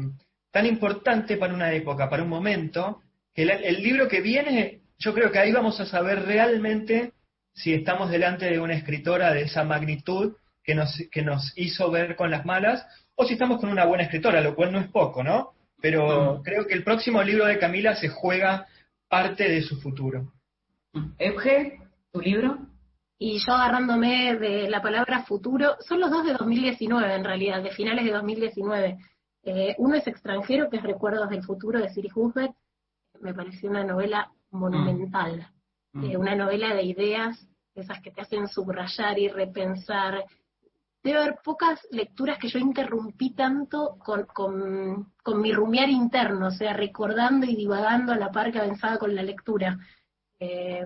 tan 0.52 0.66
importante 0.66 1.38
para 1.38 1.54
una 1.54 1.72
época, 1.72 2.10
para 2.10 2.24
un 2.24 2.28
momento, 2.28 3.00
que 3.34 3.42
el, 3.44 3.50
el 3.50 3.82
libro 3.82 4.06
que 4.06 4.20
viene, 4.20 4.80
yo 4.98 5.14
creo 5.14 5.32
que 5.32 5.38
ahí 5.38 5.50
vamos 5.50 5.80
a 5.80 5.86
saber 5.86 6.26
realmente 6.26 7.12
si 7.54 7.72
estamos 7.72 8.10
delante 8.10 8.50
de 8.50 8.60
una 8.60 8.74
escritora 8.74 9.32
de 9.32 9.42
esa 9.42 9.64
magnitud 9.64 10.36
que 10.68 10.74
nos, 10.74 11.02
que 11.10 11.22
nos 11.22 11.50
hizo 11.56 11.90
ver 11.90 12.14
con 12.14 12.30
las 12.30 12.44
malas, 12.44 12.86
o 13.14 13.24
si 13.24 13.32
estamos 13.32 13.58
con 13.58 13.70
una 13.70 13.86
buena 13.86 14.04
escritora, 14.04 14.42
lo 14.42 14.54
cual 14.54 14.70
no 14.70 14.78
es 14.78 14.88
poco, 14.88 15.24
¿no? 15.24 15.52
Pero 15.80 16.42
creo 16.44 16.66
que 16.66 16.74
el 16.74 16.84
próximo 16.84 17.22
libro 17.22 17.46
de 17.46 17.58
Camila 17.58 17.96
se 17.96 18.10
juega 18.10 18.66
parte 19.08 19.48
de 19.48 19.62
su 19.62 19.80
futuro. 19.80 20.30
Euge, 21.18 21.80
¿tu 22.12 22.20
libro? 22.20 22.58
Y 23.18 23.38
yo 23.38 23.54
agarrándome 23.54 24.36
de 24.36 24.68
la 24.68 24.82
palabra 24.82 25.22
futuro, 25.22 25.76
son 25.80 26.00
los 26.00 26.10
dos 26.10 26.26
de 26.26 26.34
2019 26.34 27.14
en 27.14 27.24
realidad, 27.24 27.62
de 27.62 27.70
finales 27.70 28.04
de 28.04 28.12
2019. 28.12 28.98
Eh, 29.44 29.74
uno 29.78 29.94
es 29.94 30.06
extranjero, 30.06 30.68
que 30.68 30.76
es 30.76 30.82
Recuerdos 30.82 31.30
del 31.30 31.44
Futuro 31.44 31.80
de 31.80 31.88
Siri 31.88 32.10
Husbeth. 32.14 32.52
Me 33.22 33.32
pareció 33.32 33.70
una 33.70 33.84
novela 33.84 34.30
monumental. 34.50 35.48
Mm. 35.94 36.04
Eh, 36.04 36.16
una 36.18 36.34
novela 36.34 36.74
de 36.74 36.82
ideas, 36.82 37.48
esas 37.74 38.02
que 38.02 38.10
te 38.10 38.20
hacen 38.20 38.48
subrayar 38.48 39.18
y 39.18 39.28
repensar. 39.28 40.26
Debe 41.02 41.18
haber 41.20 41.36
pocas 41.44 41.80
lecturas 41.90 42.38
que 42.38 42.48
yo 42.48 42.58
interrumpí 42.58 43.34
tanto 43.34 43.96
con, 44.04 44.24
con, 44.26 45.12
con 45.22 45.40
mi 45.40 45.52
rumiar 45.52 45.88
interno, 45.88 46.48
o 46.48 46.50
sea, 46.50 46.72
recordando 46.72 47.46
y 47.46 47.54
divagando 47.54 48.12
a 48.12 48.16
la 48.16 48.30
par 48.30 48.50
que 48.50 48.58
avanzaba 48.58 48.98
con 48.98 49.14
la 49.14 49.22
lectura. 49.22 49.78
Eh, 50.40 50.84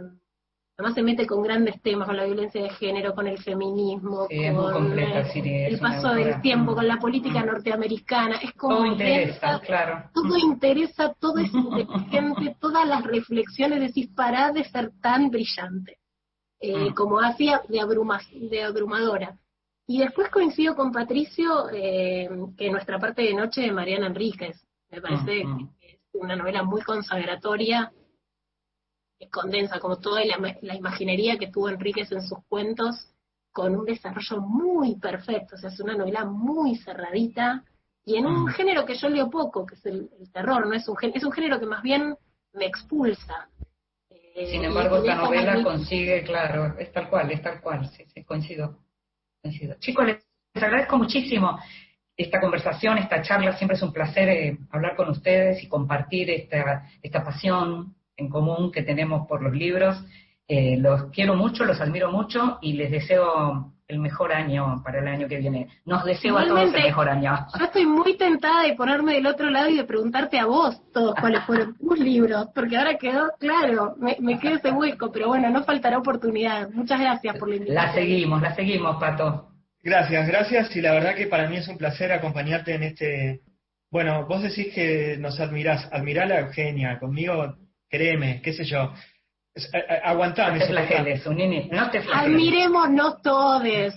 además 0.77 0.95
se 0.95 1.03
mete 1.03 1.27
con 1.27 1.43
grandes 1.43 1.81
temas, 1.81 2.07
con 2.07 2.17
la 2.19 2.25
violencia 2.25 2.63
de 2.63 2.71
género, 2.71 3.15
con 3.15 3.27
el 3.27 3.39
feminismo, 3.43 4.27
Sí, 4.29 4.37
con 4.55 4.73
completa, 4.73 5.21
el 5.35 5.79
paso 5.79 6.09
del 6.15 6.41
tiempo, 6.43 6.75
con 6.75 6.87
la 6.87 6.99
política 6.99 7.43
Mm. 7.43 7.47
norteamericana. 7.47 8.37
Es 8.37 8.53
como 8.53 8.77
Todo 8.77 8.87
interesa, 8.87 9.61
claro. 9.61 10.11
todo 10.13 10.37
interesa, 10.37 11.15
todo 11.19 11.39
es 11.39 11.53
inteligente, 11.55 12.57
todas 12.61 12.87
las 12.87 13.03
reflexiones 13.05 13.81
decís, 13.81 14.09
pará 14.15 14.53
de 14.53 14.65
ser 14.65 14.91
tan 15.01 15.31
brillante, 15.31 15.99
eh, 16.61 16.91
Mm. 16.91 16.95
como 16.95 17.19
hacía 17.21 17.63
de, 17.69 17.81
abruma, 17.81 18.21
de 18.35 18.63
abrumadora. 18.63 19.39
Y 19.87 19.99
después 19.99 20.30
coincido 20.30 20.74
con 20.76 20.93
Patricio 20.93 21.68
eh, 21.72 22.28
que 22.57 22.70
nuestra 22.70 22.99
parte 22.99 23.22
de 23.22 23.35
noche 23.35 23.62
de 23.62 23.72
Mariana 23.72 24.07
Enríquez, 24.07 24.57
me 24.91 25.01
parece 25.01 25.45
Mm, 25.45 25.49
mm. 25.62 25.74
que 25.80 25.87
es 25.89 26.01
una 26.14 26.37
novela 26.37 26.62
muy 26.62 26.83
consagratoria, 26.83 27.93
que 29.18 29.28
condensa 29.28 29.80
como 29.80 29.99
toda 29.99 30.24
la, 30.24 30.37
la 30.62 30.74
imaginería 30.76 31.39
que 31.39 31.49
tuvo 31.51 31.68
Enríquez 31.68 32.11
en 32.12 32.22
sus 32.22 32.39
cuentos, 32.49 33.09
con 33.53 33.76
un 33.76 33.85
desarrollo 33.85 34.41
muy 34.41 34.97
perfecto, 34.97 35.57
o 35.57 35.59
sea, 35.59 35.70
es 35.70 35.78
una 35.80 35.95
novela 35.97 36.24
muy 36.24 36.76
cerradita, 36.76 37.64
y 38.05 38.16
en 38.16 38.26
un 38.26 38.45
Mm. 38.45 38.49
género 38.49 38.85
que 38.87 38.95
yo 38.95 39.09
leo 39.09 39.30
poco, 39.30 39.66
que 39.66 39.74
es 39.74 39.87
el, 39.87 40.11
el 40.18 40.33
terror, 40.33 40.66
no 40.66 40.74
es 40.74 40.89
un 40.89 40.97
es 41.03 41.24
un 41.24 41.33
género 41.33 41.61
que 41.61 41.66
más 41.66 41.83
bien 41.83 42.16
me 42.55 42.66
expulsa. 42.66 43.49
Eh, 44.11 44.47
Sin 44.51 44.62
y 44.62 44.66
embargo, 44.66 44.97
esta 44.97 45.16
novela 45.16 45.62
consigue, 45.62 46.22
claro, 46.24 46.76
es 46.78 46.91
tal 46.93 47.09
cual, 47.11 47.30
es 47.30 47.43
tal 47.43 47.61
cual, 47.61 47.89
sí, 47.91 48.05
sí, 48.12 48.24
coincido. 48.24 48.78
Chicos, 49.80 50.07
les 50.07 50.62
agradezco 50.62 50.97
muchísimo 50.97 51.59
esta 52.16 52.40
conversación, 52.40 52.99
esta 52.99 53.22
charla, 53.22 53.57
siempre 53.57 53.76
es 53.76 53.82
un 53.82 53.93
placer 53.93 54.28
eh, 54.28 54.59
hablar 54.70 54.95
con 54.95 55.09
ustedes 55.09 55.64
y 55.64 55.68
compartir 55.68 56.30
esta, 56.30 56.88
esta 57.03 57.24
pasión 57.24 57.97
en 58.16 58.28
común 58.28 58.70
que 58.70 58.82
tenemos 58.82 59.26
por 59.26 59.43
los 59.43 59.53
libros. 59.53 60.01
Eh, 60.47 60.76
los 60.78 61.11
quiero 61.11 61.34
mucho, 61.34 61.64
los 61.64 61.80
admiro 61.80 62.12
mucho 62.12 62.59
y 62.61 62.74
les 62.74 62.93
deseo 62.93 63.72
el 63.93 64.01
mejor 64.01 64.32
año 64.32 64.82
para 64.84 65.01
el 65.01 65.09
año 65.09 65.28
que 65.28 65.36
viene. 65.36 65.68
Nos 65.84 66.05
deseo 66.05 66.38
a 66.38 66.47
todos 66.47 66.61
el 66.61 66.72
mejor 66.72 67.09
año. 67.09 67.47
Yo 67.59 67.64
estoy 67.64 67.86
muy 67.86 68.16
tentada 68.16 68.62
de 68.62 68.74
ponerme 68.74 69.14
del 69.14 69.26
otro 69.26 69.51
lado 69.51 69.68
y 69.68 69.76
de 69.76 69.84
preguntarte 69.84 70.38
a 70.38 70.47
vos 70.47 70.80
todos 70.93 71.14
cuáles 71.20 71.45
fueron 71.45 71.76
tus 71.78 71.99
libros, 71.99 72.49
porque 72.55 72.76
ahora 72.76 72.97
quedó 72.97 73.30
claro, 73.38 73.95
me, 73.99 74.16
me 74.20 74.38
quedó 74.38 74.57
ese 74.57 74.70
hueco, 74.70 75.12
pero 75.12 75.28
bueno, 75.28 75.51
no 75.51 75.62
faltará 75.64 75.99
oportunidad. 75.99 76.70
Muchas 76.70 77.01
gracias 77.01 77.38
por 77.38 77.49
la 77.49 77.57
invitación. 77.57 77.86
La 77.86 77.95
seguimos, 77.95 78.43
la 78.43 78.55
seguimos, 78.55 78.97
Pato. 78.99 79.49
Gracias, 79.82 80.28
gracias, 80.28 80.76
y 80.76 80.80
la 80.80 80.93
verdad 80.93 81.16
que 81.16 81.26
para 81.26 81.49
mí 81.49 81.57
es 81.57 81.66
un 81.66 81.76
placer 81.76 82.12
acompañarte 82.12 82.74
en 82.74 82.84
este... 82.84 83.40
Bueno, 83.90 84.26
vos 84.26 84.43
decís 84.43 84.72
que 84.72 85.16
nos 85.18 85.38
admirás, 85.40 85.88
admirá 85.93 86.24
a 86.24 86.40
Eugenia, 86.40 86.99
conmigo, 86.99 87.57
créeme, 87.90 88.40
qué 88.43 88.53
sé 88.53 88.64
yo, 88.64 88.95
Es- 89.55 89.69
a- 89.75 89.79
a- 89.79 90.11
aguantame. 90.11 90.59
No 90.59 90.65
te 90.65 90.73
flageles, 90.73 91.27
Unini, 91.27 91.69
no 91.71 91.91
te 91.91 92.01
flageles. 92.01 92.35
Admirémonos 92.37 93.21
todos. 93.23 93.63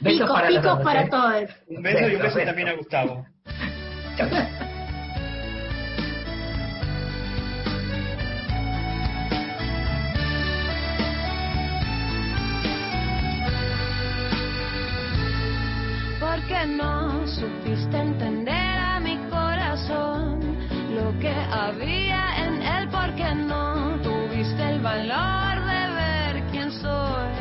Besos 0.00 0.20
Picos, 0.22 0.30
para 0.30 0.48
picos 0.48 0.80
para 0.82 1.02
¿eh? 1.02 1.08
todos. 1.10 1.50
Un 1.66 1.82
beso 1.82 2.08
y 2.08 2.14
un 2.14 2.22
beso 2.22 2.36
beso. 2.36 2.46
también 2.46 2.68
a 2.68 2.72
Gustavo. 2.74 3.26
Chao. 4.16 4.28
porque 16.20 16.66
no 16.66 17.26
supiste 17.26 17.96
entender 17.96 18.47
valor 24.98 25.64
de 25.64 25.82
ver 26.00 26.42
quién 26.50 26.72
soy, 26.72 27.36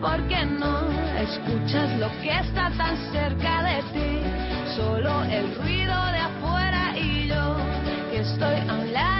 porque 0.00 0.44
no 0.44 0.90
escuchas 1.20 1.88
lo 1.98 2.08
que 2.20 2.30
está 2.30 2.70
tan 2.76 2.96
cerca 3.12 3.62
de 3.62 3.82
ti, 3.92 4.22
solo 4.76 5.22
el 5.24 5.54
ruido 5.56 5.94
de 6.14 6.18
afuera 6.18 6.98
y 6.98 7.28
yo 7.28 7.56
que 8.10 8.18
estoy 8.20 8.56
a 8.68 8.74
un 8.74 8.92
lado 8.92 9.15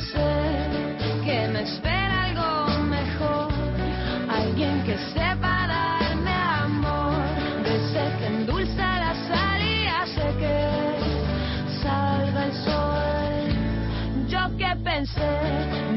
que 0.00 1.48
me 1.52 1.62
espera 1.62 2.24
algo 2.24 2.84
mejor, 2.84 3.52
alguien 4.30 4.82
que 4.84 4.96
sepa 5.12 5.66
darme 5.66 6.32
amor, 6.32 7.22
de 7.64 7.76
ese 7.76 8.18
que 8.18 8.26
endulza 8.26 8.98
la 8.98 9.14
sal 9.28 9.62
y 9.62 9.86
hace 9.86 10.26
que 10.38 11.82
salga 11.82 12.44
el 12.46 12.52
sol. 12.64 14.28
Yo 14.28 14.56
que 14.56 14.74
pensé 14.82 15.89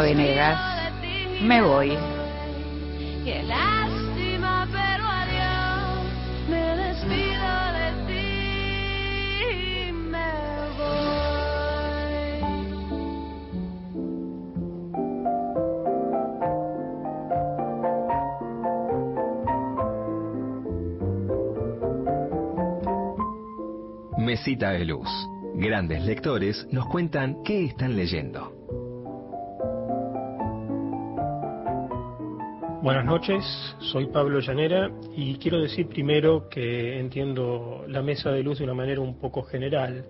Venegas, 0.00 0.92
me 1.42 1.62
voy. 1.62 1.96
Qué 3.24 3.42
lástima, 3.42 4.66
pero 4.70 5.04
adiós. 5.04 6.06
Me 6.48 6.76
despido 6.76 7.72
de 7.72 7.92
ti. 8.06 9.92
Me 9.92 10.30
voy. 10.76 10.94
Mesita 24.18 24.70
de 24.72 24.84
Luz. 24.84 25.08
Grandes 25.54 26.02
lectores 26.04 26.66
nos 26.70 26.86
cuentan 26.86 27.42
qué 27.44 27.64
están 27.64 27.96
leyendo. 27.96 28.55
Buenas 32.86 33.04
noches, 33.04 33.44
soy 33.80 34.06
Pablo 34.06 34.38
Llanera 34.38 34.88
y 35.16 35.34
quiero 35.38 35.60
decir 35.60 35.88
primero 35.88 36.48
que 36.48 37.00
entiendo 37.00 37.84
la 37.88 38.00
mesa 38.00 38.30
de 38.30 38.44
luz 38.44 38.58
de 38.58 38.64
una 38.64 38.74
manera 38.74 39.00
un 39.00 39.18
poco 39.18 39.42
general, 39.42 40.04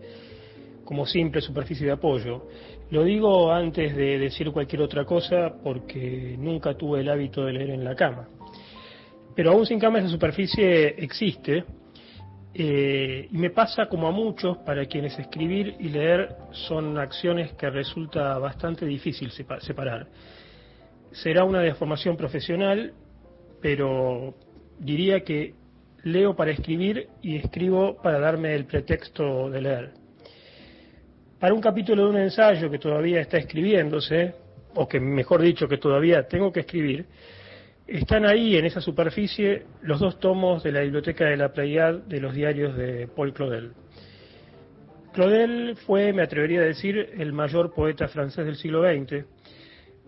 como 0.84 1.06
simple 1.06 1.40
superficie 1.40 1.86
de 1.86 1.92
apoyo. 1.92 2.48
Lo 2.90 3.02
digo 3.02 3.50
antes 3.50 3.96
de 3.96 4.18
decir 4.18 4.50
cualquier 4.50 4.82
otra 4.82 5.06
cosa 5.06 5.54
porque 5.64 6.36
nunca 6.38 6.74
tuve 6.74 7.00
el 7.00 7.08
hábito 7.08 7.46
de 7.46 7.54
leer 7.54 7.70
en 7.70 7.82
la 7.82 7.94
cama. 7.94 8.28
Pero 9.34 9.52
aún 9.52 9.64
sin 9.64 9.80
cama 9.80 10.00
esa 10.00 10.10
superficie 10.10 11.02
existe 11.02 11.64
eh, 12.52 13.26
y 13.32 13.38
me 13.38 13.48
pasa 13.48 13.86
como 13.86 14.06
a 14.06 14.10
muchos 14.10 14.58
para 14.58 14.84
quienes 14.84 15.18
escribir 15.18 15.76
y 15.80 15.88
leer 15.88 16.28
son 16.50 16.98
acciones 16.98 17.54
que 17.54 17.70
resulta 17.70 18.36
bastante 18.36 18.84
difícil 18.84 19.30
sepa- 19.30 19.60
separar 19.60 20.08
será 21.22 21.44
una 21.44 21.60
deformación 21.60 22.16
profesional, 22.16 22.92
pero 23.60 24.34
diría 24.78 25.20
que 25.20 25.54
leo 26.02 26.36
para 26.36 26.52
escribir 26.52 27.08
y 27.22 27.36
escribo 27.36 27.96
para 28.02 28.18
darme 28.20 28.54
el 28.54 28.66
pretexto 28.66 29.50
de 29.50 29.60
leer. 29.60 29.90
Para 31.40 31.54
un 31.54 31.60
capítulo 31.60 32.04
de 32.04 32.10
un 32.10 32.18
ensayo 32.18 32.70
que 32.70 32.78
todavía 32.78 33.20
está 33.20 33.38
escribiéndose, 33.38 34.34
o 34.74 34.86
que 34.86 35.00
mejor 35.00 35.40
dicho 35.42 35.66
que 35.66 35.78
todavía 35.78 36.26
tengo 36.28 36.52
que 36.52 36.60
escribir, 36.60 37.06
están 37.86 38.26
ahí 38.26 38.56
en 38.56 38.66
esa 38.66 38.80
superficie 38.80 39.64
los 39.82 40.00
dos 40.00 40.18
tomos 40.18 40.62
de 40.62 40.72
la 40.72 40.80
Biblioteca 40.80 41.26
de 41.26 41.36
la 41.36 41.52
Pleiad 41.52 41.94
de 41.94 42.20
los 42.20 42.34
diarios 42.34 42.76
de 42.76 43.08
Paul 43.08 43.32
Claudel. 43.32 43.72
Claudel 45.12 45.76
fue, 45.86 46.12
me 46.12 46.22
atrevería 46.22 46.60
a 46.60 46.64
decir, 46.64 47.14
el 47.16 47.32
mayor 47.32 47.72
poeta 47.72 48.06
francés 48.08 48.44
del 48.44 48.56
siglo 48.56 48.82
XX, 48.82 49.24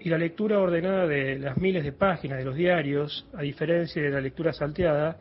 y 0.01 0.09
la 0.09 0.18
lectura 0.18 0.61
ordenada 0.61 1.07
de 1.07 1.38
las 1.38 1.57
miles 1.57 1.84
de 1.84 1.92
páginas 1.92 2.38
de 2.38 2.44
los 2.44 2.55
diarios, 2.55 3.26
a 3.34 3.42
diferencia 3.42 4.01
de 4.01 4.11
la 4.11 4.20
lectura 4.20 4.53
salteada, 4.53 5.18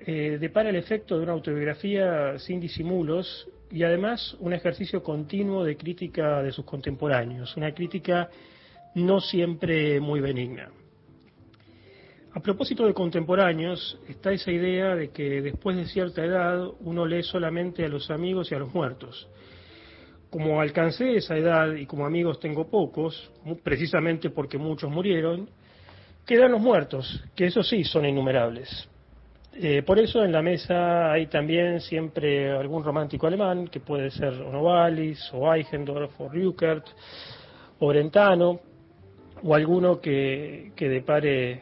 eh, 0.00 0.38
depara 0.40 0.70
el 0.70 0.76
efecto 0.76 1.16
de 1.16 1.24
una 1.24 1.32
autobiografía 1.32 2.38
sin 2.38 2.60
disimulos 2.60 3.48
y 3.70 3.82
además 3.82 4.36
un 4.40 4.52
ejercicio 4.52 5.02
continuo 5.02 5.64
de 5.64 5.76
crítica 5.76 6.42
de 6.42 6.52
sus 6.52 6.64
contemporáneos, 6.64 7.56
una 7.56 7.72
crítica 7.74 8.30
no 8.94 9.20
siempre 9.20 10.00
muy 10.00 10.20
benigna. 10.20 10.70
A 12.32 12.40
propósito 12.40 12.86
de 12.86 12.94
contemporáneos, 12.94 13.98
está 14.08 14.32
esa 14.32 14.52
idea 14.52 14.94
de 14.94 15.10
que 15.10 15.42
después 15.42 15.76
de 15.76 15.86
cierta 15.86 16.24
edad 16.24 16.68
uno 16.80 17.06
lee 17.06 17.22
solamente 17.22 17.84
a 17.84 17.88
los 17.88 18.10
amigos 18.10 18.50
y 18.50 18.54
a 18.54 18.58
los 18.58 18.72
muertos. 18.72 19.28
Como 20.30 20.60
alcancé 20.60 21.16
esa 21.16 21.36
edad 21.36 21.72
y 21.72 21.86
como 21.86 22.04
amigos 22.04 22.38
tengo 22.38 22.68
pocos, 22.68 23.30
precisamente 23.62 24.30
porque 24.30 24.58
muchos 24.58 24.90
murieron, 24.90 25.48
quedan 26.26 26.52
los 26.52 26.60
muertos, 26.60 27.24
que 27.34 27.46
eso 27.46 27.62
sí 27.62 27.84
son 27.84 28.04
innumerables. 28.04 28.88
Eh, 29.54 29.82
por 29.82 29.98
eso 29.98 30.22
en 30.22 30.30
la 30.30 30.42
mesa 30.42 31.10
hay 31.10 31.26
también 31.26 31.80
siempre 31.80 32.50
algún 32.52 32.84
romántico 32.84 33.26
alemán, 33.26 33.68
que 33.68 33.80
puede 33.80 34.10
ser 34.10 34.34
Novalis, 34.34 35.30
o 35.32 35.52
Eichendorff, 35.52 36.20
o 36.20 36.28
Rückert, 36.28 36.86
o 37.80 37.88
Brentano, 37.88 38.60
o 39.42 39.54
alguno 39.54 40.00
que, 40.00 40.72
que 40.76 40.88
depare 40.88 41.60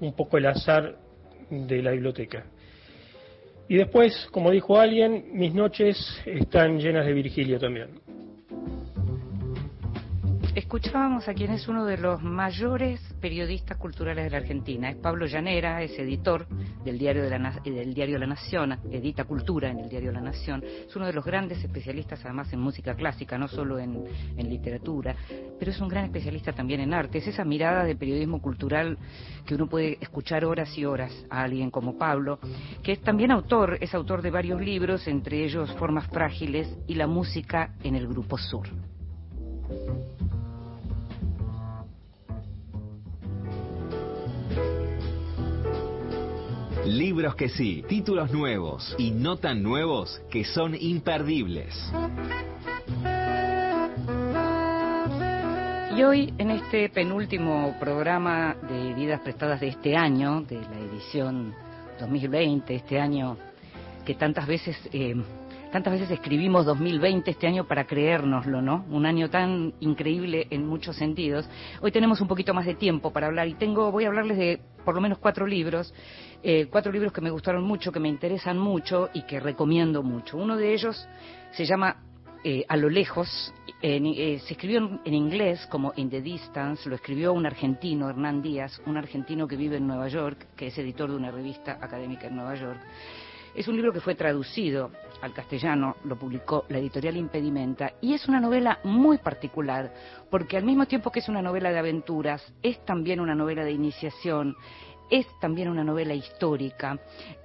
un 0.00 0.14
poco 0.14 0.38
el 0.38 0.46
azar 0.46 0.96
de 1.50 1.82
la 1.82 1.92
biblioteca. 1.92 2.46
Y 3.68 3.76
después, 3.76 4.28
como 4.30 4.50
dijo 4.50 4.78
alguien, 4.78 5.26
mis 5.32 5.52
noches 5.52 5.96
están 6.24 6.78
llenas 6.78 7.06
de 7.06 7.12
Virgilio 7.12 7.58
también. 7.58 8.00
Escuchábamos 10.54 11.28
a 11.28 11.34
quien 11.34 11.50
es 11.50 11.68
uno 11.68 11.84
de 11.84 11.98
los 11.98 12.22
mayores 12.22 13.00
periodistas 13.16 13.76
culturales 13.76 14.24
de 14.24 14.30
la 14.30 14.38
Argentina. 14.38 14.90
Es 14.90 14.96
Pablo 14.96 15.26
Llanera, 15.26 15.82
es 15.82 15.98
editor 15.98 16.46
del 16.84 16.98
diario, 16.98 17.22
de 17.22 17.38
la, 17.38 17.60
eh, 17.64 17.70
del 17.70 17.94
diario 17.94 18.18
La 18.18 18.26
Nación, 18.26 18.78
edita 18.90 19.24
cultura 19.24 19.70
en 19.70 19.80
el 19.80 19.88
diario 19.88 20.12
La 20.12 20.20
Nación. 20.20 20.62
Es 20.64 20.94
uno 20.96 21.06
de 21.06 21.12
los 21.12 21.24
grandes 21.24 21.62
especialistas 21.62 22.24
además 22.24 22.52
en 22.52 22.60
música 22.60 22.94
clásica, 22.94 23.38
no 23.38 23.48
solo 23.48 23.78
en, 23.78 24.04
en 24.36 24.48
literatura, 24.48 25.14
pero 25.58 25.70
es 25.70 25.80
un 25.80 25.88
gran 25.88 26.04
especialista 26.04 26.52
también 26.52 26.80
en 26.80 26.94
arte. 26.94 27.18
Es 27.18 27.26
esa 27.26 27.44
mirada 27.44 27.84
de 27.84 27.96
periodismo 27.96 28.40
cultural 28.40 28.98
que 29.44 29.54
uno 29.54 29.68
puede 29.68 29.98
escuchar 30.00 30.44
horas 30.44 30.76
y 30.76 30.84
horas 30.84 31.12
a 31.30 31.42
alguien 31.42 31.70
como 31.70 31.96
Pablo, 31.98 32.38
que 32.82 32.92
es 32.92 33.00
también 33.00 33.30
autor, 33.30 33.78
es 33.80 33.94
autor 33.94 34.22
de 34.22 34.30
varios 34.30 34.60
libros, 34.60 35.06
entre 35.08 35.44
ellos 35.44 35.72
Formas 35.76 36.06
Frágiles 36.08 36.68
y 36.86 36.94
la 36.94 37.06
música 37.06 37.74
en 37.82 37.94
el 37.94 38.06
Grupo 38.06 38.38
Sur. 38.38 38.68
Libros 46.86 47.34
que 47.34 47.48
sí, 47.48 47.84
títulos 47.88 48.30
nuevos 48.30 48.94
y 48.96 49.10
no 49.10 49.38
tan 49.38 49.60
nuevos 49.60 50.22
que 50.30 50.44
son 50.44 50.76
imperdibles. 50.78 51.74
Y 55.96 56.02
hoy, 56.04 56.32
en 56.38 56.52
este 56.52 56.88
penúltimo 56.90 57.74
programa 57.80 58.54
de 58.68 58.94
Vidas 58.94 59.20
Prestadas 59.20 59.60
de 59.60 59.68
este 59.68 59.96
año, 59.96 60.42
de 60.42 60.60
la 60.60 60.78
edición 60.78 61.52
2020, 61.98 62.76
este 62.76 63.00
año 63.00 63.36
que 64.04 64.14
tantas 64.14 64.46
veces, 64.46 64.76
eh, 64.92 65.16
tantas 65.72 65.92
veces 65.92 66.08
escribimos 66.12 66.66
2020 66.66 67.32
este 67.32 67.48
año 67.48 67.66
para 67.66 67.84
creérnoslo, 67.84 68.62
¿no? 68.62 68.84
Un 68.90 69.06
año 69.06 69.28
tan 69.28 69.74
increíble 69.80 70.46
en 70.50 70.64
muchos 70.64 70.94
sentidos. 70.94 71.48
Hoy 71.80 71.90
tenemos 71.90 72.20
un 72.20 72.28
poquito 72.28 72.54
más 72.54 72.64
de 72.64 72.76
tiempo 72.76 73.12
para 73.12 73.26
hablar 73.26 73.48
y 73.48 73.54
tengo, 73.54 73.90
voy 73.90 74.04
a 74.04 74.06
hablarles 74.06 74.38
de 74.38 74.60
por 74.86 74.94
lo 74.94 75.02
menos 75.02 75.18
cuatro 75.18 75.46
libros, 75.46 75.92
eh, 76.42 76.68
cuatro 76.70 76.90
libros 76.92 77.12
que 77.12 77.20
me 77.20 77.30
gustaron 77.30 77.64
mucho, 77.64 77.92
que 77.92 78.00
me 78.00 78.08
interesan 78.08 78.56
mucho 78.56 79.10
y 79.12 79.22
que 79.26 79.40
recomiendo 79.40 80.02
mucho. 80.02 80.38
Uno 80.38 80.56
de 80.56 80.72
ellos 80.72 81.06
se 81.50 81.66
llama 81.66 81.96
eh, 82.44 82.64
a 82.68 82.76
lo 82.76 82.88
lejos. 82.88 83.52
En- 83.82 84.06
eh, 84.06 84.38
se 84.46 84.52
escribió 84.54 84.78
en, 84.78 85.00
en 85.04 85.14
inglés 85.14 85.66
como 85.70 85.92
In 85.96 86.08
the 86.08 86.22
Distance, 86.22 86.88
lo 86.88 86.94
escribió 86.94 87.32
un 87.32 87.44
argentino, 87.44 88.08
Hernán 88.08 88.40
Díaz, 88.40 88.80
un 88.86 88.96
argentino 88.96 89.48
que 89.48 89.56
vive 89.56 89.76
en 89.78 89.86
Nueva 89.88 90.06
York, 90.08 90.46
que 90.56 90.68
es 90.68 90.78
editor 90.78 91.10
de 91.10 91.16
una 91.16 91.30
revista 91.32 91.72
académica 91.80 92.28
en 92.28 92.36
Nueva 92.36 92.54
York. 92.54 92.80
Es 93.56 93.68
un 93.68 93.76
libro 93.76 93.90
que 93.90 94.02
fue 94.02 94.14
traducido 94.14 94.90
al 95.22 95.32
castellano, 95.32 95.96
lo 96.04 96.16
publicó 96.16 96.66
la 96.68 96.76
editorial 96.76 97.16
Impedimenta, 97.16 97.94
y 98.02 98.12
es 98.12 98.28
una 98.28 98.38
novela 98.38 98.80
muy 98.84 99.16
particular, 99.16 99.94
porque 100.30 100.58
al 100.58 100.64
mismo 100.64 100.84
tiempo 100.84 101.10
que 101.10 101.20
es 101.20 101.28
una 101.30 101.40
novela 101.40 101.70
de 101.72 101.78
aventuras, 101.78 102.52
es 102.62 102.84
también 102.84 103.18
una 103.18 103.34
novela 103.34 103.64
de 103.64 103.72
iniciación, 103.72 104.54
es 105.08 105.26
también 105.40 105.70
una 105.70 105.84
novela 105.84 106.12
histórica, 106.12 106.98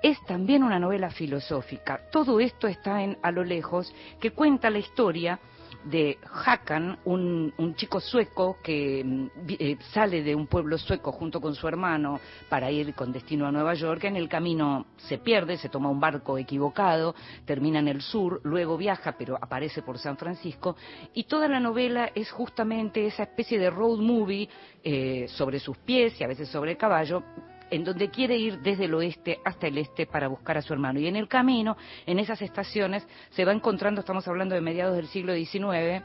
es 0.04 0.22
también 0.26 0.64
una 0.64 0.80
novela 0.80 1.12
filosófica. 1.12 2.02
Todo 2.12 2.42
esto 2.42 2.68
está 2.68 3.02
en 3.02 3.18
A 3.22 3.32
lo 3.32 3.46
lejos, 3.46 3.96
que 4.20 4.32
cuenta 4.32 4.70
la 4.70 4.80
historia 4.80 5.40
de 5.86 6.18
Hakan, 6.46 7.00
un, 7.06 7.54
un 7.58 7.76
chico 7.76 8.00
sueco 8.00 8.58
que 8.64 9.04
mm, 9.04 9.28
eh, 9.48 9.78
sale 9.92 10.24
de 10.24 10.36
un 10.36 10.48
pueblo 10.48 10.78
sueco 10.78 11.12
junto 11.12 11.42
con 11.42 11.56
su 11.56 11.68
hermano 11.68 12.20
para 12.50 12.72
ir 12.72 12.94
con 12.94 13.12
destino 13.12 13.46
a 13.48 13.52
Nueva 13.52 13.74
York. 13.74 14.04
En 14.06 14.16
el 14.16 14.30
camino 14.30 14.86
se 14.98 15.18
pierde, 15.18 15.58
se 15.58 15.70
toma 15.70 15.90
un 15.90 16.00
barco 16.00 16.38
equivocado, 16.38 17.16
termina 17.46 17.80
en 17.80 17.88
el 17.88 18.02
sur, 18.02 18.42
luego 18.44 18.78
viaja, 18.78 19.14
pero 19.18 19.38
aparece 19.42 19.82
por 19.82 19.98
San 19.98 20.18
Francisco. 20.18 20.76
Y 21.14 21.24
toda 21.24 21.48
la 21.48 21.60
novela 21.60 22.12
es 22.14 22.32
justamente 22.32 23.06
esa 23.06 23.24
especie 23.24 23.60
de 23.60 23.70
road 23.70 24.00
movie 24.00 24.50
eh, 24.84 25.26
sobre 25.30 25.60
sus 25.60 25.78
pies 25.78 26.20
y 26.20 26.24
a 26.24 26.28
veces 26.28 26.50
sobre 26.50 26.72
el 26.72 26.78
caballo, 26.78 27.24
en 27.72 27.84
donde 27.84 28.10
quiere 28.10 28.38
ir 28.38 28.60
desde 28.60 28.86
el 28.86 28.94
oeste 28.94 29.40
hasta 29.44 29.68
el 29.68 29.78
este 29.78 30.06
para 30.06 30.28
buscar 30.28 30.58
a 30.58 30.62
su 30.62 30.74
hermano. 30.74 31.00
Y 31.00 31.08
en 31.08 31.16
el 31.16 31.28
camino, 31.28 31.78
en 32.06 32.20
esas 32.20 32.42
estaciones, 32.42 33.08
se 33.32 33.46
va 33.46 33.54
encontrando, 33.54 34.02
estamos 34.02 34.28
hablando 34.28 34.54
de 34.54 34.62
mediados 34.62 34.96
del 34.96 35.08
siglo 35.08 35.34
XIX, 35.34 36.04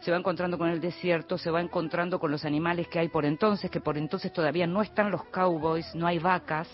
se 0.00 0.10
va 0.10 0.18
encontrando 0.18 0.58
con 0.58 0.68
el 0.68 0.80
desierto, 0.80 1.38
se 1.38 1.50
va 1.50 1.62
encontrando 1.62 2.18
con 2.18 2.30
los 2.30 2.44
animales 2.44 2.88
que 2.88 2.98
hay 2.98 3.08
por 3.08 3.24
entonces, 3.24 3.70
que 3.70 3.80
por 3.80 3.96
entonces 3.96 4.32
todavía 4.32 4.66
no 4.66 4.82
están 4.82 5.10
los 5.10 5.24
cowboys, 5.24 5.94
no 5.94 6.06
hay 6.06 6.18
vacas, 6.18 6.68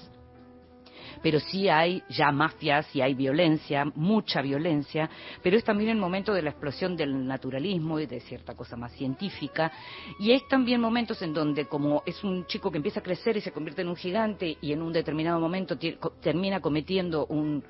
pero 1.23 1.41
sí 1.41 1.69
hay 1.69 2.03
ya 2.09 2.31
mafias 2.33 2.95
y 2.95 3.01
hay 3.01 3.15
violencia, 3.15 3.85
mucha 3.95 4.43
violencia, 4.43 5.09
pero 5.43 5.57
es 5.57 5.65
también 5.65 5.91
el 5.91 5.99
momento 5.99 6.33
de 6.33 6.43
la 6.43 6.51
explosión 6.51 6.97
del 6.97 7.27
naturalismo 7.27 7.99
y 7.99 8.07
de 8.07 8.21
cierta 8.21 8.55
cosa 8.55 8.77
más 8.77 8.93
científica, 8.93 9.73
y 10.19 10.33
hay 10.33 10.43
también 10.49 10.81
momentos 10.81 11.21
en 11.23 11.33
donde 11.33 11.67
como 11.67 12.03
es 12.07 12.23
un 12.25 12.47
chico 12.47 12.71
que 12.71 12.79
empieza 12.79 13.01
a 13.01 13.03
crecer 13.03 13.37
y 13.37 13.41
se 13.41 13.53
convierte 13.53 13.83
en 13.83 13.89
un 13.89 13.97
gigante 13.97 14.57
y 14.61 14.73
en 14.73 14.83
un 14.83 14.93
determinado 14.93 15.41
momento 15.41 15.79
termina 16.21 16.61
cometiendo 16.61 17.27
un, 17.27 17.63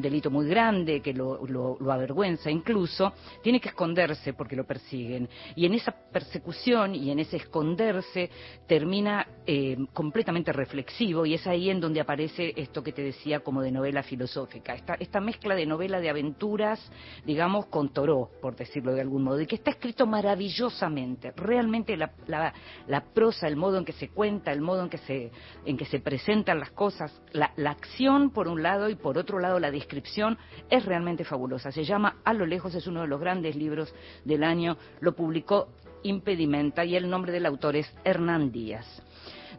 delito 0.00 0.30
muy 0.30 0.46
grande 0.48 1.00
que 1.00 1.12
lo, 1.12 1.78
avergüenza 1.90 2.50
incluso, 2.50 3.12
tiene 3.42 3.60
que 3.60 3.70
esconderse 3.70 4.32
porque 4.32 4.56
lo 4.56 4.64
persiguen. 4.64 5.28
Y 5.56 5.66
en 5.66 5.74
esa 5.74 5.92
persecución 5.92 6.94
y 6.94 7.10
en 7.10 7.20
ese 7.20 7.36
esconderse 7.36 8.30
termina 8.66 9.26
eh, 9.46 9.76
completamente 9.92 10.52
reflexivo 10.52 11.26
y 11.26 11.34
es 11.34 11.46
ahí 11.46 11.70
en 11.70 11.80
donde 11.80 12.00
aparece 12.00 12.52
esto 12.56 12.77
que 12.82 12.92
te 12.92 13.02
decía 13.02 13.40
como 13.40 13.62
de 13.62 13.70
novela 13.70 14.02
filosófica, 14.02 14.74
esta, 14.74 14.94
esta 14.94 15.20
mezcla 15.20 15.54
de 15.54 15.66
novela 15.66 16.00
de 16.00 16.10
aventuras, 16.10 16.80
digamos, 17.24 17.66
con 17.66 17.90
Toró, 17.90 18.30
por 18.40 18.56
decirlo 18.56 18.92
de 18.92 19.00
algún 19.00 19.24
modo, 19.24 19.40
y 19.40 19.46
que 19.46 19.56
está 19.56 19.70
escrito 19.70 20.06
maravillosamente. 20.06 21.32
Realmente 21.36 21.96
la, 21.96 22.12
la, 22.26 23.04
prosa, 23.14 23.48
el 23.48 23.56
modo 23.56 23.78
en 23.78 23.84
que 23.84 23.92
se 23.92 24.08
cuenta, 24.08 24.52
el 24.52 24.60
modo 24.60 24.82
en 24.82 24.90
que 24.90 24.98
se, 24.98 25.30
en 25.64 25.76
que 25.76 25.86
se 25.86 26.00
presentan 26.00 26.60
las 26.60 26.70
cosas, 26.70 27.20
la, 27.32 27.52
la 27.56 27.70
acción 27.70 28.30
por 28.30 28.48
un 28.48 28.62
lado 28.62 28.88
y 28.88 28.94
por 28.94 29.18
otro 29.18 29.38
lado 29.38 29.58
la 29.58 29.70
descripción 29.70 30.38
es 30.70 30.84
realmente 30.84 31.24
fabulosa. 31.24 31.72
Se 31.72 31.84
llama 31.84 32.16
A 32.24 32.32
lo 32.34 32.46
lejos, 32.46 32.74
es 32.74 32.86
uno 32.86 33.02
de 33.02 33.08
los 33.08 33.20
grandes 33.20 33.56
libros 33.56 33.94
del 34.24 34.44
año, 34.44 34.76
lo 35.00 35.14
publicó 35.14 35.68
Impedimenta 36.02 36.84
y 36.84 36.94
el 36.94 37.10
nombre 37.10 37.32
del 37.32 37.46
autor 37.46 37.76
es 37.76 37.92
Hernán 38.04 38.52
Díaz. 38.52 39.02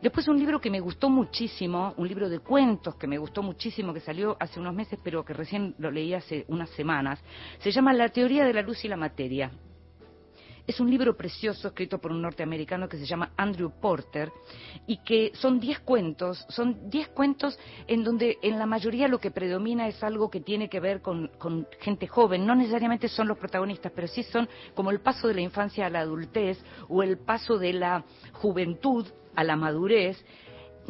Después 0.01 0.29
un 0.29 0.39
libro 0.39 0.61
que 0.61 0.69
me 0.69 0.79
gustó 0.79 1.09
muchísimo, 1.09 1.93
un 1.97 2.07
libro 2.07 2.29
de 2.29 2.39
cuentos 2.39 2.95
que 2.95 3.05
me 3.05 3.17
gustó 3.17 3.43
muchísimo, 3.43 3.93
que 3.93 3.99
salió 3.99 4.37
hace 4.39 4.57
unos 4.57 4.73
meses, 4.73 4.97
pero 5.03 5.25
que 5.25 5.33
recién 5.33 5.75
lo 5.77 5.91
leí 5.91 6.13
hace 6.13 6.45
unas 6.47 6.69
semanas, 6.69 7.21
se 7.59 7.71
llama 7.71 7.91
La 7.91 8.07
teoría 8.07 8.45
de 8.45 8.53
la 8.53 8.61
luz 8.61 8.85
y 8.85 8.87
la 8.87 8.95
materia. 8.95 9.51
Es 10.65 10.79
un 10.79 10.89
libro 10.89 11.17
precioso 11.17 11.67
escrito 11.67 11.97
por 11.97 12.11
un 12.11 12.21
norteamericano 12.21 12.87
que 12.87 12.97
se 12.97 13.05
llama 13.05 13.31
Andrew 13.35 13.71
Porter 13.81 14.31
y 14.85 14.97
que 14.97 15.31
son 15.33 15.59
diez 15.59 15.79
cuentos, 15.79 16.45
son 16.47 16.89
diez 16.89 17.09
cuentos 17.09 17.59
en 17.87 18.03
donde 18.03 18.37
en 18.43 18.59
la 18.59 18.67
mayoría 18.67 19.07
lo 19.07 19.17
que 19.17 19.31
predomina 19.31 19.87
es 19.87 20.01
algo 20.03 20.29
que 20.29 20.41
tiene 20.41 20.69
que 20.69 20.79
ver 20.79 21.01
con, 21.01 21.29
con 21.39 21.67
gente 21.79 22.07
joven, 22.07 22.45
no 22.45 22.55
necesariamente 22.55 23.07
son 23.09 23.27
los 23.27 23.39
protagonistas, 23.39 23.91
pero 23.93 24.07
sí 24.07 24.21
son 24.21 24.47
como 24.75 24.91
el 24.91 25.01
paso 25.01 25.27
de 25.27 25.33
la 25.33 25.41
infancia 25.41 25.87
a 25.87 25.89
la 25.89 26.01
adultez 26.01 26.63
o 26.87 27.01
el 27.01 27.17
paso 27.17 27.57
de 27.57 27.73
la 27.73 28.05
juventud 28.33 29.07
a 29.39 29.43
la 29.45 29.55
madurez 29.55 30.17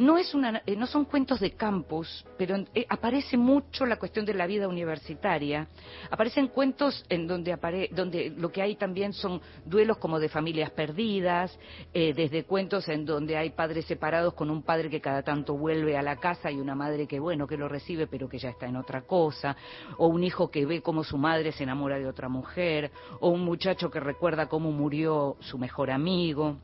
no, 0.00 0.16
es 0.16 0.32
una, 0.32 0.62
eh, 0.64 0.76
no 0.76 0.86
son 0.86 1.04
cuentos 1.04 1.40
de 1.40 1.52
campus, 1.52 2.24
pero 2.38 2.56
eh, 2.74 2.86
aparece 2.88 3.36
mucho 3.36 3.84
la 3.84 3.98
cuestión 3.98 4.24
de 4.24 4.32
la 4.32 4.46
vida 4.46 4.66
universitaria. 4.66 5.68
Aparecen 6.10 6.48
cuentos 6.48 7.04
en 7.10 7.26
donde, 7.26 7.58
donde 7.92 8.30
lo 8.30 8.50
que 8.50 8.62
hay 8.62 8.76
también 8.76 9.12
son 9.12 9.42
duelos 9.66 9.98
como 9.98 10.18
de 10.18 10.30
familias 10.30 10.70
perdidas, 10.70 11.56
eh, 11.92 12.14
desde 12.14 12.44
cuentos 12.44 12.88
en 12.88 13.04
donde 13.04 13.36
hay 13.36 13.50
padres 13.50 13.84
separados 13.84 14.32
con 14.32 14.48
un 14.50 14.62
padre 14.62 14.88
que 14.88 15.02
cada 15.02 15.22
tanto 15.22 15.54
vuelve 15.54 15.98
a 15.98 16.02
la 16.02 16.16
casa 16.16 16.50
y 16.50 16.58
una 16.58 16.74
madre 16.74 17.06
que, 17.06 17.20
bueno, 17.20 17.46
que 17.46 17.58
lo 17.58 17.68
recibe 17.68 18.06
pero 18.06 18.26
que 18.26 18.38
ya 18.38 18.48
está 18.48 18.66
en 18.66 18.76
otra 18.76 19.02
cosa, 19.02 19.54
o 19.98 20.06
un 20.06 20.24
hijo 20.24 20.50
que 20.50 20.64
ve 20.64 20.80
cómo 20.80 21.04
su 21.04 21.18
madre 21.18 21.52
se 21.52 21.64
enamora 21.64 21.98
de 21.98 22.08
otra 22.08 22.30
mujer, 22.30 22.90
o 23.20 23.28
un 23.28 23.44
muchacho 23.44 23.90
que 23.90 24.00
recuerda 24.00 24.48
cómo 24.48 24.72
murió 24.72 25.36
su 25.40 25.58
mejor 25.58 25.90
amigo 25.90 26.56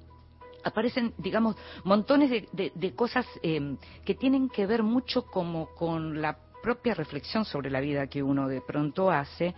aparecen, 0.67 1.15
digamos, 1.17 1.57
montones 1.85 2.31
de, 2.53 2.95
cosas 2.95 3.25
eh, 3.43 3.77
que 4.05 4.15
tienen 4.15 4.49
que 4.49 4.67
ver 4.67 4.83
mucho 4.83 5.23
como 5.27 5.67
con 5.75 6.21
la 6.21 6.37
propia 6.61 6.95
reflexión 6.95 7.45
sobre 7.45 7.71
la 7.71 7.81
vida 7.81 8.09
que 8.09 8.25
uno 8.25 8.49
de 8.49 8.61
pronto 8.61 9.09
hace, 9.09 9.55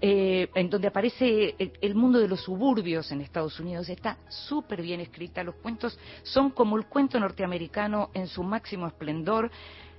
eh, 0.00 0.48
en 0.56 0.68
donde 0.68 0.88
aparece 0.88 1.54
el, 1.58 1.94
mundo 1.94 2.18
de 2.18 2.26
los 2.26 2.40
suburbios 2.42 3.12
en 3.12 3.20
Estados 3.20 3.60
Unidos, 3.60 3.88
está 3.88 4.18
súper 4.28 4.82
bien 4.82 4.98
escrita, 5.00 5.44
los 5.44 5.54
cuentos 5.54 5.96
son 6.24 6.50
como 6.50 6.76
el 6.76 6.86
cuento 6.86 7.20
norteamericano 7.20 8.10
en 8.12 8.26
su 8.26 8.42
máximo 8.42 8.88
esplendor, 8.88 9.52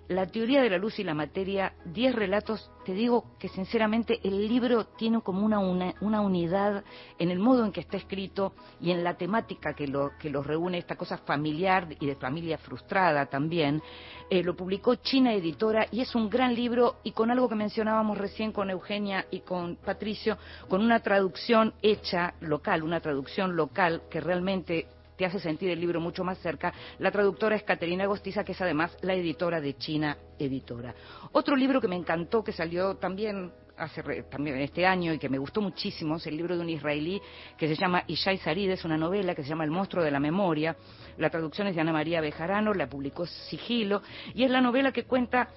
la 0.10 0.26
teoría 0.26 0.64
de 0.64 0.72
la 0.72 0.80
luz 0.80 0.97
y 0.97 1.03
la 1.03 1.14
materia, 1.14 1.74
diez 1.86 2.16
relatos, 2.16 2.72
te 2.84 2.93
digo 2.93 3.26
que 3.38 3.47
sinceramente 3.47 4.20
el 4.24 4.47
libro 4.47 4.86
tiene 4.97 5.22
como 5.22 5.45
una, 5.45 5.60
una, 5.60 6.22
unidad 6.22 6.84
en 7.20 7.30
el 7.30 7.38
modo 7.38 7.64
en 7.64 7.72
que 7.72 7.82
está 7.82 7.97
escrito 7.97 8.53
y 8.82 8.89
en 8.89 9.03
la 9.03 9.18
temática 9.18 9.76
que 9.76 9.88
lo, 9.88 10.12
que 10.18 10.32
los 10.32 10.47
reúne, 10.47 10.80
esta 10.80 10.95
cosa 10.95 11.20
familiar 11.20 11.88
y 11.99 12.07
de 12.07 12.16
familia 12.16 12.57
frustrada 12.57 13.28
también. 13.28 13.84
Eh, 14.32 14.41
lo 14.41 14.55
publicó 14.55 14.95
China 14.95 15.32
Editora 15.32 15.86
y 15.91 16.01
es 16.01 16.16
un 16.16 16.28
gran 16.28 16.55
libro 16.55 16.95
y 17.03 17.12
con 17.12 17.30
algo 17.30 17.47
que 17.47 17.55
mencionábamos 17.55 18.18
recién 18.18 18.51
con 18.51 18.72
Eugenia 18.72 19.28
y 19.30 19.41
con 19.41 19.76
Patricio, 19.76 20.39
con 20.68 20.82
una 20.82 21.01
traducción 21.01 21.76
hecha 21.84 22.34
local, 22.39 22.82
una 22.82 22.99
traducción 22.99 23.55
local 23.55 24.01
que 24.10 24.22
realmente 24.22 24.88
te 25.20 25.26
hace 25.26 25.39
sentir 25.41 25.70
el 25.70 25.82
libro 25.82 25.99
mucho 25.99 26.24
más 26.24 26.38
cerca. 26.38 26.74
La 26.97 27.11
traductora 27.11 27.53
es 27.57 27.63
Caterina 27.63 28.05
Agostiza, 28.05 28.45
que 28.45 28.53
es 28.53 28.61
además 28.61 28.97
la 29.01 29.13
editora 29.13 29.59
de 29.59 29.76
China 29.76 30.17
Editora. 30.39 30.95
Otro 31.34 31.57
libro 31.57 31.82
que 31.82 31.89
me 31.89 31.97
encantó, 31.97 32.41
que 32.41 32.53
salió 32.53 32.95
también 32.95 33.51
hace 33.76 34.24
también 34.24 34.57
este 34.59 34.86
año 34.86 35.13
y 35.13 35.20
que 35.20 35.28
me 35.28 35.38
gustó 35.38 35.59
muchísimo 35.61 36.15
es 36.15 36.28
el 36.28 36.38
libro 36.38 36.55
de 36.55 36.61
un 36.61 36.70
israelí 36.70 37.22
que 37.57 37.67
se 37.67 37.76
llama 37.76 38.05
Ishai 38.07 38.38
Sarid, 38.38 38.70
es 38.72 38.86
una 38.86 38.97
novela 38.97 39.36
que 39.36 39.43
se 39.43 39.49
llama 39.49 39.65
El 39.65 39.72
monstruo 39.72 40.05
de 40.05 40.11
la 40.11 40.22
memoria. 40.22 40.78
La 41.17 41.30
traducción 41.30 41.67
es 41.67 41.76
de 41.76 41.82
Ana 41.82 41.91
María 41.91 42.22
Bejarano, 42.22 42.74
la 42.74 42.88
publicó 42.88 43.26
Sigilo 43.26 44.01
y 44.34 44.45
es 44.45 44.51
la 44.51 44.61
novela 44.61 44.93
que 44.93 45.03
cuenta 45.03 45.49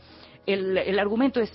el, 0.44 0.76
el 0.76 0.98
argumento 0.98 1.38
es 1.38 1.52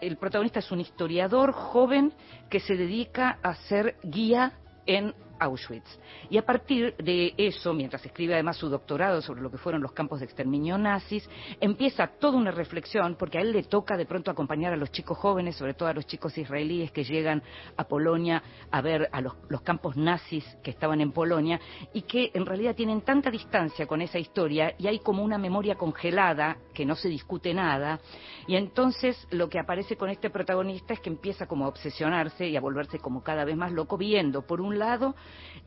el 0.00 0.16
protagonista 0.16 0.58
es 0.58 0.72
un 0.72 0.80
historiador 0.80 1.52
joven 1.52 2.12
que 2.50 2.58
se 2.58 2.74
dedica 2.74 3.38
a 3.40 3.54
ser 3.54 3.94
guía 4.02 4.54
en 4.84 5.14
Auschwitz. 5.40 5.98
Y 6.28 6.38
a 6.38 6.44
partir 6.44 6.94
de 6.96 7.34
eso, 7.36 7.72
mientras 7.74 8.04
escribe 8.04 8.34
además 8.34 8.56
su 8.56 8.68
doctorado 8.68 9.20
sobre 9.22 9.40
lo 9.40 9.50
que 9.50 9.58
fueron 9.58 9.82
los 9.82 9.92
campos 9.92 10.20
de 10.20 10.26
exterminio 10.26 10.78
nazis, 10.78 11.28
empieza 11.60 12.06
toda 12.06 12.36
una 12.36 12.50
reflexión, 12.50 13.16
porque 13.18 13.38
a 13.38 13.40
él 13.40 13.52
le 13.52 13.64
toca 13.64 13.96
de 13.96 14.06
pronto 14.06 14.30
acompañar 14.30 14.72
a 14.72 14.76
los 14.76 14.92
chicos 14.92 15.18
jóvenes, 15.18 15.56
sobre 15.56 15.74
todo 15.74 15.88
a 15.88 15.94
los 15.94 16.06
chicos 16.06 16.36
israelíes 16.38 16.92
que 16.92 17.04
llegan 17.04 17.42
a 17.76 17.84
Polonia 17.84 18.42
a 18.70 18.80
ver 18.80 19.08
a 19.12 19.20
los, 19.20 19.34
campos 19.62 19.96
nazis 19.96 20.44
que 20.62 20.70
estaban 20.70 21.00
en 21.00 21.12
Polonia 21.12 21.60
y 21.92 22.02
que 22.02 22.30
en 22.34 22.46
realidad 22.46 22.74
tienen 22.74 23.02
tanta 23.02 23.30
distancia 23.30 23.86
con 23.86 24.00
esa 24.00 24.18
historia 24.18 24.74
y 24.78 24.86
hay 24.86 24.98
como 25.00 25.22
una 25.22 25.38
memoria 25.38 25.74
congelada 25.74 26.56
que 26.80 26.86
no 26.86 26.96
se 26.96 27.10
discute 27.10 27.52
nada. 27.52 28.00
Y 28.46 28.56
entonces 28.56 29.28
lo 29.30 29.50
que 29.50 29.58
aparece 29.58 29.96
con 29.96 30.08
este 30.08 30.30
protagonista 30.30 30.94
es 30.94 31.00
que 31.00 31.10
empieza 31.10 31.46
como 31.46 31.66
a 31.66 31.68
obsesionarse 31.68 32.48
y 32.48 32.56
a 32.56 32.60
volverse 32.62 32.98
como 32.98 33.22
cada 33.22 33.44
vez 33.44 33.54
más 33.54 33.70
loco, 33.70 33.98
viendo 33.98 34.46
por 34.46 34.62
un 34.62 34.78
lado 34.78 35.14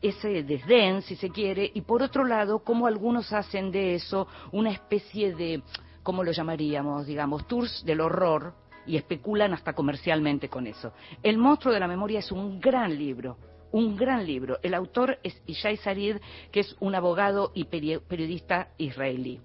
ese 0.02 0.42
desdén, 0.42 1.02
si 1.02 1.14
se 1.14 1.30
quiere, 1.30 1.70
y 1.72 1.82
por 1.82 2.02
otro 2.02 2.24
lado, 2.24 2.64
cómo 2.64 2.88
algunos 2.88 3.32
hacen 3.32 3.70
de 3.70 3.94
eso 3.94 4.26
una 4.50 4.72
especie 4.72 5.36
de, 5.36 5.62
¿cómo 6.02 6.24
lo 6.24 6.32
llamaríamos? 6.32 7.06
Digamos, 7.06 7.46
tours 7.46 7.84
del 7.84 8.00
horror, 8.00 8.54
y 8.84 8.96
especulan 8.96 9.54
hasta 9.54 9.72
comercialmente 9.72 10.48
con 10.48 10.66
eso. 10.66 10.94
El 11.22 11.38
monstruo 11.38 11.72
de 11.72 11.78
la 11.78 11.86
memoria 11.86 12.18
es 12.18 12.32
un 12.32 12.58
gran 12.58 12.98
libro, 12.98 13.36
un 13.70 13.94
gran 13.94 14.26
libro. 14.26 14.58
El 14.64 14.74
autor 14.74 15.20
es 15.22 15.40
Ishai 15.46 15.76
Sarid, 15.76 16.16
que 16.50 16.58
es 16.58 16.76
un 16.80 16.96
abogado 16.96 17.52
y 17.54 17.66
periodista 17.66 18.70
israelí. 18.78 19.40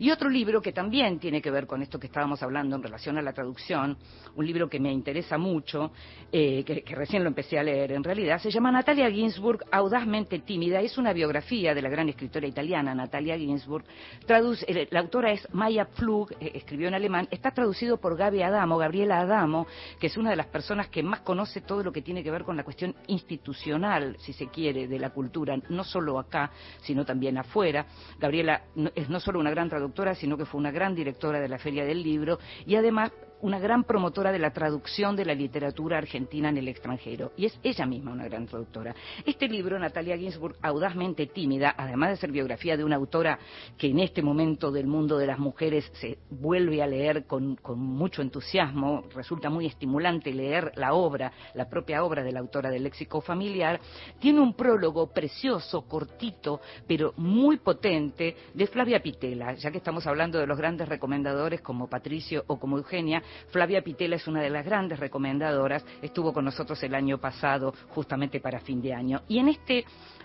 Y 0.00 0.12
otro 0.12 0.28
libro 0.28 0.62
que 0.62 0.72
también 0.72 1.18
tiene 1.18 1.42
que 1.42 1.50
ver 1.50 1.66
con 1.66 1.82
esto 1.82 1.98
que 1.98 2.06
estábamos 2.06 2.40
hablando 2.44 2.76
en 2.76 2.82
relación 2.82 3.18
a 3.18 3.22
la 3.22 3.32
traducción, 3.32 3.96
un 4.36 4.46
libro 4.46 4.68
que 4.68 4.78
me 4.78 4.92
interesa 4.92 5.38
mucho, 5.38 5.90
eh, 6.30 6.62
que, 6.62 6.84
recién 6.94 7.24
lo 7.24 7.28
empecé 7.28 7.58
a 7.58 7.64
leer 7.64 7.90
en 7.92 8.04
realidad, 8.04 8.38
se 8.38 8.52
llama 8.52 8.70
Natalia 8.70 9.10
Ginsburg, 9.10 9.64
Audazmente 9.72 10.38
Tímida. 10.38 10.80
Es 10.80 10.98
una 10.98 11.12
biografía 11.12 11.74
de 11.74 11.82
la 11.82 11.88
gran 11.88 12.08
escritora 12.08 12.46
italiana 12.46 12.94
Natalia 12.94 13.36
Ginsburg. 13.36 13.84
Traduce, 14.24 14.64
eh, 14.68 14.86
la 14.92 15.00
autora 15.00 15.32
es 15.32 15.48
Maya 15.52 15.86
Pflug, 15.86 16.30
eh, 16.38 16.52
escribió 16.54 16.86
en 16.86 16.94
alemán. 16.94 17.26
Está 17.32 17.50
traducido 17.50 17.96
por 17.96 18.16
Gaby 18.16 18.42
Adamo, 18.42 18.78
Gabriela 18.78 19.18
Adamo, 19.18 19.66
que 19.98 20.06
es 20.06 20.16
una 20.16 20.30
de 20.30 20.36
las 20.36 20.46
personas 20.46 20.88
que 20.88 21.02
más 21.02 21.20
conoce 21.20 21.62
todo 21.62 21.82
lo 21.82 21.90
que 21.90 22.02
tiene 22.02 22.22
que 22.22 22.30
ver 22.30 22.44
con 22.44 22.56
la 22.56 22.62
cuestión 22.62 22.94
institucional, 23.08 24.16
si 24.20 24.32
se 24.32 24.46
quiere, 24.46 24.86
de 24.86 24.98
la 25.00 25.10
cultura, 25.10 25.56
no 25.70 25.82
solo 25.82 26.20
acá, 26.20 26.52
sino 26.82 27.04
también 27.04 27.36
afuera. 27.36 27.84
Gabriela 28.20 28.62
es 28.94 29.08
no 29.08 29.18
solo 29.18 29.40
una 29.40 29.50
gran 29.50 29.68
traductora, 29.68 29.87
sino 30.14 30.36
que 30.36 30.44
fue 30.44 30.58
una 30.60 30.70
gran 30.70 30.94
directora 30.94 31.40
de 31.40 31.48
la 31.48 31.58
Feria 31.58 31.84
del 31.84 32.02
Libro 32.02 32.38
y 32.66 32.76
además 32.76 33.12
una 33.40 33.58
gran 33.58 33.84
promotora 33.84 34.32
de 34.32 34.38
la 34.38 34.52
traducción 34.52 35.16
de 35.16 35.24
la 35.24 35.34
literatura 35.34 35.98
argentina 35.98 36.48
en 36.48 36.58
el 36.58 36.68
extranjero. 36.68 37.32
Y 37.36 37.46
es 37.46 37.58
ella 37.62 37.86
misma 37.86 38.12
una 38.12 38.24
gran 38.24 38.46
traductora. 38.46 38.94
Este 39.24 39.48
libro, 39.48 39.78
Natalia 39.78 40.16
Ginsburg, 40.16 40.56
audazmente 40.62 41.26
tímida, 41.26 41.74
además 41.76 42.10
de 42.10 42.16
ser 42.16 42.32
biografía 42.32 42.76
de 42.76 42.84
una 42.84 42.96
autora 42.96 43.38
que 43.76 43.88
en 43.88 44.00
este 44.00 44.22
momento 44.22 44.70
del 44.70 44.86
mundo 44.86 45.18
de 45.18 45.26
las 45.26 45.38
mujeres 45.38 45.90
se 45.94 46.18
vuelve 46.30 46.82
a 46.82 46.86
leer 46.86 47.26
con, 47.26 47.56
con 47.56 47.78
mucho 47.78 48.22
entusiasmo, 48.22 49.04
resulta 49.14 49.50
muy 49.50 49.66
estimulante 49.66 50.32
leer 50.32 50.72
la 50.76 50.94
obra, 50.94 51.32
la 51.54 51.68
propia 51.68 52.04
obra 52.04 52.22
de 52.22 52.32
la 52.32 52.40
autora 52.40 52.70
del 52.70 52.84
léxico 52.84 53.20
familiar, 53.20 53.80
tiene 54.18 54.40
un 54.40 54.54
prólogo 54.54 55.08
precioso, 55.12 55.82
cortito, 55.82 56.60
pero 56.86 57.12
muy 57.16 57.58
potente, 57.58 58.36
de 58.54 58.66
Flavia 58.66 59.02
Pitela, 59.02 59.54
ya 59.54 59.70
que 59.70 59.78
estamos 59.78 60.06
hablando 60.06 60.38
de 60.38 60.46
los 60.46 60.58
grandes 60.58 60.88
recomendadores 60.88 61.60
como 61.60 61.88
Patricio 61.88 62.44
o 62.46 62.58
como 62.58 62.78
Eugenia, 62.78 63.22
Flavia 63.50 63.82
Pitela 63.82 64.16
es 64.16 64.26
una 64.26 64.40
de 64.40 64.50
las 64.50 64.64
grandes 64.64 64.98
recomendadoras, 64.98 65.84
estuvo 66.02 66.32
con 66.32 66.44
nosotros 66.44 66.82
el 66.82 66.94
año 66.94 67.18
pasado 67.18 67.72
justamente 67.88 68.40
para 68.40 68.60
fin 68.60 68.80
de 68.80 68.94
año. 68.94 69.22
Y 69.28 69.38
en 69.38 69.48
este 69.48 69.84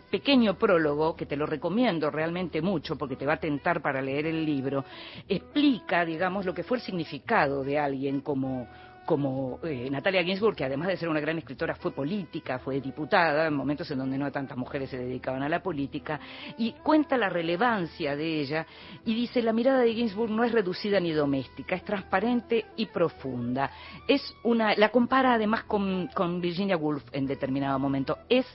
pequeño 0.10 0.58
prólogo, 0.58 1.16
que 1.16 1.26
te 1.26 1.36
lo 1.36 1.45
recomiendo 1.45 2.10
realmente 2.10 2.62
mucho 2.62 2.95
porque 2.95 3.16
te 3.16 3.26
va 3.26 3.34
a 3.34 3.39
tentar 3.39 3.82
para 3.82 4.01
leer 4.01 4.28
el 4.28 4.45
libro, 4.45 4.86
explica, 5.28 6.06
digamos, 6.06 6.45
lo 6.45 6.54
que 6.54 6.64
fue 6.64 6.78
el 6.78 6.84
significado 6.84 7.64
de 7.64 7.80
alguien 7.80 8.22
como 8.22 8.68
como 9.06 9.60
eh, 9.64 9.89
Natalia 9.89 10.24
Ginsburg, 10.24 10.56
que 10.56 10.66
además 10.66 10.88
de 10.88 10.97
ser 10.97 11.10
una 11.10 11.20
gran 11.20 11.38
escritora 11.38 11.76
fue 11.76 11.91
política, 11.91 12.60
fue 12.60 12.80
diputada, 12.80 13.47
en 13.47 13.54
momentos 13.54 13.89
en 13.91 13.97
donde 13.97 14.18
no 14.18 14.32
tantas 14.32 14.58
mujeres 14.58 14.89
se 14.89 14.97
dedicaban 14.97 15.43
a 15.43 15.49
la 15.49 15.62
política, 15.62 16.20
y 16.58 16.74
cuenta 16.84 17.18
la 17.18 17.30
relevancia 17.30 18.16
de 18.16 18.41
ella 18.41 18.66
y 19.06 19.14
dice, 19.14 19.41
la 19.41 19.54
mirada 19.54 19.80
de 19.80 19.93
Ginsburg 19.93 20.32
no 20.32 20.43
es 20.43 20.51
reducida 20.51 20.99
ni 20.99 21.12
doméstica, 21.12 21.76
es 21.76 21.84
transparente 21.84 22.66
y 22.76 22.86
profunda. 22.88 23.70
Es 24.08 24.22
una, 24.43 24.76
la 24.76 24.89
compara 24.89 25.34
además 25.34 25.64
con, 25.64 26.08
con 26.14 26.39
Virginia 26.39 26.78
Woolf 26.78 27.04
en 27.12 27.26
determinado 27.26 27.80
momento. 27.80 28.20
Es 28.30 28.45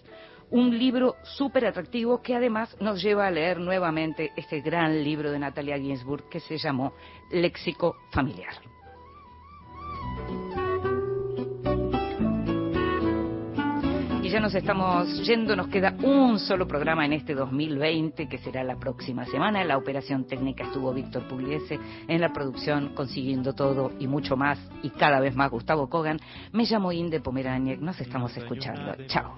un 0.51 0.79
libro 0.79 1.17
súper 1.23 1.67
atractivo 1.67 2.23
que 2.23 2.35
además 2.35 2.75
nos 2.81 3.03
lleva 3.03 3.27
a 3.27 3.31
leer 3.31 3.59
nuevamente 3.59 4.33
este 4.37 4.61
gran 4.61 5.05
libro 5.05 5.31
de 5.31 5.39
Natalia 5.39 5.79
Ginsburg 5.79 6.29
que 6.29 6.41
se 6.41 6.57
llamó 6.57 6.95
Léxico 7.31 7.97
Familiar. 8.11 8.78
Y 14.29 14.31
ya 14.31 14.41
nos 14.41 14.55
estamos 14.55 15.26
yendo, 15.26 15.57
nos 15.57 15.68
queda 15.68 15.95
un 16.03 16.39
solo 16.39 16.68
programa 16.68 17.07
en 17.07 17.14
este 17.14 17.35
2020 17.35 18.29
que 18.29 18.37
será 18.37 18.62
la 18.62 18.76
próxima 18.76 19.24
semana. 19.24 19.64
La 19.64 19.79
operación 19.79 20.26
técnica 20.26 20.64
estuvo 20.64 20.93
Víctor 20.93 21.26
Pugliese, 21.26 21.79
en 22.07 22.20
la 22.20 22.31
producción 22.31 22.91
consiguiendo 22.95 23.55
todo 23.55 23.91
y 23.99 24.07
mucho 24.07 24.37
más 24.37 24.59
y 24.83 24.91
cada 24.91 25.18
vez 25.18 25.35
más 25.35 25.51
Gustavo 25.51 25.89
Kogan. 25.89 26.20
Me 26.53 26.64
llamo 26.66 26.93
Inde 26.93 27.20
Pomeraniec, 27.20 27.81
nos 27.81 27.99
estamos 28.03 28.37
escuchando. 28.37 28.97
Chao. 29.07 29.35